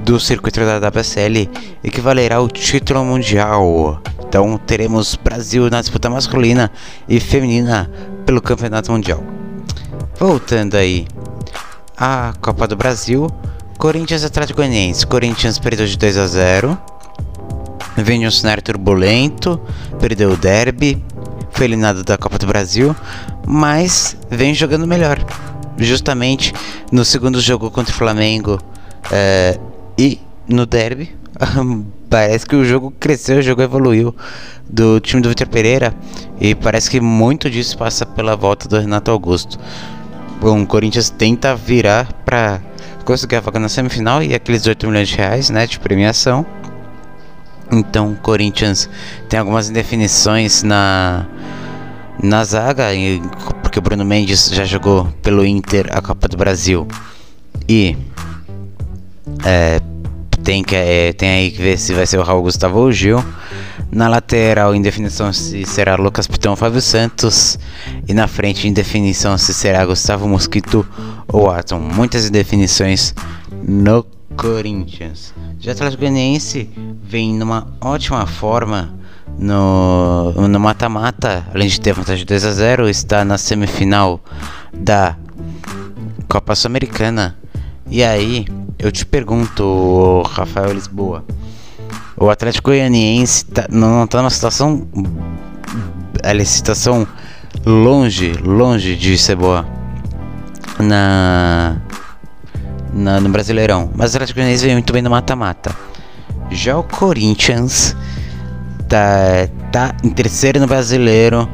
do 0.00 0.18
circuito 0.18 0.60
da 0.60 0.78
WSL, 0.88 1.50
e 1.84 1.90
que 1.90 2.00
valerá 2.00 2.40
o 2.40 2.48
título 2.48 3.04
mundial. 3.04 4.00
Então 4.36 4.58
teremos 4.58 5.16
Brasil 5.16 5.70
na 5.70 5.80
disputa 5.80 6.10
masculina 6.10 6.70
e 7.08 7.18
feminina 7.18 7.90
pelo 8.26 8.42
Campeonato 8.42 8.92
Mundial. 8.92 9.24
Voltando 10.20 10.74
aí 10.74 11.08
à 11.96 12.34
Copa 12.42 12.68
do 12.68 12.76
Brasil, 12.76 13.30
Corinthians 13.78 14.24
Atlético 14.24 14.58
Goianiense. 14.58 15.06
Corinthians 15.06 15.58
perdeu 15.58 15.86
de 15.86 15.96
2 15.96 16.18
a 16.18 16.26
0. 16.26 16.78
Vem 17.96 18.26
um 18.26 18.30
cenário 18.30 18.62
turbulento, 18.62 19.58
perdeu 19.98 20.32
o 20.32 20.36
derby, 20.36 21.02
foi 21.52 21.64
eliminado 21.64 22.04
da 22.04 22.18
Copa 22.18 22.36
do 22.36 22.46
Brasil, 22.46 22.94
mas 23.46 24.18
vem 24.28 24.52
jogando 24.52 24.86
melhor. 24.86 25.18
Justamente 25.78 26.52
no 26.92 27.06
segundo 27.06 27.40
jogo 27.40 27.70
contra 27.70 27.94
o 27.94 27.96
Flamengo 27.96 28.60
é, 29.10 29.58
e 29.96 30.20
no 30.46 30.66
derby, 30.66 31.16
parece 32.08 32.46
que 32.46 32.56
o 32.56 32.64
jogo 32.64 32.92
cresceu, 32.98 33.38
o 33.38 33.42
jogo 33.42 33.62
evoluiu 33.62 34.14
do 34.68 35.00
time 35.00 35.22
do 35.22 35.28
Vitor 35.28 35.48
Pereira 35.48 35.94
e 36.40 36.54
parece 36.54 36.90
que 36.90 37.00
muito 37.00 37.50
disso 37.50 37.76
passa 37.76 38.04
pela 38.04 38.36
volta 38.36 38.68
do 38.68 38.78
Renato 38.78 39.10
Augusto. 39.10 39.58
Bom, 40.40 40.62
o 40.62 40.66
Corinthians 40.66 41.10
tenta 41.10 41.54
virar 41.56 42.12
para 42.24 42.60
conseguir 43.04 43.36
a 43.36 43.40
vaga 43.40 43.58
na 43.58 43.68
semifinal 43.68 44.22
e 44.22 44.34
aqueles 44.34 44.66
8 44.66 44.86
milhões 44.86 45.08
de 45.08 45.16
reais 45.16 45.50
né, 45.50 45.66
de 45.66 45.78
premiação. 45.78 46.44
Então 47.70 48.12
o 48.12 48.16
Corinthians 48.16 48.88
tem 49.28 49.40
algumas 49.40 49.70
indefinições 49.70 50.62
na, 50.62 51.26
na 52.22 52.44
zaga, 52.44 52.84
porque 53.62 53.78
o 53.78 53.82
Bruno 53.82 54.04
Mendes 54.04 54.50
já 54.52 54.64
jogou 54.64 55.06
pelo 55.22 55.44
Inter 55.44 55.88
a 55.90 56.00
Copa 56.00 56.28
do 56.28 56.36
Brasil 56.36 56.86
e 57.68 57.96
é, 59.44 59.80
tem, 60.46 60.62
que, 60.62 60.76
é, 60.76 61.12
tem 61.12 61.28
aí 61.28 61.50
que 61.50 61.60
ver 61.60 61.76
se 61.76 61.92
vai 61.92 62.06
ser 62.06 62.18
o 62.18 62.22
Raul 62.22 62.42
Gustavo 62.42 62.78
ou 62.78 62.86
o 62.86 62.92
Gil. 62.92 63.22
Na 63.90 64.06
lateral, 64.06 64.76
em 64.76 64.80
definição, 64.80 65.32
se 65.32 65.64
será 65.64 65.96
Lucas 65.96 66.28
Pitão 66.28 66.52
ou 66.52 66.56
Fábio 66.56 66.80
Santos. 66.80 67.58
E 68.06 68.14
na 68.14 68.28
frente, 68.28 68.68
em 68.68 68.72
definição, 68.72 69.36
se 69.36 69.52
será 69.52 69.84
Gustavo 69.84 70.28
Mosquito 70.28 70.86
ou 71.26 71.50
Atom. 71.50 71.80
Muitas 71.80 72.28
indefinições 72.28 73.12
no 73.60 74.06
Corinthians. 74.36 75.34
Já 75.58 75.72
o 75.72 75.74
Atlético 75.74 76.02
Goianiense 76.02 76.70
vem 77.02 77.34
numa 77.34 77.66
ótima 77.80 78.24
forma 78.24 78.94
no 79.36 80.32
no 80.48 80.60
mata-mata, 80.60 81.44
além 81.52 81.66
de 81.66 81.80
ter 81.80 81.92
vantagem 81.92 82.20
de 82.20 82.24
2 82.24 82.44
a 82.44 82.52
0, 82.52 82.88
está 82.88 83.24
na 83.24 83.36
semifinal 83.36 84.20
da 84.72 85.16
Copa 86.28 86.54
Sul-Americana. 86.54 87.36
E 87.88 88.02
aí, 88.02 88.46
eu 88.78 88.90
te 88.90 89.06
pergunto, 89.06 90.22
Rafael 90.26 90.72
Lisboa, 90.72 91.24
o 92.16 92.28
Atlético 92.28 92.70
Goianiense 92.70 93.44
tá, 93.44 93.66
não 93.70 94.04
está 94.04 94.18
numa 94.18 94.30
situação 94.30 94.86
a 96.22 96.44
situação 96.44 97.06
longe, 97.64 98.32
longe 98.32 98.96
de 98.96 99.16
ser 99.16 99.36
boa 99.36 99.66
na, 100.80 101.76
na 102.92 103.20
no 103.20 103.28
Brasileirão, 103.28 103.90
mas 103.94 104.12
o 104.12 104.16
Atlético 104.16 104.38
Goianiense 104.40 104.64
vem 104.64 104.74
muito 104.74 104.92
bem 104.92 105.02
no 105.02 105.10
mata-mata. 105.10 105.74
Já 106.50 106.76
o 106.76 106.82
Corinthians 106.82 107.96
tá, 108.88 109.48
tá 109.70 109.94
em 110.02 110.10
terceiro 110.10 110.58
no 110.58 110.66
Brasileiro, 110.66 111.48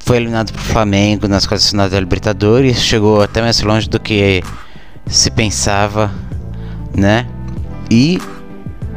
foi 0.00 0.16
eliminado 0.16 0.52
pro 0.52 0.62
Flamengo 0.62 1.28
nas 1.28 1.46
quartas 1.46 1.70
finais 1.70 1.92
da 1.92 2.00
Libertadores, 2.00 2.82
chegou 2.82 3.22
até 3.22 3.40
mais 3.40 3.60
longe 3.60 3.88
do 3.88 4.00
que 4.00 4.42
se 5.08 5.30
pensava, 5.30 6.10
né? 6.96 7.26
E 7.90 8.20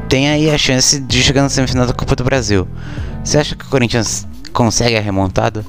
tem 0.10 0.30
aí 0.30 0.50
a 0.50 0.58
chance 0.58 1.00
de 1.00 1.24
chegar 1.24 1.42
na 1.42 1.50
semifinal 1.50 1.88
da 1.88 1.94
Copa 1.94 2.16
do 2.16 2.24
Brasil. 2.24 2.68
Você 3.24 3.38
acha 3.38 3.56
que 3.56 3.66
o 3.66 3.70
Corinthians 3.70 4.28
consegue 4.52 4.98
a 4.98 5.00
remontada? 5.00 5.64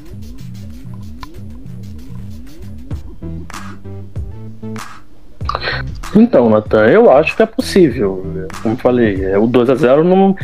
Então, 6.15 6.51
Natan, 6.51 6.87
eu 6.87 7.11
acho 7.11 7.35
que 7.35 7.43
é 7.43 7.47
possível. 7.47 8.47
Como 8.63 8.77
falei, 8.77 9.25
é, 9.25 9.39
o 9.39 9.47
2 9.47 9.71
a 9.71 9.75
0 9.75 10.05
não, 10.05 10.37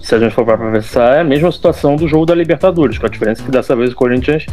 se 0.00 0.14
a 0.14 0.18
gente 0.18 0.34
for 0.34 0.44
para 0.44 0.56
pensar, 0.56 1.16
é 1.16 1.20
a 1.20 1.24
mesma 1.24 1.52
situação 1.52 1.96
do 1.96 2.08
jogo 2.08 2.24
da 2.24 2.34
Libertadores, 2.34 2.96
com 2.96 3.06
a 3.06 3.08
diferença 3.08 3.42
que 3.42 3.50
dessa 3.50 3.76
vez 3.76 3.92
o 3.92 3.94
Corinthians 3.94 4.46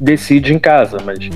decide 0.00 0.54
em 0.54 0.58
casa, 0.58 0.98
mas 1.04 1.28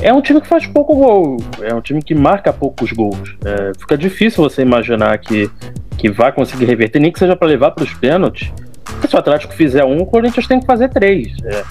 é 0.00 0.12
um 0.12 0.20
time 0.20 0.40
que 0.40 0.46
faz 0.46 0.66
pouco 0.66 0.94
gol, 0.94 1.36
é 1.60 1.74
um 1.74 1.80
time 1.80 2.00
que 2.02 2.14
marca 2.14 2.52
poucos 2.52 2.92
gols. 2.92 3.36
É, 3.44 3.72
fica 3.78 3.96
difícil 3.96 4.42
você 4.42 4.62
imaginar 4.62 5.18
que, 5.18 5.50
que 5.96 6.08
vai 6.10 6.32
conseguir 6.32 6.64
reverter, 6.66 7.00
nem 7.00 7.10
que 7.10 7.18
seja 7.18 7.34
para 7.34 7.48
levar 7.48 7.72
para 7.72 7.84
os 7.84 7.92
pênaltis. 7.94 8.52
Se 9.08 9.14
o 9.14 9.18
Atlético 9.18 9.52
fizer 9.54 9.84
um, 9.84 9.98
o 9.98 10.06
Corinthians 10.06 10.46
tem 10.46 10.60
que 10.60 10.66
fazer 10.66 10.88
três. 10.88 11.32
É, 11.44 11.64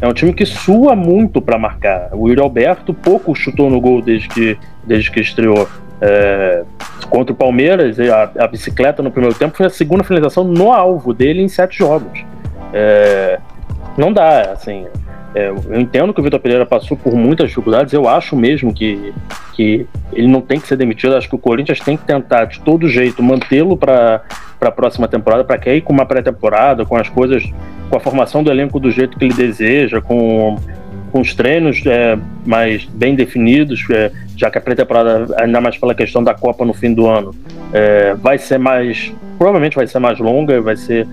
é 0.00 0.08
um 0.08 0.12
time 0.12 0.32
que 0.32 0.44
sua 0.44 0.94
muito 0.94 1.40
para 1.40 1.58
marcar. 1.58 2.10
O 2.12 2.28
Yuri 2.28 2.40
Alberto 2.40 2.92
pouco 2.92 3.34
chutou 3.34 3.70
no 3.70 3.80
gol 3.80 4.02
desde 4.02 4.28
que, 4.28 4.58
desde 4.84 5.10
que 5.10 5.20
estreou. 5.20 5.68
É, 6.00 6.62
contra 7.08 7.32
o 7.32 7.36
Palmeiras, 7.36 7.98
a, 7.98 8.44
a, 8.44 8.46
bicicleta 8.46 9.02
no 9.02 9.10
primeiro 9.10 9.34
tempo 9.34 9.56
foi 9.56 9.64
a 9.64 9.70
segunda 9.70 10.04
finalização 10.04 10.44
no 10.44 10.70
alvo 10.70 11.14
dele 11.14 11.40
em 11.40 11.48
sete 11.48 11.78
jogos. 11.78 12.22
É, 12.74 13.38
não 13.96 14.12
dá, 14.12 14.52
assim. 14.52 14.86
É, 15.36 15.50
eu 15.50 15.78
entendo 15.78 16.14
que 16.14 16.20
o 16.20 16.22
Vitor 16.22 16.40
Pereira 16.40 16.64
passou 16.64 16.96
por 16.96 17.14
muitas 17.14 17.48
dificuldades. 17.48 17.92
Eu 17.92 18.08
acho 18.08 18.34
mesmo 18.34 18.72
que, 18.72 19.12
que 19.52 19.86
ele 20.14 20.28
não 20.28 20.40
tem 20.40 20.58
que 20.58 20.66
ser 20.66 20.76
demitido. 20.76 21.14
Acho 21.14 21.28
que 21.28 21.34
o 21.34 21.38
Corinthians 21.38 21.78
tem 21.78 21.94
que 21.94 22.04
tentar 22.06 22.46
de 22.46 22.58
todo 22.60 22.88
jeito 22.88 23.22
mantê-lo 23.22 23.76
para 23.76 24.22
a 24.58 24.70
próxima 24.70 25.06
temporada, 25.06 25.44
para 25.44 25.58
que 25.58 25.68
aí 25.68 25.82
com 25.82 25.92
uma 25.92 26.06
pré-temporada, 26.06 26.86
com 26.86 26.96
as 26.96 27.10
coisas 27.10 27.44
com 27.90 27.96
a 27.98 28.00
formação 28.00 28.42
do 28.42 28.50
elenco 28.50 28.80
do 28.80 28.90
jeito 28.90 29.18
que 29.18 29.26
ele 29.26 29.34
deseja, 29.34 30.00
com, 30.00 30.56
com 31.12 31.20
os 31.20 31.34
treinos 31.34 31.84
é, 31.84 32.18
mais 32.46 32.86
bem 32.86 33.14
definidos, 33.14 33.84
é, 33.90 34.10
já 34.38 34.50
que 34.50 34.56
a 34.56 34.60
pré-temporada, 34.60 35.36
ainda 35.38 35.60
mais 35.60 35.76
pela 35.76 35.94
questão 35.94 36.24
da 36.24 36.32
Copa 36.32 36.64
no 36.64 36.72
fim 36.72 36.94
do 36.94 37.06
ano, 37.06 37.34
é, 37.74 38.14
vai 38.14 38.38
ser 38.38 38.58
mais. 38.58 39.12
Provavelmente 39.36 39.76
vai 39.76 39.86
ser 39.86 39.98
mais 39.98 40.18
longa, 40.18 40.62
vai 40.62 40.78
ser 40.78 41.06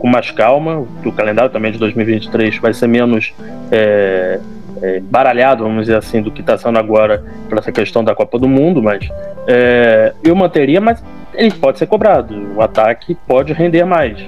com 0.00 0.08
mais 0.08 0.30
calma, 0.30 0.86
o 1.04 1.12
calendário 1.12 1.50
também 1.50 1.70
de 1.70 1.78
2023 1.78 2.56
vai 2.56 2.72
ser 2.72 2.86
menos 2.86 3.34
é, 3.70 4.40
é, 4.82 5.00
baralhado, 5.00 5.62
vamos 5.62 5.82
dizer 5.82 5.96
assim, 5.96 6.22
do 6.22 6.30
que 6.30 6.40
está 6.40 6.56
sendo 6.56 6.78
agora 6.78 7.22
para 7.48 7.58
essa 7.58 7.70
questão 7.70 8.02
da 8.02 8.14
Copa 8.14 8.38
do 8.38 8.48
Mundo, 8.48 8.82
mas 8.82 9.06
é, 9.46 10.14
eu 10.24 10.34
manteria, 10.34 10.80
mas 10.80 11.04
ele 11.34 11.50
pode 11.50 11.78
ser 11.78 11.86
cobrado, 11.86 12.34
o 12.56 12.62
ataque 12.62 13.14
pode 13.28 13.52
render 13.52 13.84
mais. 13.84 14.18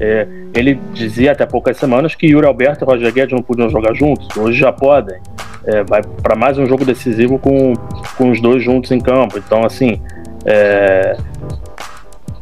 É, 0.00 0.26
ele 0.54 0.80
dizia 0.92 1.32
até 1.32 1.46
poucas 1.46 1.76
semanas 1.76 2.14
que 2.14 2.26
Yuri 2.26 2.46
Alberto 2.46 2.84
e 2.84 2.86
Roger 2.86 3.12
Guedes 3.12 3.32
não 3.32 3.42
podiam 3.42 3.70
jogar 3.70 3.94
juntos, 3.94 4.28
hoje 4.36 4.58
já 4.58 4.72
podem. 4.72 5.18
É, 5.64 5.84
vai 5.84 6.02
para 6.02 6.34
mais 6.34 6.58
um 6.58 6.66
jogo 6.66 6.84
decisivo 6.84 7.38
com, 7.38 7.74
com 8.16 8.30
os 8.30 8.40
dois 8.40 8.64
juntos 8.64 8.90
em 8.90 8.98
campo. 8.98 9.38
Então, 9.38 9.64
assim, 9.64 10.00
é, 10.44 11.16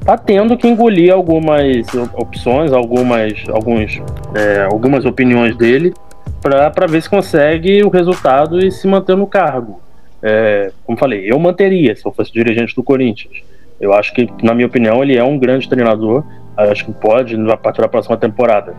tá 0.09 0.16
tendo 0.16 0.56
que 0.56 0.66
engolir 0.66 1.12
algumas 1.12 1.86
opções, 2.14 2.72
algumas, 2.72 3.44
alguns, 3.52 4.00
é, 4.34 4.62
algumas 4.62 5.04
opiniões 5.04 5.54
dele 5.54 5.92
para 6.40 6.86
ver 6.86 7.02
se 7.02 7.11
consegue 7.11 7.84
o 7.84 7.90
resultado 7.90 8.59
e 8.59 8.72
se 8.72 8.88
manter 8.88 9.14
no 9.14 9.26
cargo. 9.26 9.82
É, 10.22 10.72
como 10.86 10.96
falei, 10.96 11.30
eu 11.30 11.38
manteria 11.38 11.94
se 11.94 12.06
eu 12.06 12.11
fosse 12.11 12.32
dirigente 12.32 12.74
do 12.74 12.82
Corinthians. 12.82 13.42
Eu 13.78 13.92
acho 13.92 14.14
que, 14.14 14.26
na 14.42 14.54
minha 14.54 14.66
opinião, 14.66 15.02
ele 15.02 15.14
é 15.14 15.22
um 15.22 15.38
grande 15.38 15.68
treinador 15.68 16.24
acho 16.56 16.86
que 16.86 16.92
pode, 16.92 17.36
a 17.50 17.56
partir 17.59 17.82
da 17.82 17.88
próxima 17.88 18.16
temporada, 18.16 18.74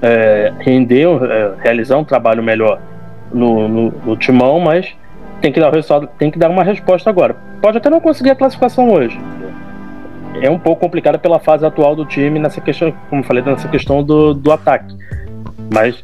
é, 0.00 0.52
render, 0.60 1.08
é, 1.24 1.54
realizar 1.58 1.98
um 1.98 2.04
trabalho 2.04 2.40
melhor 2.40 2.80
no, 3.34 3.68
no, 3.68 3.90
no, 3.90 4.16
timão, 4.16 4.60
mas 4.60 4.94
tem 5.40 5.52
que 5.52 5.58
dar 5.58 5.72
tem 6.18 6.30
que 6.30 6.38
dar 6.38 6.50
uma 6.50 6.62
resposta 6.62 7.10
agora. 7.10 7.34
Pode 7.60 7.78
até 7.78 7.90
não 7.90 8.00
conseguir 8.00 8.30
a 8.30 8.36
classificação 8.36 8.88
hoje. 8.88 9.18
É 10.42 10.50
um 10.50 10.58
pouco 10.58 10.80
complicada 10.80 11.18
pela 11.18 11.38
fase 11.38 11.64
atual 11.64 11.94
do 11.94 12.04
time 12.04 12.40
nessa 12.40 12.60
questão, 12.60 12.92
como 13.08 13.22
falei, 13.22 13.44
nessa 13.44 13.68
questão 13.68 14.02
do, 14.02 14.34
do 14.34 14.50
ataque. 14.50 14.92
Mas 15.72 16.02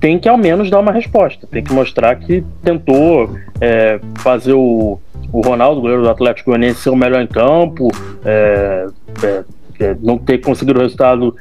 tem 0.00 0.18
que 0.18 0.28
ao 0.28 0.36
menos 0.36 0.68
dar 0.68 0.80
uma 0.80 0.92
resposta, 0.92 1.46
tem 1.46 1.62
que 1.62 1.72
mostrar 1.72 2.16
que 2.16 2.44
tentou 2.62 3.36
é, 3.60 4.00
fazer 4.18 4.54
o, 4.54 4.98
o 5.32 5.40
Ronaldo, 5.40 5.80
goleiro 5.80 6.02
do 6.02 6.10
Atlético 6.10 6.50
Goianiense, 6.50 6.80
ser 6.80 6.90
o 6.90 6.96
melhor 6.96 7.22
em 7.22 7.26
campo, 7.28 7.88
é, 8.24 8.86
é, 9.22 9.44
é, 9.78 9.96
não 10.02 10.18
ter 10.18 10.38
conseguido 10.38 10.80
o 10.80 10.82
resultado 10.82 11.34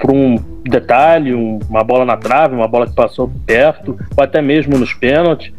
por 0.00 0.10
um 0.10 0.36
detalhe, 0.64 1.34
um, 1.34 1.60
uma 1.68 1.84
bola 1.84 2.04
na 2.04 2.16
trave, 2.16 2.54
uma 2.54 2.68
bola 2.68 2.86
que 2.86 2.94
passou 2.94 3.30
perto, 3.46 3.98
ou 4.16 4.24
até 4.24 4.40
mesmo 4.40 4.78
nos 4.78 4.94
pênaltis. 4.94 5.52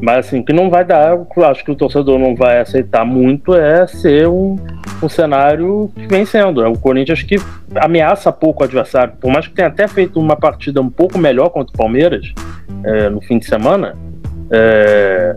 Mas 0.00 0.26
assim, 0.26 0.42
que 0.42 0.52
não 0.52 0.70
vai 0.70 0.84
dar, 0.84 1.10
eu 1.10 1.44
acho 1.44 1.62
que 1.62 1.70
o 1.70 1.74
torcedor 1.74 2.18
não 2.18 2.34
vai 2.34 2.58
aceitar 2.58 3.04
muito 3.04 3.54
é 3.54 3.86
ser 3.86 4.26
um, 4.28 4.56
um 5.02 5.08
cenário 5.08 5.90
que 5.94 6.06
vem 6.06 6.24
sendo. 6.24 6.62
É 6.62 6.68
o 6.68 6.78
Corinthians 6.78 7.22
que 7.22 7.36
ameaça 7.74 8.32
pouco 8.32 8.62
o 8.62 8.64
adversário. 8.64 9.12
Por 9.20 9.30
mais 9.30 9.46
que 9.46 9.54
tenha 9.54 9.68
até 9.68 9.86
feito 9.86 10.18
uma 10.18 10.36
partida 10.36 10.80
um 10.80 10.88
pouco 10.88 11.18
melhor 11.18 11.50
contra 11.50 11.74
o 11.74 11.76
Palmeiras 11.76 12.32
é, 12.82 13.10
no 13.10 13.20
fim 13.20 13.38
de 13.38 13.44
semana, 13.44 13.94
é, 14.50 15.36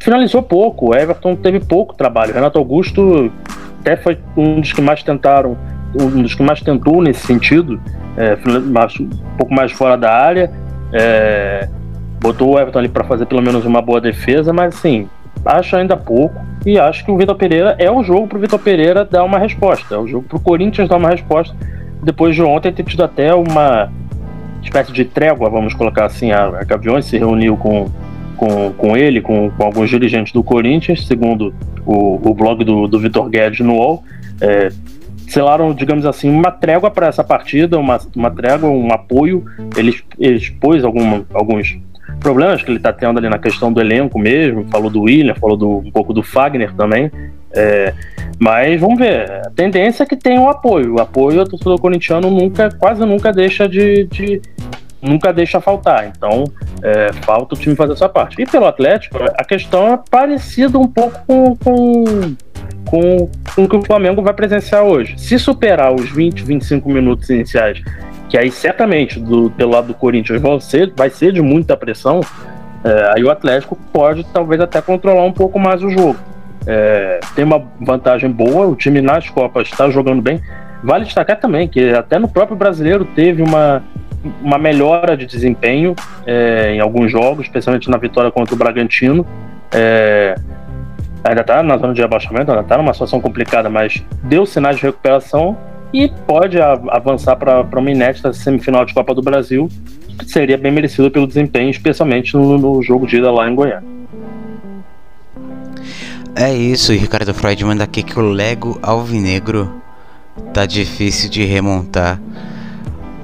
finalizou 0.00 0.42
pouco. 0.42 0.90
O 0.90 0.94
Everton 0.94 1.36
teve 1.36 1.60
pouco 1.60 1.94
trabalho. 1.94 2.32
O 2.32 2.34
Renato 2.34 2.58
Augusto 2.58 3.30
até 3.80 3.96
foi 3.96 4.18
um 4.36 4.60
dos 4.60 4.72
que 4.72 4.80
mais 4.80 5.04
tentaram, 5.04 5.56
um 5.94 6.22
dos 6.22 6.34
que 6.34 6.42
mais 6.42 6.60
tentou 6.60 7.00
nesse 7.00 7.24
sentido, 7.26 7.80
é, 8.16 8.36
um 9.00 9.36
pouco 9.36 9.54
mais 9.54 9.70
fora 9.70 9.96
da 9.96 10.12
área. 10.12 10.50
É, 10.92 11.68
botou 12.22 12.54
o 12.54 12.58
Everton 12.58 12.78
ali 12.78 12.88
para 12.88 13.04
fazer 13.04 13.26
pelo 13.26 13.42
menos 13.42 13.66
uma 13.66 13.82
boa 13.82 14.00
defesa, 14.00 14.52
mas 14.52 14.74
assim, 14.74 15.08
acho 15.44 15.76
ainda 15.76 15.96
pouco. 15.96 16.40
E 16.64 16.78
acho 16.78 17.04
que 17.04 17.10
o 17.10 17.16
Vitor 17.16 17.34
Pereira 17.34 17.74
é 17.78 17.90
o 17.90 18.02
jogo 18.04 18.28
para 18.28 18.38
o 18.38 18.40
Vitor 18.40 18.58
Pereira 18.60 19.04
dar 19.04 19.24
uma 19.24 19.38
resposta, 19.38 19.94
é 19.94 19.98
o 19.98 20.06
jogo 20.06 20.26
para 20.28 20.36
o 20.36 20.40
Corinthians 20.40 20.88
dar 20.88 20.96
uma 20.96 21.10
resposta. 21.10 21.54
Depois 22.02 22.34
de 22.34 22.42
ontem 22.42 22.72
ter 22.72 22.84
tido 22.84 23.02
até 23.02 23.34
uma 23.34 23.90
espécie 24.62 24.92
de 24.92 25.04
trégua, 25.04 25.50
vamos 25.50 25.74
colocar 25.74 26.04
assim, 26.04 26.30
a, 26.30 26.44
a 26.44 26.64
Gaviões 26.64 27.04
se 27.04 27.18
reuniu 27.18 27.56
com, 27.56 27.90
com, 28.36 28.72
com 28.72 28.96
ele, 28.96 29.20
com, 29.20 29.50
com 29.50 29.64
alguns 29.64 29.90
dirigentes 29.90 30.32
do 30.32 30.42
Corinthians, 30.42 31.06
segundo 31.06 31.52
o, 31.84 32.30
o 32.30 32.34
blog 32.34 32.64
do, 32.64 32.86
do 32.86 32.98
Vitor 33.00 33.28
Guedes 33.28 33.60
no 33.60 33.74
UOL, 33.74 34.04
é, 34.40 34.70
selaram, 35.26 35.72
digamos 35.74 36.06
assim, 36.06 36.30
uma 36.30 36.50
trégua 36.52 36.90
para 36.90 37.08
essa 37.08 37.24
partida, 37.24 37.78
uma, 37.78 37.98
uma 38.14 38.30
trégua, 38.30 38.68
um 38.68 38.92
apoio. 38.92 39.44
Ele, 39.76 39.98
ele 40.18 40.36
expôs 40.36 40.84
alguma, 40.84 41.24
alguns 41.32 41.78
problemas 42.20 42.62
que 42.62 42.70
ele 42.70 42.78
está 42.78 42.92
tendo 42.92 43.18
ali 43.18 43.28
na 43.28 43.38
questão 43.38 43.72
do 43.72 43.80
elenco 43.80 44.18
mesmo, 44.18 44.66
falou 44.70 44.90
do 44.90 45.02
William, 45.02 45.34
falou 45.34 45.56
do, 45.56 45.78
um 45.78 45.90
pouco 45.90 46.12
do 46.12 46.22
Fagner 46.22 46.72
também. 46.74 47.10
É, 47.54 47.92
mas 48.38 48.80
vamos 48.80 48.98
ver, 48.98 49.30
a 49.46 49.50
tendência 49.50 50.02
é 50.02 50.06
que 50.06 50.16
tenha 50.16 50.40
um 50.40 50.48
apoio. 50.48 50.94
O 50.94 51.00
apoio 51.00 51.44
do 51.44 51.50
torcedor 51.50 51.80
corintiano 51.80 52.30
nunca, 52.30 52.70
quase 52.78 53.04
nunca 53.04 53.32
deixa 53.32 53.68
de, 53.68 54.04
de 54.04 54.40
nunca 55.02 55.32
deixa 55.32 55.60
faltar. 55.60 56.06
Então, 56.06 56.44
é, 56.82 57.12
falta 57.22 57.54
o 57.54 57.58
time 57.58 57.74
fazer 57.74 57.92
essa 57.92 58.08
parte. 58.08 58.40
E 58.40 58.46
pelo 58.46 58.66
Atlético, 58.66 59.18
a 59.36 59.44
questão 59.44 59.92
é 59.92 59.98
parecida 60.10 60.78
um 60.78 60.86
pouco 60.86 61.18
com, 61.26 61.56
com, 61.56 62.36
com, 62.88 63.30
com 63.54 63.64
o 63.64 63.68
que 63.68 63.76
o 63.76 63.82
Flamengo 63.82 64.22
vai 64.22 64.32
presenciar 64.32 64.84
hoje. 64.84 65.18
Se 65.18 65.38
superar 65.38 65.92
os 65.92 66.08
20, 66.10 66.42
25 66.44 66.88
minutos 66.88 67.28
iniciais, 67.28 67.82
que 68.32 68.38
aí 68.38 68.50
certamente 68.50 69.20
do, 69.20 69.50
pelo 69.50 69.72
lado 69.72 69.88
do 69.88 69.94
Corinthians 69.94 70.40
vão 70.40 70.58
ser, 70.58 70.90
vai 70.96 71.10
ser 71.10 71.34
de 71.34 71.42
muita 71.42 71.76
pressão, 71.76 72.22
é, 72.82 73.12
aí 73.14 73.22
o 73.22 73.30
Atlético 73.30 73.76
pode 73.92 74.24
talvez 74.32 74.58
até 74.58 74.80
controlar 74.80 75.22
um 75.22 75.32
pouco 75.32 75.58
mais 75.58 75.82
o 75.82 75.90
jogo. 75.90 76.16
É, 76.66 77.20
tem 77.34 77.44
uma 77.44 77.62
vantagem 77.78 78.30
boa, 78.30 78.66
o 78.66 78.74
time 78.74 79.02
nas 79.02 79.28
Copas 79.28 79.68
está 79.68 79.90
jogando 79.90 80.22
bem. 80.22 80.40
vale 80.82 81.04
destacar 81.04 81.38
também 81.38 81.68
que 81.68 81.90
até 81.90 82.18
no 82.18 82.26
próprio 82.26 82.56
brasileiro 82.56 83.04
teve 83.04 83.42
uma, 83.42 83.82
uma 84.40 84.56
melhora 84.56 85.14
de 85.14 85.26
desempenho 85.26 85.94
é, 86.26 86.72
em 86.74 86.80
alguns 86.80 87.12
jogos, 87.12 87.44
especialmente 87.44 87.90
na 87.90 87.98
vitória 87.98 88.30
contra 88.30 88.54
o 88.54 88.56
Bragantino. 88.56 89.26
É, 89.70 90.36
ainda 91.22 91.42
está 91.42 91.62
na 91.62 91.76
zona 91.76 91.92
de 91.92 92.02
abaixamento, 92.02 92.50
ainda 92.50 92.62
está 92.62 92.78
numa 92.78 92.94
situação 92.94 93.20
complicada, 93.20 93.68
mas 93.68 94.02
deu 94.22 94.46
sinais 94.46 94.76
de 94.76 94.84
recuperação 94.84 95.54
e 95.92 96.08
pode 96.26 96.58
avançar 96.60 97.36
para 97.36 97.78
uma 97.78 97.90
inédita 97.90 98.32
semifinal 98.32 98.84
de 98.84 98.94
Copa 98.94 99.14
do 99.14 99.22
Brasil, 99.22 99.68
que 100.18 100.24
seria 100.24 100.56
bem 100.56 100.72
merecido 100.72 101.10
pelo 101.10 101.26
desempenho, 101.26 101.70
especialmente 101.70 102.34
no, 102.34 102.58
no 102.58 102.82
jogo 102.82 103.06
de 103.06 103.16
ida 103.16 103.30
lá 103.30 103.48
em 103.50 103.54
Goiânia. 103.54 103.84
É 106.34 106.52
isso, 106.52 106.92
Ricardo 106.92 107.34
Freud 107.34 107.62
manda 107.64 107.84
aqui 107.84 108.02
que 108.02 108.18
o 108.18 108.22
Lego 108.22 108.78
Alvinegro 108.82 109.70
tá 110.54 110.64
difícil 110.64 111.28
de 111.28 111.44
remontar. 111.44 112.18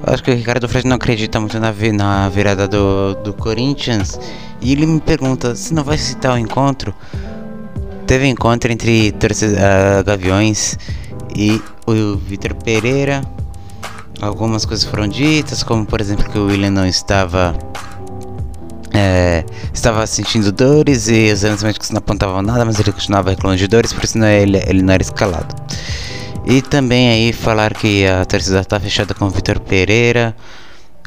Acho 0.03 0.23
que 0.23 0.31
o 0.31 0.35
Ricardo 0.35 0.67
Freud 0.67 0.87
não 0.87 0.95
acredita 0.95 1.39
muito 1.39 1.59
na, 1.59 1.73
na 1.93 2.29
virada 2.29 2.67
do, 2.67 3.15
do 3.15 3.33
Corinthians. 3.33 4.19
E 4.61 4.71
ele 4.71 4.85
me 4.85 4.99
pergunta 4.99 5.55
se 5.55 5.73
não 5.73 5.83
vai 5.83 5.97
citar 5.97 6.35
o 6.35 6.37
encontro. 6.37 6.93
Teve 8.05 8.27
encontro 8.27 8.71
entre 8.71 9.09
uh, 9.09 10.03
Gaviões 10.03 10.77
e 11.35 11.61
o 11.97 12.17
Vitor 12.17 12.53
Pereira. 12.55 13.21
Algumas 14.21 14.65
coisas 14.65 14.85
foram 14.85 15.07
ditas, 15.07 15.63
como 15.63 15.85
por 15.85 16.01
exemplo 16.01 16.29
que 16.29 16.37
o 16.37 16.47
William 16.47 16.71
não 16.71 16.85
estava 16.85 17.57
é, 18.93 19.45
estava 19.73 20.05
sentindo 20.05 20.51
dores 20.51 21.07
e 21.07 21.25
os 21.25 21.43
exames 21.43 21.63
médicos 21.63 21.89
não 21.91 21.99
apontavam 21.99 22.41
nada, 22.41 22.65
mas 22.65 22.79
ele 22.79 22.91
continuava 22.91 23.29
reclamando 23.29 23.57
de 23.57 23.67
dores, 23.67 23.93
por 23.93 24.03
isso 24.03 24.17
não, 24.17 24.27
ele, 24.27 24.61
ele 24.67 24.81
não 24.81 24.93
era 24.93 25.03
escalado. 25.03 25.55
E 26.45 26.61
também 26.61 27.09
aí 27.09 27.33
falar 27.33 27.73
que 27.73 28.05
a 28.07 28.25
torcida 28.25 28.59
está 28.59 28.79
fechada 28.79 29.13
com 29.13 29.25
o 29.25 29.29
Vitor 29.29 29.59
Pereira. 29.59 30.35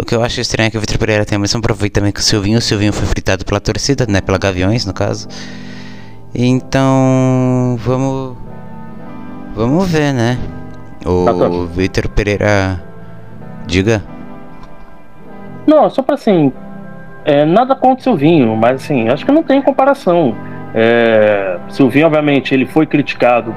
O 0.01 0.05
que 0.05 0.14
eu 0.14 0.22
acho 0.22 0.41
estranho 0.41 0.68
é 0.68 0.70
que 0.70 0.76
o 0.78 0.80
Vitor 0.80 0.99
Pereira 0.99 1.24
tem 1.24 1.37
a 1.37 1.39
mesma 1.39 1.59
aproveitamento 1.59 2.14
que 2.14 2.20
o 2.20 2.22
Silvinho. 2.22 2.59
O 2.59 2.62
Silvinho 2.62 2.93
foi 2.93 3.07
fritado 3.07 3.45
pela 3.45 3.61
torcida, 3.61 4.07
né? 4.09 4.20
Pela 4.20 4.39
Gaviões, 4.39 4.87
no 4.87 4.93
caso. 4.93 5.28
Então, 6.35 7.78
vamos. 7.85 8.37
Vamos 9.55 9.89
ver, 9.89 10.14
né? 10.14 10.39
O 11.07 11.24
tá 11.24 11.74
Vitor 11.74 12.09
Pereira. 12.09 12.82
Diga. 13.66 14.03
Não, 15.66 15.88
só 15.88 16.03
para 16.03 16.14
assim, 16.14 16.53
é, 17.24 17.44
nada 17.44 17.74
contra 17.74 18.00
o 18.00 18.03
Silvinho, 18.03 18.57
mas 18.57 18.82
assim, 18.82 19.09
acho 19.09 19.24
que 19.24 19.32
não 19.32 19.42
tem 19.42 19.62
comparação. 19.62 20.34
É, 20.74 21.59
Silvinho, 21.68 22.07
obviamente, 22.07 22.55
ele 22.55 22.66
foi 22.66 22.86
criticado. 22.86 23.55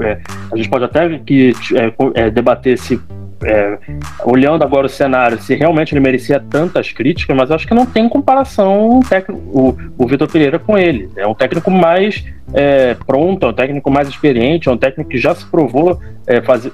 É, 0.00 0.18
a 0.52 0.56
gente 0.56 0.68
pode 0.68 0.84
até 0.84 1.18
que, 1.18 1.52
é, 1.74 2.22
é, 2.22 2.30
debater 2.30 2.78
se, 2.78 3.00
é, 3.42 3.78
olhando 4.24 4.62
agora 4.62 4.86
o 4.86 4.88
cenário, 4.88 5.38
se 5.40 5.54
realmente 5.54 5.92
ele 5.92 6.00
merecia 6.00 6.40
tantas 6.40 6.92
críticas, 6.92 7.36
mas 7.36 7.50
acho 7.50 7.66
que 7.66 7.74
não 7.74 7.86
tem 7.86 8.08
comparação 8.08 9.00
técnico, 9.08 9.42
o, 9.46 9.76
o 9.98 10.06
Vitor 10.06 10.30
Pereira 10.30 10.58
com 10.58 10.76
ele. 10.78 11.10
É 11.16 11.26
um 11.26 11.34
técnico 11.34 11.70
mais 11.70 12.24
pronto, 13.06 13.44
é 13.44 13.48
um 13.50 13.52
técnico 13.52 13.90
mais 13.90 14.08
experiente, 14.08 14.68
é 14.68 14.72
um 14.72 14.78
técnico 14.78 15.10
que 15.10 15.18
já 15.18 15.34
se 15.34 15.44
provou 15.44 16.00
faz, 16.44 16.68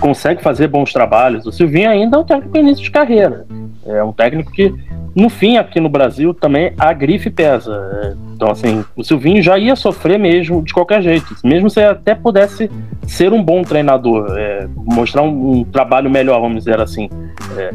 consegue 0.00 0.42
fazer 0.42 0.68
bons 0.68 0.92
trabalhos. 0.92 1.46
O 1.46 1.52
Silvinho 1.52 1.90
ainda 1.90 2.16
é 2.16 2.20
um 2.20 2.24
técnico 2.24 2.56
início 2.56 2.84
de 2.84 2.90
carreira. 2.90 3.46
É 3.86 4.02
um 4.02 4.12
técnico 4.12 4.52
que 4.52 4.72
no 5.18 5.28
fim, 5.28 5.56
aqui 5.56 5.80
no 5.80 5.88
Brasil, 5.88 6.32
também 6.32 6.72
a 6.78 6.92
grife 6.92 7.28
pesa. 7.28 8.16
Então, 8.34 8.50
assim, 8.50 8.84
o 8.94 9.02
Silvinho 9.02 9.42
já 9.42 9.58
ia 9.58 9.74
sofrer 9.74 10.18
mesmo, 10.18 10.62
de 10.62 10.72
qualquer 10.72 11.02
jeito. 11.02 11.34
Mesmo 11.42 11.68
se 11.68 11.82
até 11.82 12.14
pudesse 12.14 12.70
ser 13.04 13.32
um 13.32 13.42
bom 13.42 13.62
treinador, 13.62 14.32
é, 14.38 14.68
mostrar 14.76 15.22
um, 15.22 15.58
um, 15.58 15.64
trabalho 15.64 16.08
melhor, 16.08 16.40
vamos 16.40 16.58
dizer 16.58 16.80
assim. 16.80 17.08
É, 17.56 17.70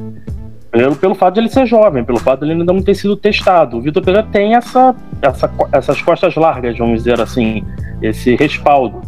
pelo, 0.72 0.96
pelo 0.96 1.16
fato 1.16 1.34
de 1.34 1.42
ele 1.42 1.50
ser 1.50 1.66
jovem, 1.66 2.04
pelo 2.04 2.20
fato 2.20 2.40
de 2.40 2.46
ele 2.46 2.62
ainda 2.62 2.72
não 2.72 2.82
ter 2.82 2.96
sido 2.96 3.18
testado. 3.18 3.78
O 3.78 3.82
Vitor 3.82 4.02
Pereira 4.02 4.26
tem 4.32 4.56
essa, 4.56 4.96
essa, 5.22 5.52
essas 5.74 6.02
costas 6.02 6.36
largas, 6.36 6.78
vamos 6.78 7.04
dizer 7.04 7.20
assim, 7.20 7.64
esse 8.02 8.36
respaldo. 8.36 9.02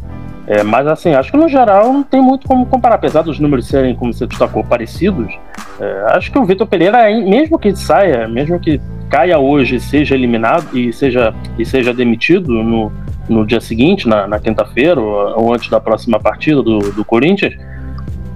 É, 0.48 0.62
mas 0.62 0.86
assim, 0.86 1.14
acho 1.14 1.32
que 1.32 1.38
no 1.38 1.50
geral 1.50 1.92
não 1.92 2.04
tem 2.04 2.22
muito 2.22 2.48
como 2.48 2.66
comparar, 2.66 2.96
apesar 2.96 3.24
dos 3.24 3.40
números 3.40 3.68
serem, 3.68 3.96
como 3.96 4.14
você 4.14 4.28
destacou, 4.28 4.64
parecidos. 4.64 5.34
É, 5.80 6.06
acho 6.10 6.32
que 6.32 6.38
o 6.38 6.46
Vitor 6.46 6.68
Pereira, 6.68 7.10
mesmo 7.22 7.58
que 7.58 7.76
saia, 7.76 8.28
mesmo 8.28 8.60
que 8.60 8.80
caia 9.10 9.40
hoje, 9.40 9.80
seja 9.80 10.14
eliminado 10.14 10.78
e 10.78 10.94
seja, 10.94 11.34
e 11.58 11.66
seja 11.66 11.94
demitido 11.94 12.52
no, 12.52 12.92
no 13.28 13.46
dia 13.46 13.60
seguinte, 13.60 14.08
na, 14.08 14.28
na 14.28 14.40
quinta-feira, 14.40 15.00
ou, 15.00 15.44
ou, 15.44 15.54
antes 15.54 15.70
da 15.70 15.80
próxima 15.80 16.20
partida 16.20 16.62
do, 16.62 16.80
do 16.80 17.04
Corinthians, 17.04 17.56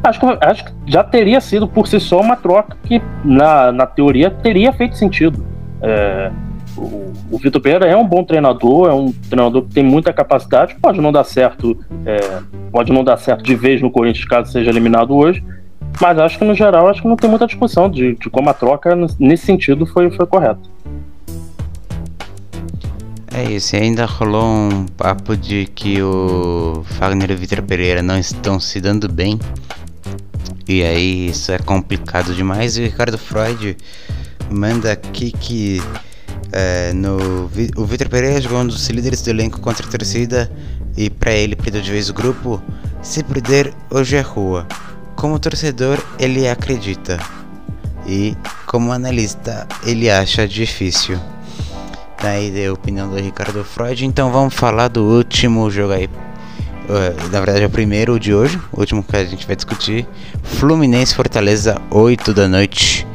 acho 0.04 0.20
que, 0.20 0.26
acho 0.42 0.66
que 0.66 0.72
já 0.88 1.04
teria 1.04 1.40
sido 1.40 1.68
por 1.68 1.88
si 1.88 2.00
só 2.00 2.20
uma 2.20 2.36
troca 2.36 2.76
que, 2.84 3.02
na, 3.24 3.72
na 3.72 3.86
teoria, 3.86 4.32
teria 4.32 4.74
feito 4.74 4.98
sentido. 4.98 5.46
É, 5.82 6.32
o, 6.80 7.14
o 7.32 7.38
Vitor 7.38 7.62
Pereira 7.62 7.86
é 7.86 7.96
um 7.96 8.08
bom 8.08 8.24
treinador, 8.24 8.90
é 8.90 8.94
um 8.94 9.12
treinador 9.12 9.64
que 9.64 9.74
tem 9.74 9.84
muita 9.84 10.14
capacidade, 10.14 10.76
pode 10.82 11.02
não 11.02 11.12
dar 11.12 11.24
certo, 11.24 11.78
é, 12.06 12.40
pode 12.72 12.92
não 12.92 13.04
dar 13.04 13.18
certo 13.18 13.44
de 13.44 13.56
vez 13.56 13.82
no 13.82 13.92
Corinthians 13.92 14.26
caso 14.26 14.52
seja 14.52 14.70
eliminado 14.70 15.16
hoje, 15.16 15.44
mas 16.02 16.18
acho 16.18 16.38
que 16.38 16.46
no 16.46 16.56
geral 16.56 16.88
acho 16.88 17.02
que 17.02 17.08
não 17.08 17.16
tem 17.16 17.30
muita 17.30 17.46
discussão 17.46 17.90
de, 17.90 18.16
de 18.16 18.30
como 18.30 18.50
a 18.50 18.54
troca 18.54 18.96
nesse 19.20 19.46
sentido 19.46 19.86
foi, 19.86 20.10
foi 20.12 20.26
correta. 20.26 20.62
É 23.32 23.44
isso, 23.44 23.76
ainda 23.76 24.06
rolou 24.06 24.44
um 24.44 24.86
papo 24.86 25.38
de 25.38 25.66
que 25.68 26.02
o 26.02 26.84
Fagner 26.98 27.30
e 27.30 27.34
o 27.36 27.38
Vitor 27.38 27.62
Pereira 27.62 28.02
não 28.02 28.18
estão 28.18 28.60
se 28.60 28.82
dando 28.82 29.08
bem. 29.08 29.40
E 30.68 30.84
aí 30.84 31.28
isso 31.28 31.52
é 31.52 31.58
complicado 31.58 32.34
demais. 32.34 32.78
E 32.78 32.82
o 32.82 32.84
Ricardo 32.86 33.18
Freud 33.18 33.78
manda 34.52 34.92
aqui 34.92 35.32
que 35.32 35.82
é, 36.52 36.92
no, 36.94 37.50
o 37.78 37.86
Vitor 37.86 38.10
Pereira 38.10 38.42
jogou 38.42 38.60
um 38.60 38.68
dos 38.68 38.88
líderes 38.90 39.22
do 39.22 39.30
elenco 39.30 39.60
contra 39.60 39.86
a 39.86 39.90
torcida 39.90 40.52
e 40.98 41.10
para 41.10 41.34
ele 41.34 41.56
perdeu 41.56 41.82
de 41.82 41.92
vez 41.92 42.10
o 42.10 42.14
grupo. 42.14 42.62
Se 43.02 43.24
perder, 43.24 43.74
hoje 43.90 44.16
é 44.16 44.22
rua. 44.22 44.68
Como 45.16 45.40
torcedor, 45.40 46.00
ele 46.18 46.48
acredita. 46.48 47.20
E 48.08 48.36
como 48.66 48.92
analista, 48.92 49.68
ele 49.86 50.10
acha 50.10 50.48
difícil. 50.48 51.20
Daí 52.22 52.52
deu 52.52 52.72
a 52.72 52.74
opinião 52.74 53.10
do 53.10 53.16
Ricardo 53.16 53.64
Freud. 53.64 54.06
Então 54.06 54.32
vamos 54.32 54.54
falar 54.54 54.88
do 54.88 55.04
último 55.04 55.70
jogo 55.70 55.94
aí. 55.94 56.10
Na 57.32 57.40
verdade 57.40 57.62
é 57.62 57.68
o 57.68 57.70
primeiro 57.70 58.20
de 58.20 58.34
hoje, 58.34 58.60
o 58.72 58.80
último 58.80 59.04
que 59.04 59.16
a 59.16 59.24
gente 59.24 59.46
vai 59.46 59.56
discutir. 59.56 60.08
Fluminense 60.42 61.14
Fortaleza, 61.14 61.80
8 61.92 62.34
da 62.34 62.48
noite, 62.48 63.06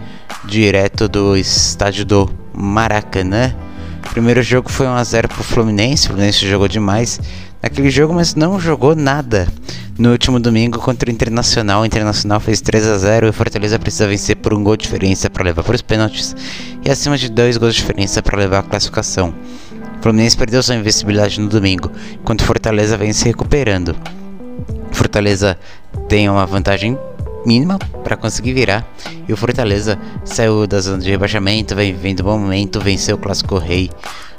direto 0.44 1.08
do 1.08 1.36
estádio 1.36 2.04
do 2.04 2.43
Maracanã. 2.54 3.54
Primeiro 4.10 4.42
jogo 4.42 4.70
foi 4.70 4.86
1x0 4.86 5.28
pro 5.28 5.42
Fluminense. 5.42 6.06
O 6.06 6.08
Fluminense 6.08 6.46
jogou 6.46 6.68
demais 6.68 7.20
naquele 7.62 7.90
jogo, 7.90 8.14
mas 8.14 8.34
não 8.34 8.60
jogou 8.60 8.94
nada. 8.94 9.48
No 9.96 10.10
último 10.10 10.40
domingo 10.40 10.78
contra 10.80 11.08
o 11.08 11.12
Internacional, 11.12 11.82
o 11.82 11.86
Internacional 11.86 12.40
fez 12.40 12.60
3 12.60 12.86
a 12.88 12.98
0 12.98 13.26
e 13.26 13.30
o 13.30 13.32
Fortaleza 13.32 13.78
precisa 13.78 14.08
vencer 14.08 14.36
por 14.36 14.52
um 14.52 14.62
gol 14.62 14.76
de 14.76 14.82
diferença 14.82 15.30
para 15.30 15.44
levar 15.44 15.62
para 15.62 15.76
os 15.76 15.82
pênaltis 15.82 16.34
e 16.84 16.90
acima 16.90 17.16
de 17.16 17.28
dois 17.30 17.56
gols 17.56 17.74
de 17.74 17.80
diferença 17.80 18.20
para 18.20 18.36
levar 18.36 18.58
a 18.58 18.62
classificação. 18.62 19.32
O 19.98 20.02
Fluminense 20.02 20.36
perdeu 20.36 20.62
sua 20.64 20.74
invencibilidade 20.74 21.40
no 21.40 21.48
domingo, 21.48 21.92
enquanto 22.14 22.40
o 22.40 22.44
Fortaleza 22.44 22.96
vem 22.96 23.12
se 23.12 23.24
recuperando. 23.24 23.94
Fortaleza 24.90 25.56
tem 26.08 26.28
uma 26.28 26.44
vantagem 26.44 26.98
mínima 27.46 27.78
para 28.02 28.16
conseguir 28.16 28.52
virar. 28.52 28.86
E 29.28 29.32
o 29.32 29.36
Fortaleza 29.36 29.98
saiu 30.24 30.66
da 30.66 30.80
zona 30.80 30.98
de 30.98 31.10
rebaixamento, 31.10 31.74
vem 31.74 31.92
vivendo 31.92 32.20
um 32.20 32.24
bom 32.24 32.38
momento, 32.38 32.80
venceu 32.80 33.16
o 33.16 33.18
Clássico 33.18 33.58
Rei. 33.58 33.90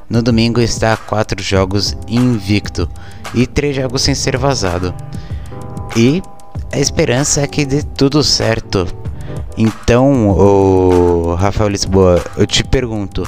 No 0.09 0.21
domingo 0.21 0.61
está 0.61 0.93
a 0.93 0.97
4 0.97 1.41
jogos 1.41 1.97
invicto 2.07 2.89
e 3.33 3.47
3 3.47 3.75
jogos 3.75 4.03
sem 4.03 4.13
ser 4.13 4.37
vazado. 4.37 4.93
E 5.95 6.21
a 6.71 6.79
esperança 6.79 7.41
é 7.41 7.47
que 7.47 7.65
dê 7.65 7.81
tudo 7.81 8.23
certo. 8.23 8.87
Então, 9.57 10.29
o 10.29 11.33
Rafael 11.35 11.69
Lisboa, 11.69 12.23
eu 12.37 12.45
te 12.45 12.63
pergunto: 12.63 13.25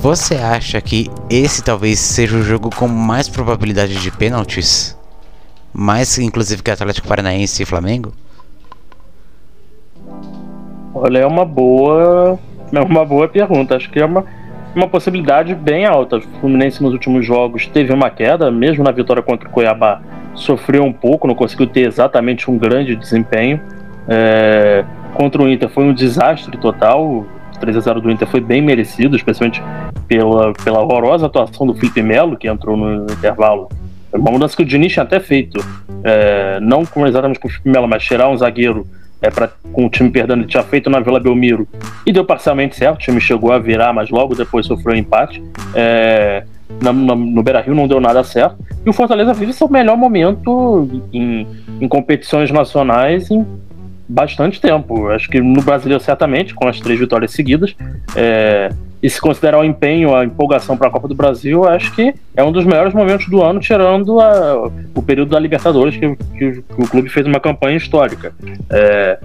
você 0.00 0.36
acha 0.36 0.80
que 0.80 1.10
esse 1.28 1.62
talvez 1.62 1.98
seja 1.98 2.36
o 2.36 2.42
jogo 2.42 2.70
com 2.74 2.88
mais 2.88 3.28
probabilidade 3.28 4.00
de 4.00 4.10
pênaltis? 4.10 4.96
Mais 5.72 6.16
inclusive 6.18 6.62
que 6.62 6.70
Atlético 6.70 7.06
Paranaense 7.06 7.62
e 7.62 7.66
Flamengo? 7.66 8.12
Olha, 10.94 11.18
é 11.18 11.26
uma 11.26 11.44
boa, 11.44 12.38
é 12.72 12.80
uma 12.80 13.04
boa 13.04 13.28
pergunta. 13.28 13.76
Acho 13.76 13.90
que 13.90 14.00
é 14.00 14.04
uma, 14.04 14.24
uma 14.74 14.88
possibilidade 14.88 15.54
bem 15.54 15.86
alta. 15.86 16.16
O 16.16 16.20
Fluminense 16.40 16.82
nos 16.82 16.92
últimos 16.92 17.24
jogos 17.24 17.66
teve 17.66 17.92
uma 17.92 18.10
queda, 18.10 18.50
mesmo 18.50 18.82
na 18.82 18.90
vitória 18.90 19.22
contra 19.22 19.48
o 19.48 19.52
Cuiabá, 19.52 20.00
sofreu 20.34 20.84
um 20.84 20.92
pouco, 20.92 21.26
não 21.26 21.34
conseguiu 21.34 21.66
ter 21.66 21.86
exatamente 21.86 22.50
um 22.50 22.58
grande 22.58 22.96
desempenho. 22.96 23.60
É, 24.08 24.84
contra 25.14 25.42
o 25.42 25.48
Inter 25.48 25.68
foi 25.68 25.84
um 25.84 25.94
desastre 25.94 26.56
total. 26.58 27.04
O 27.04 27.26
3 27.60 27.76
a 27.76 27.80
0 27.80 28.00
do 28.00 28.10
Inter 28.10 28.26
foi 28.26 28.40
bem 28.40 28.62
merecido, 28.62 29.14
especialmente 29.14 29.62
pela, 30.08 30.52
pela 30.64 30.80
horrorosa 30.80 31.26
atuação 31.26 31.66
do 31.66 31.74
Felipe 31.74 32.02
Melo, 32.02 32.36
que 32.36 32.48
entrou 32.48 32.76
no 32.76 33.04
intervalo 33.04 33.68
Uma 34.12 34.30
mudança 34.32 34.56
que 34.56 34.62
o 34.62 34.66
Diniz 34.66 34.92
tinha 34.92 35.02
até 35.02 35.20
feito, 35.20 35.62
é, 36.02 36.58
não 36.60 36.84
com, 36.84 37.06
exatamente 37.06 37.38
com 37.38 37.46
o 37.46 37.50
Felipe 37.50 37.70
Melo, 37.70 37.86
mas 37.86 38.02
tirar 38.02 38.28
um 38.28 38.36
zagueiro 38.36 38.86
é, 39.22 39.30
pra, 39.30 39.50
com 39.72 39.86
o 39.86 39.90
time 39.90 40.10
perdendo, 40.10 40.40
ele 40.40 40.48
tinha 40.48 40.62
feito 40.62 40.88
na 40.88 41.00
Vila 41.00 41.20
Belmiro 41.20 41.68
e 42.06 42.12
deu 42.12 42.24
parcialmente 42.24 42.76
certo. 42.76 42.96
O 42.96 42.98
time 42.98 43.20
chegou 43.20 43.52
a 43.52 43.58
virar, 43.58 43.92
mas 43.92 44.10
logo 44.10 44.34
depois 44.34 44.66
sofreu 44.66 44.94
um 44.94 44.98
empate. 44.98 45.42
É, 45.74 46.44
no, 46.82 46.92
no, 46.92 47.14
no 47.14 47.42
Beira 47.42 47.60
Rio 47.60 47.74
não 47.74 47.86
deu 47.86 48.00
nada 48.00 48.24
certo. 48.24 48.56
E 48.84 48.88
o 48.88 48.92
Fortaleza 48.92 49.34
vive 49.34 49.52
seu 49.52 49.68
melhor 49.68 49.96
momento 49.96 50.88
em, 51.12 51.46
em 51.80 51.88
competições 51.88 52.50
nacionais 52.50 53.30
em 53.30 53.46
bastante 54.08 54.60
tempo. 54.60 55.08
Acho 55.08 55.28
que 55.28 55.40
no 55.40 55.62
Brasileiro, 55.62 56.02
certamente, 56.02 56.54
com 56.54 56.66
as 56.66 56.80
três 56.80 56.98
vitórias 56.98 57.32
seguidas. 57.32 57.74
É, 58.16 58.70
e 59.02 59.08
se 59.08 59.20
considerar 59.20 59.58
o 59.58 59.64
empenho, 59.64 60.14
a 60.14 60.24
empolgação 60.24 60.76
para 60.76 60.88
a 60.88 60.90
Copa 60.90 61.08
do 61.08 61.14
Brasil, 61.14 61.66
acho 61.66 61.94
que 61.94 62.14
é 62.36 62.44
um 62.44 62.52
dos 62.52 62.64
melhores 62.64 62.92
momentos 62.92 63.26
do 63.28 63.42
ano, 63.42 63.58
tirando 63.58 64.20
a, 64.20 64.70
o 64.94 65.02
período 65.02 65.30
da 65.30 65.38
Libertadores, 65.38 65.96
que, 65.96 66.16
que, 66.16 66.62
que, 66.62 66.82
o 66.82 66.86
clube 66.86 67.08
fez 67.08 67.26
uma 67.26 67.40
campanha 67.40 67.78
histórica. 67.78 68.34
É, 68.68 69.18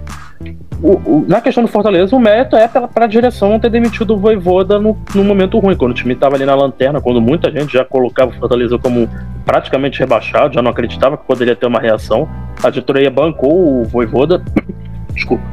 o, 0.82 0.92
o, 0.92 1.24
na 1.28 1.42
questão 1.42 1.62
do 1.62 1.68
Fortaleza, 1.68 2.16
o 2.16 2.20
mérito 2.20 2.56
é 2.56 2.66
para 2.68 3.04
a 3.04 3.06
direção 3.08 3.58
ter 3.58 3.68
demitido 3.68 4.14
o 4.14 4.16
Voivoda 4.16 4.78
no, 4.78 4.96
no 5.14 5.24
momento 5.24 5.58
ruim, 5.58 5.76
quando 5.76 5.90
o 5.92 5.94
time 5.94 6.14
estava 6.14 6.36
ali 6.36 6.46
na 6.46 6.54
lanterna, 6.54 7.00
quando 7.00 7.20
muita 7.20 7.50
gente 7.50 7.74
já 7.74 7.84
colocava 7.84 8.30
o 8.30 8.34
Fortaleza 8.34 8.78
como 8.78 9.08
praticamente 9.44 9.98
rebaixado, 9.98 10.54
já 10.54 10.62
não 10.62 10.70
acreditava 10.70 11.18
que 11.18 11.24
poderia 11.24 11.54
ter 11.54 11.66
uma 11.66 11.80
reação. 11.80 12.26
A 12.62 12.70
diretoria 12.70 13.10
bancou 13.10 13.80
o 13.80 13.84
Voivoda, 13.84 14.42
desculpa, 15.12 15.44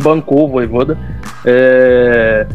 bancou 0.00 0.44
o 0.44 0.48
Voivoda. 0.48 0.96
É, 1.44 2.46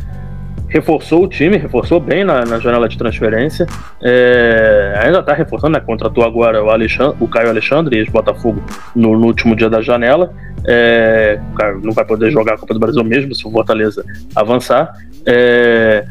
reforçou 0.67 1.23
o 1.23 1.27
time, 1.27 1.57
reforçou 1.57 1.99
bem 1.99 2.23
na, 2.23 2.45
na 2.45 2.59
janela 2.59 2.87
de 2.87 2.97
transferência. 2.97 3.65
É, 4.01 4.93
ainda 5.03 5.19
está 5.19 5.33
reforçando, 5.33 5.73
né? 5.73 5.79
Contratou 5.79 6.23
agora 6.23 6.63
o, 6.63 6.69
Alexandre, 6.69 7.17
o 7.19 7.27
Caio 7.27 7.49
Alexandre, 7.49 7.97
ex-Botafogo, 7.97 8.61
no, 8.95 9.17
no, 9.17 9.25
último 9.25 9.55
dia 9.55 9.69
da 9.69 9.81
janela. 9.81 10.33
É, 10.65 11.39
não 11.81 11.93
vai 11.93 12.05
poder 12.05 12.31
jogar 12.31 12.55
a 12.55 12.57
Copa 12.57 12.73
do 12.73 12.79
Brasil 12.79 13.03
mesmo 13.03 13.33
se 13.33 13.47
o 13.47 13.51
Fortaleza 13.51 14.03
avançar. 14.35 14.93
É, 15.25 16.05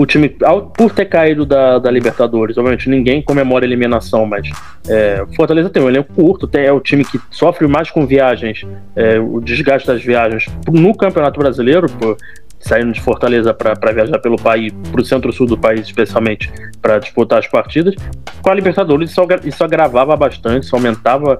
o 0.00 0.06
time, 0.06 0.30
por 0.76 0.92
ter 0.92 1.04
caído 1.04 1.44
da, 1.44 1.78
da, 1.78 1.90
Libertadores, 1.90 2.56
obviamente 2.56 2.88
ninguém 2.88 3.20
comemora 3.20 3.66
a 3.66 3.68
eliminação, 3.68 4.24
mas 4.24 4.48
é, 4.88 5.26
Fortaleza 5.36 5.68
tem 5.68 5.82
um 5.82 5.90
elenco 5.90 6.10
curto, 6.14 6.46
tem, 6.46 6.64
é 6.64 6.72
o 6.72 6.80
time 6.80 7.04
que 7.04 7.20
sofre 7.30 7.66
mais 7.68 7.90
com 7.90 8.06
viagens, 8.06 8.66
é, 8.96 9.18
o 9.18 9.42
desgaste 9.42 9.86
das 9.86 10.02
viagens 10.02 10.46
no 10.72 10.96
Campeonato 10.96 11.38
Brasileiro, 11.38 11.86
por, 11.86 12.16
saindo 12.60 12.92
de 12.92 13.00
Fortaleza 13.00 13.54
para 13.54 13.92
viajar 13.92 14.18
pelo 14.18 14.36
país, 14.36 14.72
para 14.92 15.00
o 15.00 15.04
centro-sul 15.04 15.46
do 15.46 15.56
país, 15.56 15.80
especialmente, 15.80 16.52
para 16.80 16.98
disputar 16.98 17.38
as 17.38 17.46
partidas. 17.46 17.94
Com 18.42 18.50
a 18.50 18.54
Libertadores, 18.54 19.10
isso, 19.10 19.20
isso 19.44 19.64
agravava 19.64 20.14
bastante, 20.14 20.64
isso 20.64 20.76
aumentava 20.76 21.38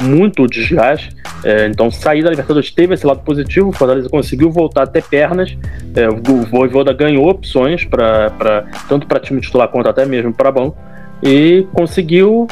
muito 0.00 0.42
o 0.42 0.46
desgaste. 0.46 1.16
É, 1.44 1.66
então, 1.66 1.90
sair 1.90 2.22
da 2.22 2.30
Libertadores 2.30 2.70
teve 2.72 2.94
esse 2.94 3.06
lado 3.06 3.20
positivo, 3.20 3.68
o 3.68 3.72
Fortaleza 3.72 4.08
conseguiu 4.08 4.50
voltar 4.50 4.82
até 4.82 5.00
pernas, 5.00 5.56
é, 5.94 6.08
o 6.08 6.42
Voivoda 6.50 6.92
ganhou 6.92 7.28
opções, 7.28 7.84
pra, 7.84 8.30
pra, 8.30 8.64
tanto 8.88 9.06
para 9.06 9.20
time 9.20 9.40
titular 9.40 9.68
quanto 9.68 9.88
até 9.88 10.04
mesmo 10.04 10.34
para 10.34 10.50
banco, 10.50 10.76
e 11.22 11.66
conseguiu 11.72 12.46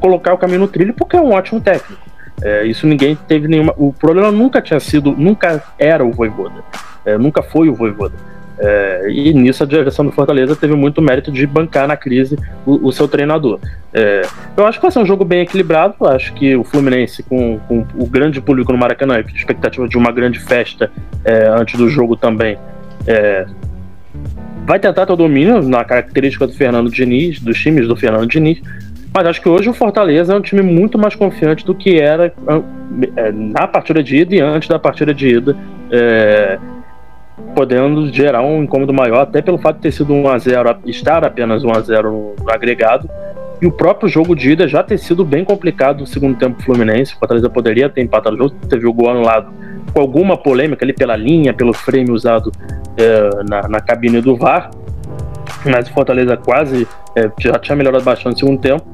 colocar 0.00 0.34
o 0.34 0.38
caminho 0.38 0.60
no 0.60 0.68
trilho, 0.68 0.94
porque 0.94 1.16
é 1.16 1.20
um 1.20 1.32
ótimo 1.32 1.60
técnico. 1.60 2.02
É, 2.42 2.64
isso 2.64 2.86
ninguém 2.86 3.16
teve 3.28 3.46
nenhuma. 3.46 3.72
O 3.76 3.92
problema 3.92 4.32
nunca 4.32 4.60
tinha 4.60 4.80
sido, 4.80 5.12
nunca 5.12 5.62
era 5.78 6.04
o 6.04 6.10
Voivoda 6.10 6.64
é, 7.04 7.18
nunca 7.18 7.42
foi 7.42 7.68
o 7.68 7.74
Voivoda. 7.74 8.14
É, 8.58 9.10
e 9.10 9.32
nisso 9.34 9.64
a 9.64 9.66
direção 9.66 10.04
do 10.04 10.12
Fortaleza 10.12 10.54
teve 10.54 10.74
muito 10.74 11.02
mérito 11.02 11.32
de 11.32 11.44
bancar 11.46 11.88
na 11.88 11.96
crise 11.96 12.38
o, 12.64 12.86
o 12.86 12.92
seu 12.92 13.08
treinador. 13.08 13.58
É, 13.92 14.22
eu 14.56 14.66
acho 14.66 14.78
que 14.78 14.82
vai 14.82 14.92
ser 14.92 15.00
um 15.00 15.06
jogo 15.06 15.24
bem 15.24 15.40
equilibrado. 15.40 15.94
Eu 16.00 16.08
acho 16.08 16.32
que 16.34 16.54
o 16.54 16.62
Fluminense, 16.62 17.22
com, 17.24 17.58
com, 17.66 17.84
o 17.96 18.06
grande 18.06 18.40
público 18.40 18.72
no 18.72 18.78
Maracanã, 18.78 19.18
expectativa 19.34 19.88
de 19.88 19.96
uma 19.96 20.12
grande 20.12 20.38
festa 20.38 20.92
é, 21.24 21.48
antes 21.48 21.78
do 21.78 21.88
jogo 21.88 22.14
também, 22.14 22.56
é, 23.06 23.46
vai 24.64 24.78
tentar 24.78 25.06
ter 25.06 25.12
o 25.12 25.16
domínio 25.16 25.60
na 25.62 25.84
característica 25.84 26.46
do 26.46 26.52
Fernando 26.52 26.90
Diniz, 26.90 27.40
dos 27.40 27.58
times 27.58 27.88
do 27.88 27.96
Fernando 27.96 28.28
Diniz. 28.28 28.60
Mas 29.14 29.26
acho 29.26 29.42
que 29.42 29.48
hoje 29.48 29.68
o 29.68 29.74
Fortaleza 29.74 30.32
é 30.32 30.36
um 30.36 30.40
time 30.40 30.62
muito 30.62 30.96
mais 30.96 31.14
confiante 31.14 31.66
do 31.66 31.74
que 31.74 32.00
era 32.00 32.32
é, 33.16 33.32
na 33.32 33.66
partida 33.66 34.02
de 34.02 34.18
ida 34.18 34.34
e 34.34 34.40
antes 34.40 34.68
da 34.68 34.78
partida 34.78 35.12
de 35.12 35.28
ida. 35.28 35.56
Podendo 37.54 38.12
gerar 38.12 38.42
um 38.42 38.62
incômodo 38.62 38.92
maior, 38.94 39.20
até 39.20 39.42
pelo 39.42 39.58
fato 39.58 39.76
de 39.76 39.82
ter 39.82 39.92
sido 39.92 40.12
1 40.12 40.28
a 40.28 40.38
0 40.38 40.76
estar 40.86 41.24
apenas 41.24 41.64
1 41.64 41.70
a 41.70 41.80
0 41.80 42.34
no 42.40 42.50
agregado, 42.50 43.08
e 43.60 43.66
o 43.66 43.70
próprio 43.70 44.08
jogo 44.08 44.34
de 44.34 44.50
ida 44.50 44.66
já 44.66 44.82
ter 44.82 44.98
sido 44.98 45.24
bem 45.24 45.44
complicado 45.44 46.00
no 46.00 46.06
segundo 46.06 46.36
tempo 46.36 46.60
Fluminense. 46.62 47.14
O 47.14 47.18
Fortaleza 47.18 47.48
poderia 47.48 47.88
ter 47.88 48.02
empatado 48.02 48.34
o 48.34 48.38
jogo, 48.38 48.54
teve 48.68 48.86
o 48.86 48.92
gol 48.92 49.10
anulado 49.10 49.52
com 49.92 50.00
alguma 50.00 50.36
polêmica 50.36 50.84
ali 50.84 50.92
pela 50.92 51.14
linha, 51.14 51.52
pelo 51.52 51.72
frame 51.72 52.10
usado 52.10 52.50
é, 52.96 53.44
na, 53.48 53.68
na 53.68 53.80
cabine 53.80 54.20
do 54.20 54.36
VAR, 54.36 54.70
mas 55.64 55.88
o 55.88 55.92
Fortaleza 55.92 56.36
quase 56.36 56.88
é, 57.14 57.30
já 57.38 57.58
tinha 57.58 57.76
melhorado 57.76 58.02
bastante 58.02 58.32
no 58.32 58.38
segundo 58.38 58.60
tempo 58.60 58.84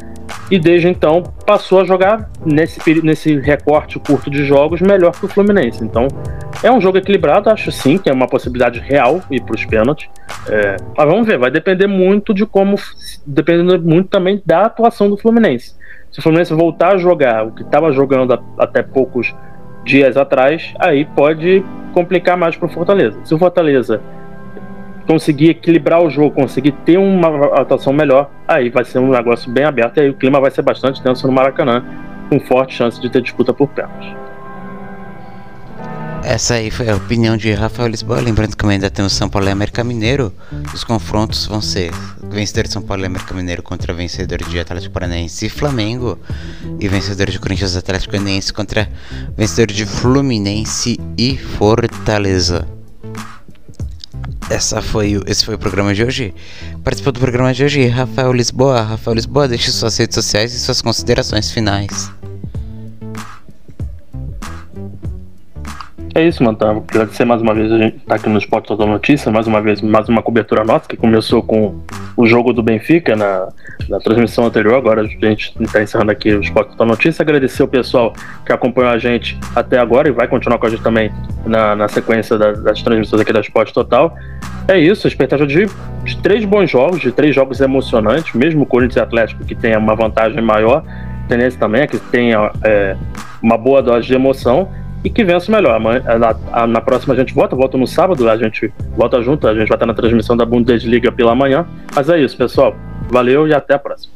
e 0.51 0.59
desde 0.59 0.89
então 0.89 1.23
passou 1.47 1.81
a 1.81 1.85
jogar 1.85 2.31
nesse, 2.45 3.03
nesse 3.03 3.39
recorte 3.39 3.99
curto 3.99 4.31
de 4.31 4.45
jogos 4.45 4.81
melhor 4.81 5.13
que 5.13 5.25
o 5.25 5.29
Fluminense. 5.29 5.83
Então 5.83 6.09
é 6.63 6.71
um 6.71 6.81
jogo 6.81 6.99
equilibrado, 6.99 7.51
acho 7.51 7.71
sim 7.71 7.99
que 7.99 8.11
é 8.11 8.13
uma 8.13 8.27
possibilidade 8.27 8.81
real 8.81 9.21
ir 9.31 9.43
para 9.43 9.55
os 9.55 9.65
pênaltis. 9.65 10.09
É, 10.49 10.77
mas 10.97 11.07
vamos 11.07 11.27
ver, 11.27 11.39
vai 11.39 11.51
depender 11.51 11.87
muito 11.87 12.35
de 12.35 12.45
como, 12.45 12.77
dependendo 13.27 13.81
muito 13.83 14.09
também 14.09 14.43
da 14.45 14.67
atuação 14.67 15.09
do 15.09 15.17
Fluminense. 15.17 15.77
Se 16.11 16.19
o 16.19 16.23
Fluminense 16.23 16.53
voltar 16.55 16.95
a 16.95 16.97
jogar 16.99 17.47
o 17.47 17.53
que 17.53 17.63
estava 17.63 17.93
jogando 17.93 18.43
até 18.59 18.83
poucos 18.83 19.35
dias 19.85 20.17
atrás, 20.17 20.75
aí 20.79 21.05
pode 21.05 21.65
complicar 21.93 22.37
mais 22.37 22.57
para 22.57 22.67
o 22.67 22.69
Fortaleza. 22.69 23.19
Se 23.25 23.35
o 23.35 23.39
Fortaleza 23.39 24.01
conseguir 25.07 25.51
equilibrar 25.51 26.03
o 26.03 26.11
jogo, 26.11 26.33
conseguir 26.33 26.73
ter 26.85 26.99
uma 26.99 27.47
atuação 27.59 27.93
melhor, 27.93 28.31
aí 28.47 28.69
vai 28.69 28.85
ser 28.85 28.99
um 28.99 29.11
negócio 29.11 29.51
bem 29.51 29.65
aberto 29.65 29.97
e 29.97 30.01
aí 30.01 30.11
o 30.11 30.15
clima 30.15 30.41
vai 30.41 30.51
ser 30.51 30.63
bastante 30.63 31.03
tenso 31.03 31.27
no 31.27 31.33
Maracanã, 31.33 31.83
com 32.29 32.39
forte 32.41 32.75
chance 32.75 33.01
de 33.01 33.09
ter 33.09 33.23
disputa 33.23 33.55
por 33.55 33.69
pênaltis. 33.69 34.15
Essa 36.29 36.57
aí 36.57 36.71
foi 36.71 36.91
a 36.91 36.95
opinião 36.95 37.39
de 37.39 37.51
Rafael 37.53 37.89
Lisboa. 37.89 38.21
Lembrando 38.21 38.55
que 38.55 38.67
ainda 38.67 38.91
temos 38.91 39.15
São 39.15 39.31
Paulo 39.31 39.49
e 39.49 39.51
América 39.51 39.83
Mineiro. 39.83 40.31
Os 40.75 40.85
confrontos 40.85 41.47
vão 41.47 41.63
ser 41.63 41.91
vencedor 42.31 42.65
de 42.65 42.73
São 42.75 42.83
Paulo 42.83 43.03
e 43.03 43.07
América 43.07 43.33
Mineiro 43.33 43.63
contra 43.63 43.95
vencedor 43.95 44.37
de 44.45 44.61
Atlético 44.61 44.93
Paranaense 44.93 45.47
e 45.47 45.49
Flamengo. 45.49 46.19
E 46.79 46.87
vencedor 46.87 47.31
de 47.31 47.39
Corinthians 47.39 47.75
Atlético 47.75 48.13
Paranaense 48.13 48.53
contra 48.53 48.91
vencedor 49.35 49.73
de 49.73 49.87
Fluminense 49.87 51.01
e 51.17 51.35
Fortaleza. 51.39 52.69
Essa 54.51 54.83
foi 54.83 55.19
esse 55.27 55.47
foi 55.47 55.55
o 55.55 55.59
programa 55.59 55.95
de 55.95 56.05
hoje. 56.05 56.35
Participou 56.85 57.11
do 57.15 57.21
programa 57.21 57.55
de 57.55 57.65
hoje 57.65 57.87
Rafael 57.87 58.35
Lisboa. 58.35 58.83
Rafael 58.83 59.15
Lisboa, 59.15 59.49
deixe 59.49 59.71
suas 59.71 59.97
redes 59.97 60.15
sociais 60.15 60.53
e 60.53 60.61
suas 60.61 60.83
considerações 60.83 61.51
finais. 61.51 62.13
É 66.19 66.27
isso, 66.27 66.43
mano. 66.43 66.59
Tá? 66.59 66.71
Agradecer 66.71 67.25
mais 67.25 67.41
uma 67.41 67.55
vez 67.55 67.71
a 67.71 67.79
gente 67.79 68.01
tá 68.01 68.17
aqui 68.17 68.29
no 68.29 68.39
Esporte 68.39 68.67
Total 68.67 68.89
Notícia, 68.89 69.31
mais 69.31 69.47
uma 69.47 69.63
vez, 69.63 69.81
mais 69.81 70.09
uma 70.09 70.21
cobertura 70.21 70.65
nossa, 70.65 70.89
que 70.89 70.97
começou 70.97 71.41
com 71.45 71.81
o 72.17 72.27
jogo 72.27 72.53
do 72.53 72.61
Benfica 72.61 73.15
na, 73.15 73.51
na 73.89 74.01
transmissão 74.01 74.45
anterior. 74.45 74.75
Agora 74.75 75.03
a 75.03 75.07
gente 75.07 75.55
está 75.61 75.81
encerrando 75.81 76.11
aqui 76.11 76.35
o 76.35 76.41
Esporte 76.41 76.73
Total 76.73 76.89
Notícia. 76.89 77.23
Agradecer 77.23 77.63
o 77.63 77.69
pessoal 77.69 78.13
que 78.45 78.53
acompanhou 78.53 78.91
a 78.91 78.99
gente 78.99 79.39
até 79.55 79.79
agora 79.79 80.09
e 80.09 80.11
vai 80.11 80.27
continuar 80.27 80.59
com 80.59 80.67
a 80.67 80.71
gente 80.71 80.83
também 80.83 81.09
na, 81.47 81.77
na 81.77 81.87
sequência 81.87 82.37
da, 82.37 82.51
das 82.51 82.83
transmissões 82.83 83.23
aqui 83.23 83.33
da 83.33 83.41
Esporte 83.41 83.73
Total. 83.73 84.13
É 84.67 84.77
isso, 84.77 85.07
a 85.07 85.09
expectativa 85.09 85.47
de, 85.47 85.67
de 86.03 86.17
três 86.17 86.45
bons 86.45 86.69
jogos, 86.69 87.01
de 87.01 87.13
três 87.13 87.33
jogos 87.33 87.61
emocionantes, 87.61 88.35
mesmo 88.35 88.63
o 88.63 88.67
Corinthians 88.67 88.97
e 88.97 89.01
Atlético 89.01 89.45
que 89.45 89.55
tenha 89.55 89.79
uma 89.79 89.95
vantagem 89.95 90.43
maior, 90.43 90.83
tendência 91.29 91.61
também 91.61 91.87
que 91.87 91.97
tenha 91.97 92.51
é, 92.65 92.97
uma 93.41 93.57
boa 93.57 93.81
dose 93.81 94.09
de 94.09 94.15
emoção 94.15 94.69
e 95.05 95.11
que 95.11 95.25
vença 95.25 95.51
melhor. 95.51 95.81
Na, 95.81 96.67
na, 96.67 96.81
próxima 96.81 97.15
a 97.15 97.17
gente 97.17 97.35
volta, 97.35 97.55
volta 97.55 97.79
no 97.79 97.87
sábado, 97.87 98.29
a 98.29 98.37
gente 98.37 98.73
volta 98.97 99.23
junto, 99.23 99.47
a 99.47 99.55
gente 99.55 99.69
vai 99.69 99.77
estar 99.77 99.87
na 99.87 99.95
transmissão 99.95 100.37
da 100.37 100.45
Bundesliga 100.45 101.13
pela 101.13 101.35
manhã. 101.35 101.67
Mas 101.95 102.09
é 102.09 102.19
isso, 102.19 102.37
pessoal. 102.37 102.75
Valeu 103.11 103.47
e 103.47 103.55
até 103.55 103.75
a 103.75 103.79
próxima. 103.79 104.13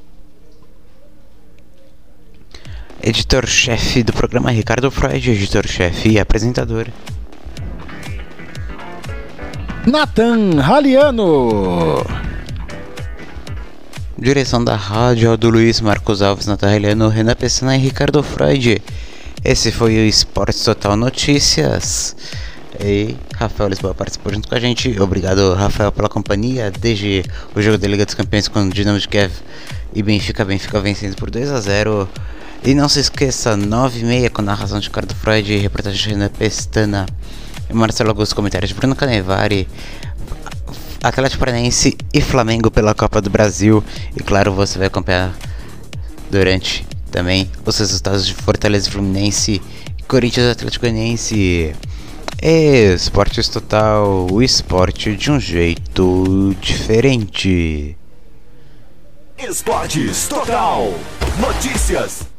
Editor-chefe 3.03 4.03
do 4.03 4.13
programa 4.13 4.51
Ricardo 4.51 4.91
Freud, 4.91 5.31
editor-chefe 5.31 6.11
e 6.11 6.21
apresentador. 6.21 6.87
Nathan 9.85 10.61
Raliano. 10.61 12.05
Direção 14.17 14.63
da 14.63 14.77
rádio 14.77 15.37
do 15.37 15.51
Luiz 15.51 15.81
Marcos 15.81 16.23
Alves, 16.23 16.47
Nathan 16.47 16.71
Raliano, 16.71 17.09
Renan 17.09 17.35
Pessana 17.35 17.77
e 17.77 17.81
Ricardo 17.81 18.23
Freud. 18.23 18.81
Esse 19.45 19.73
foi 19.73 19.97
o 19.97 20.07
Esporte 20.07 20.63
Total 20.65 20.97
Notícias. 20.97 22.15
E 22.81 23.17
Rafael 23.35 23.69
Lisboa 23.69 23.93
participou 23.93 24.33
junto 24.33 24.49
com 24.49 24.55
a 24.55 24.61
gente. 24.61 25.01
Obrigado, 25.01 25.55
Rafael, 25.55 25.91
pela 25.91 26.09
companhia. 26.09 26.71
Desde 26.71 27.25
o 27.53 27.61
jogo 27.61 27.77
da 27.77 27.89
Liga 27.89 28.07
dos 28.07 28.15
Campeões 28.15 28.47
com 28.47 28.63
o 28.63 28.71
Dinamo 28.71 29.01
de 29.01 29.09
Kiev 29.09 29.33
E 29.93 30.03
Benfica, 30.03 30.45
Benfica 30.45 30.81
vencendo 30.81 31.17
por 31.17 31.29
2 31.29 31.51
a 31.51 31.61
0 31.61 32.09
E 32.65 32.73
não 32.73 32.89
se 32.89 33.01
esqueça, 33.01 33.57
9 33.57 33.99
e 33.99 34.05
meia 34.05 34.31
com 34.31 34.43
narração 34.43 34.79
de 34.79 34.87
Ricardo 34.87 35.13
Freud, 35.13 35.57
reportagem 35.57 36.01
de 36.01 36.09
Renan 36.11 36.29
Pestana 36.29 37.07
Marcelo 37.73 38.11
Augusto, 38.11 38.37
comentários 38.37 38.69
de 38.69 38.75
Bruno 38.77 38.95
Canevari. 38.95 39.67
Atlético 41.03 41.41
Paranaense 41.41 41.97
e 42.15 42.21
Flamengo 42.21 42.71
pela 42.71 42.95
Copa 42.95 43.21
do 43.21 43.29
Brasil. 43.29 43.83
E 44.17 44.23
claro, 44.23 44.53
você 44.53 44.79
vai 44.79 44.87
acompanhar 44.87 45.35
durante 46.31 46.87
também 47.13 47.49
os 47.65 47.79
resultados 47.79 48.27
de 48.27 48.35
Fortaleza 48.35 48.91
Fluminense, 48.91 49.63
Corinthians 50.09 50.51
Atlético 50.51 50.87
Goianiense. 50.87 51.77
Esportes 52.43 53.49
Total, 53.49 54.27
o 54.29 54.43
esporte 54.43 55.15
de 55.15 55.31
um 55.31 55.39
jeito 55.39 56.57
diferente. 56.61 57.97
Esportes 59.39 60.27
Total. 60.27 60.93
Notícias. 61.39 62.32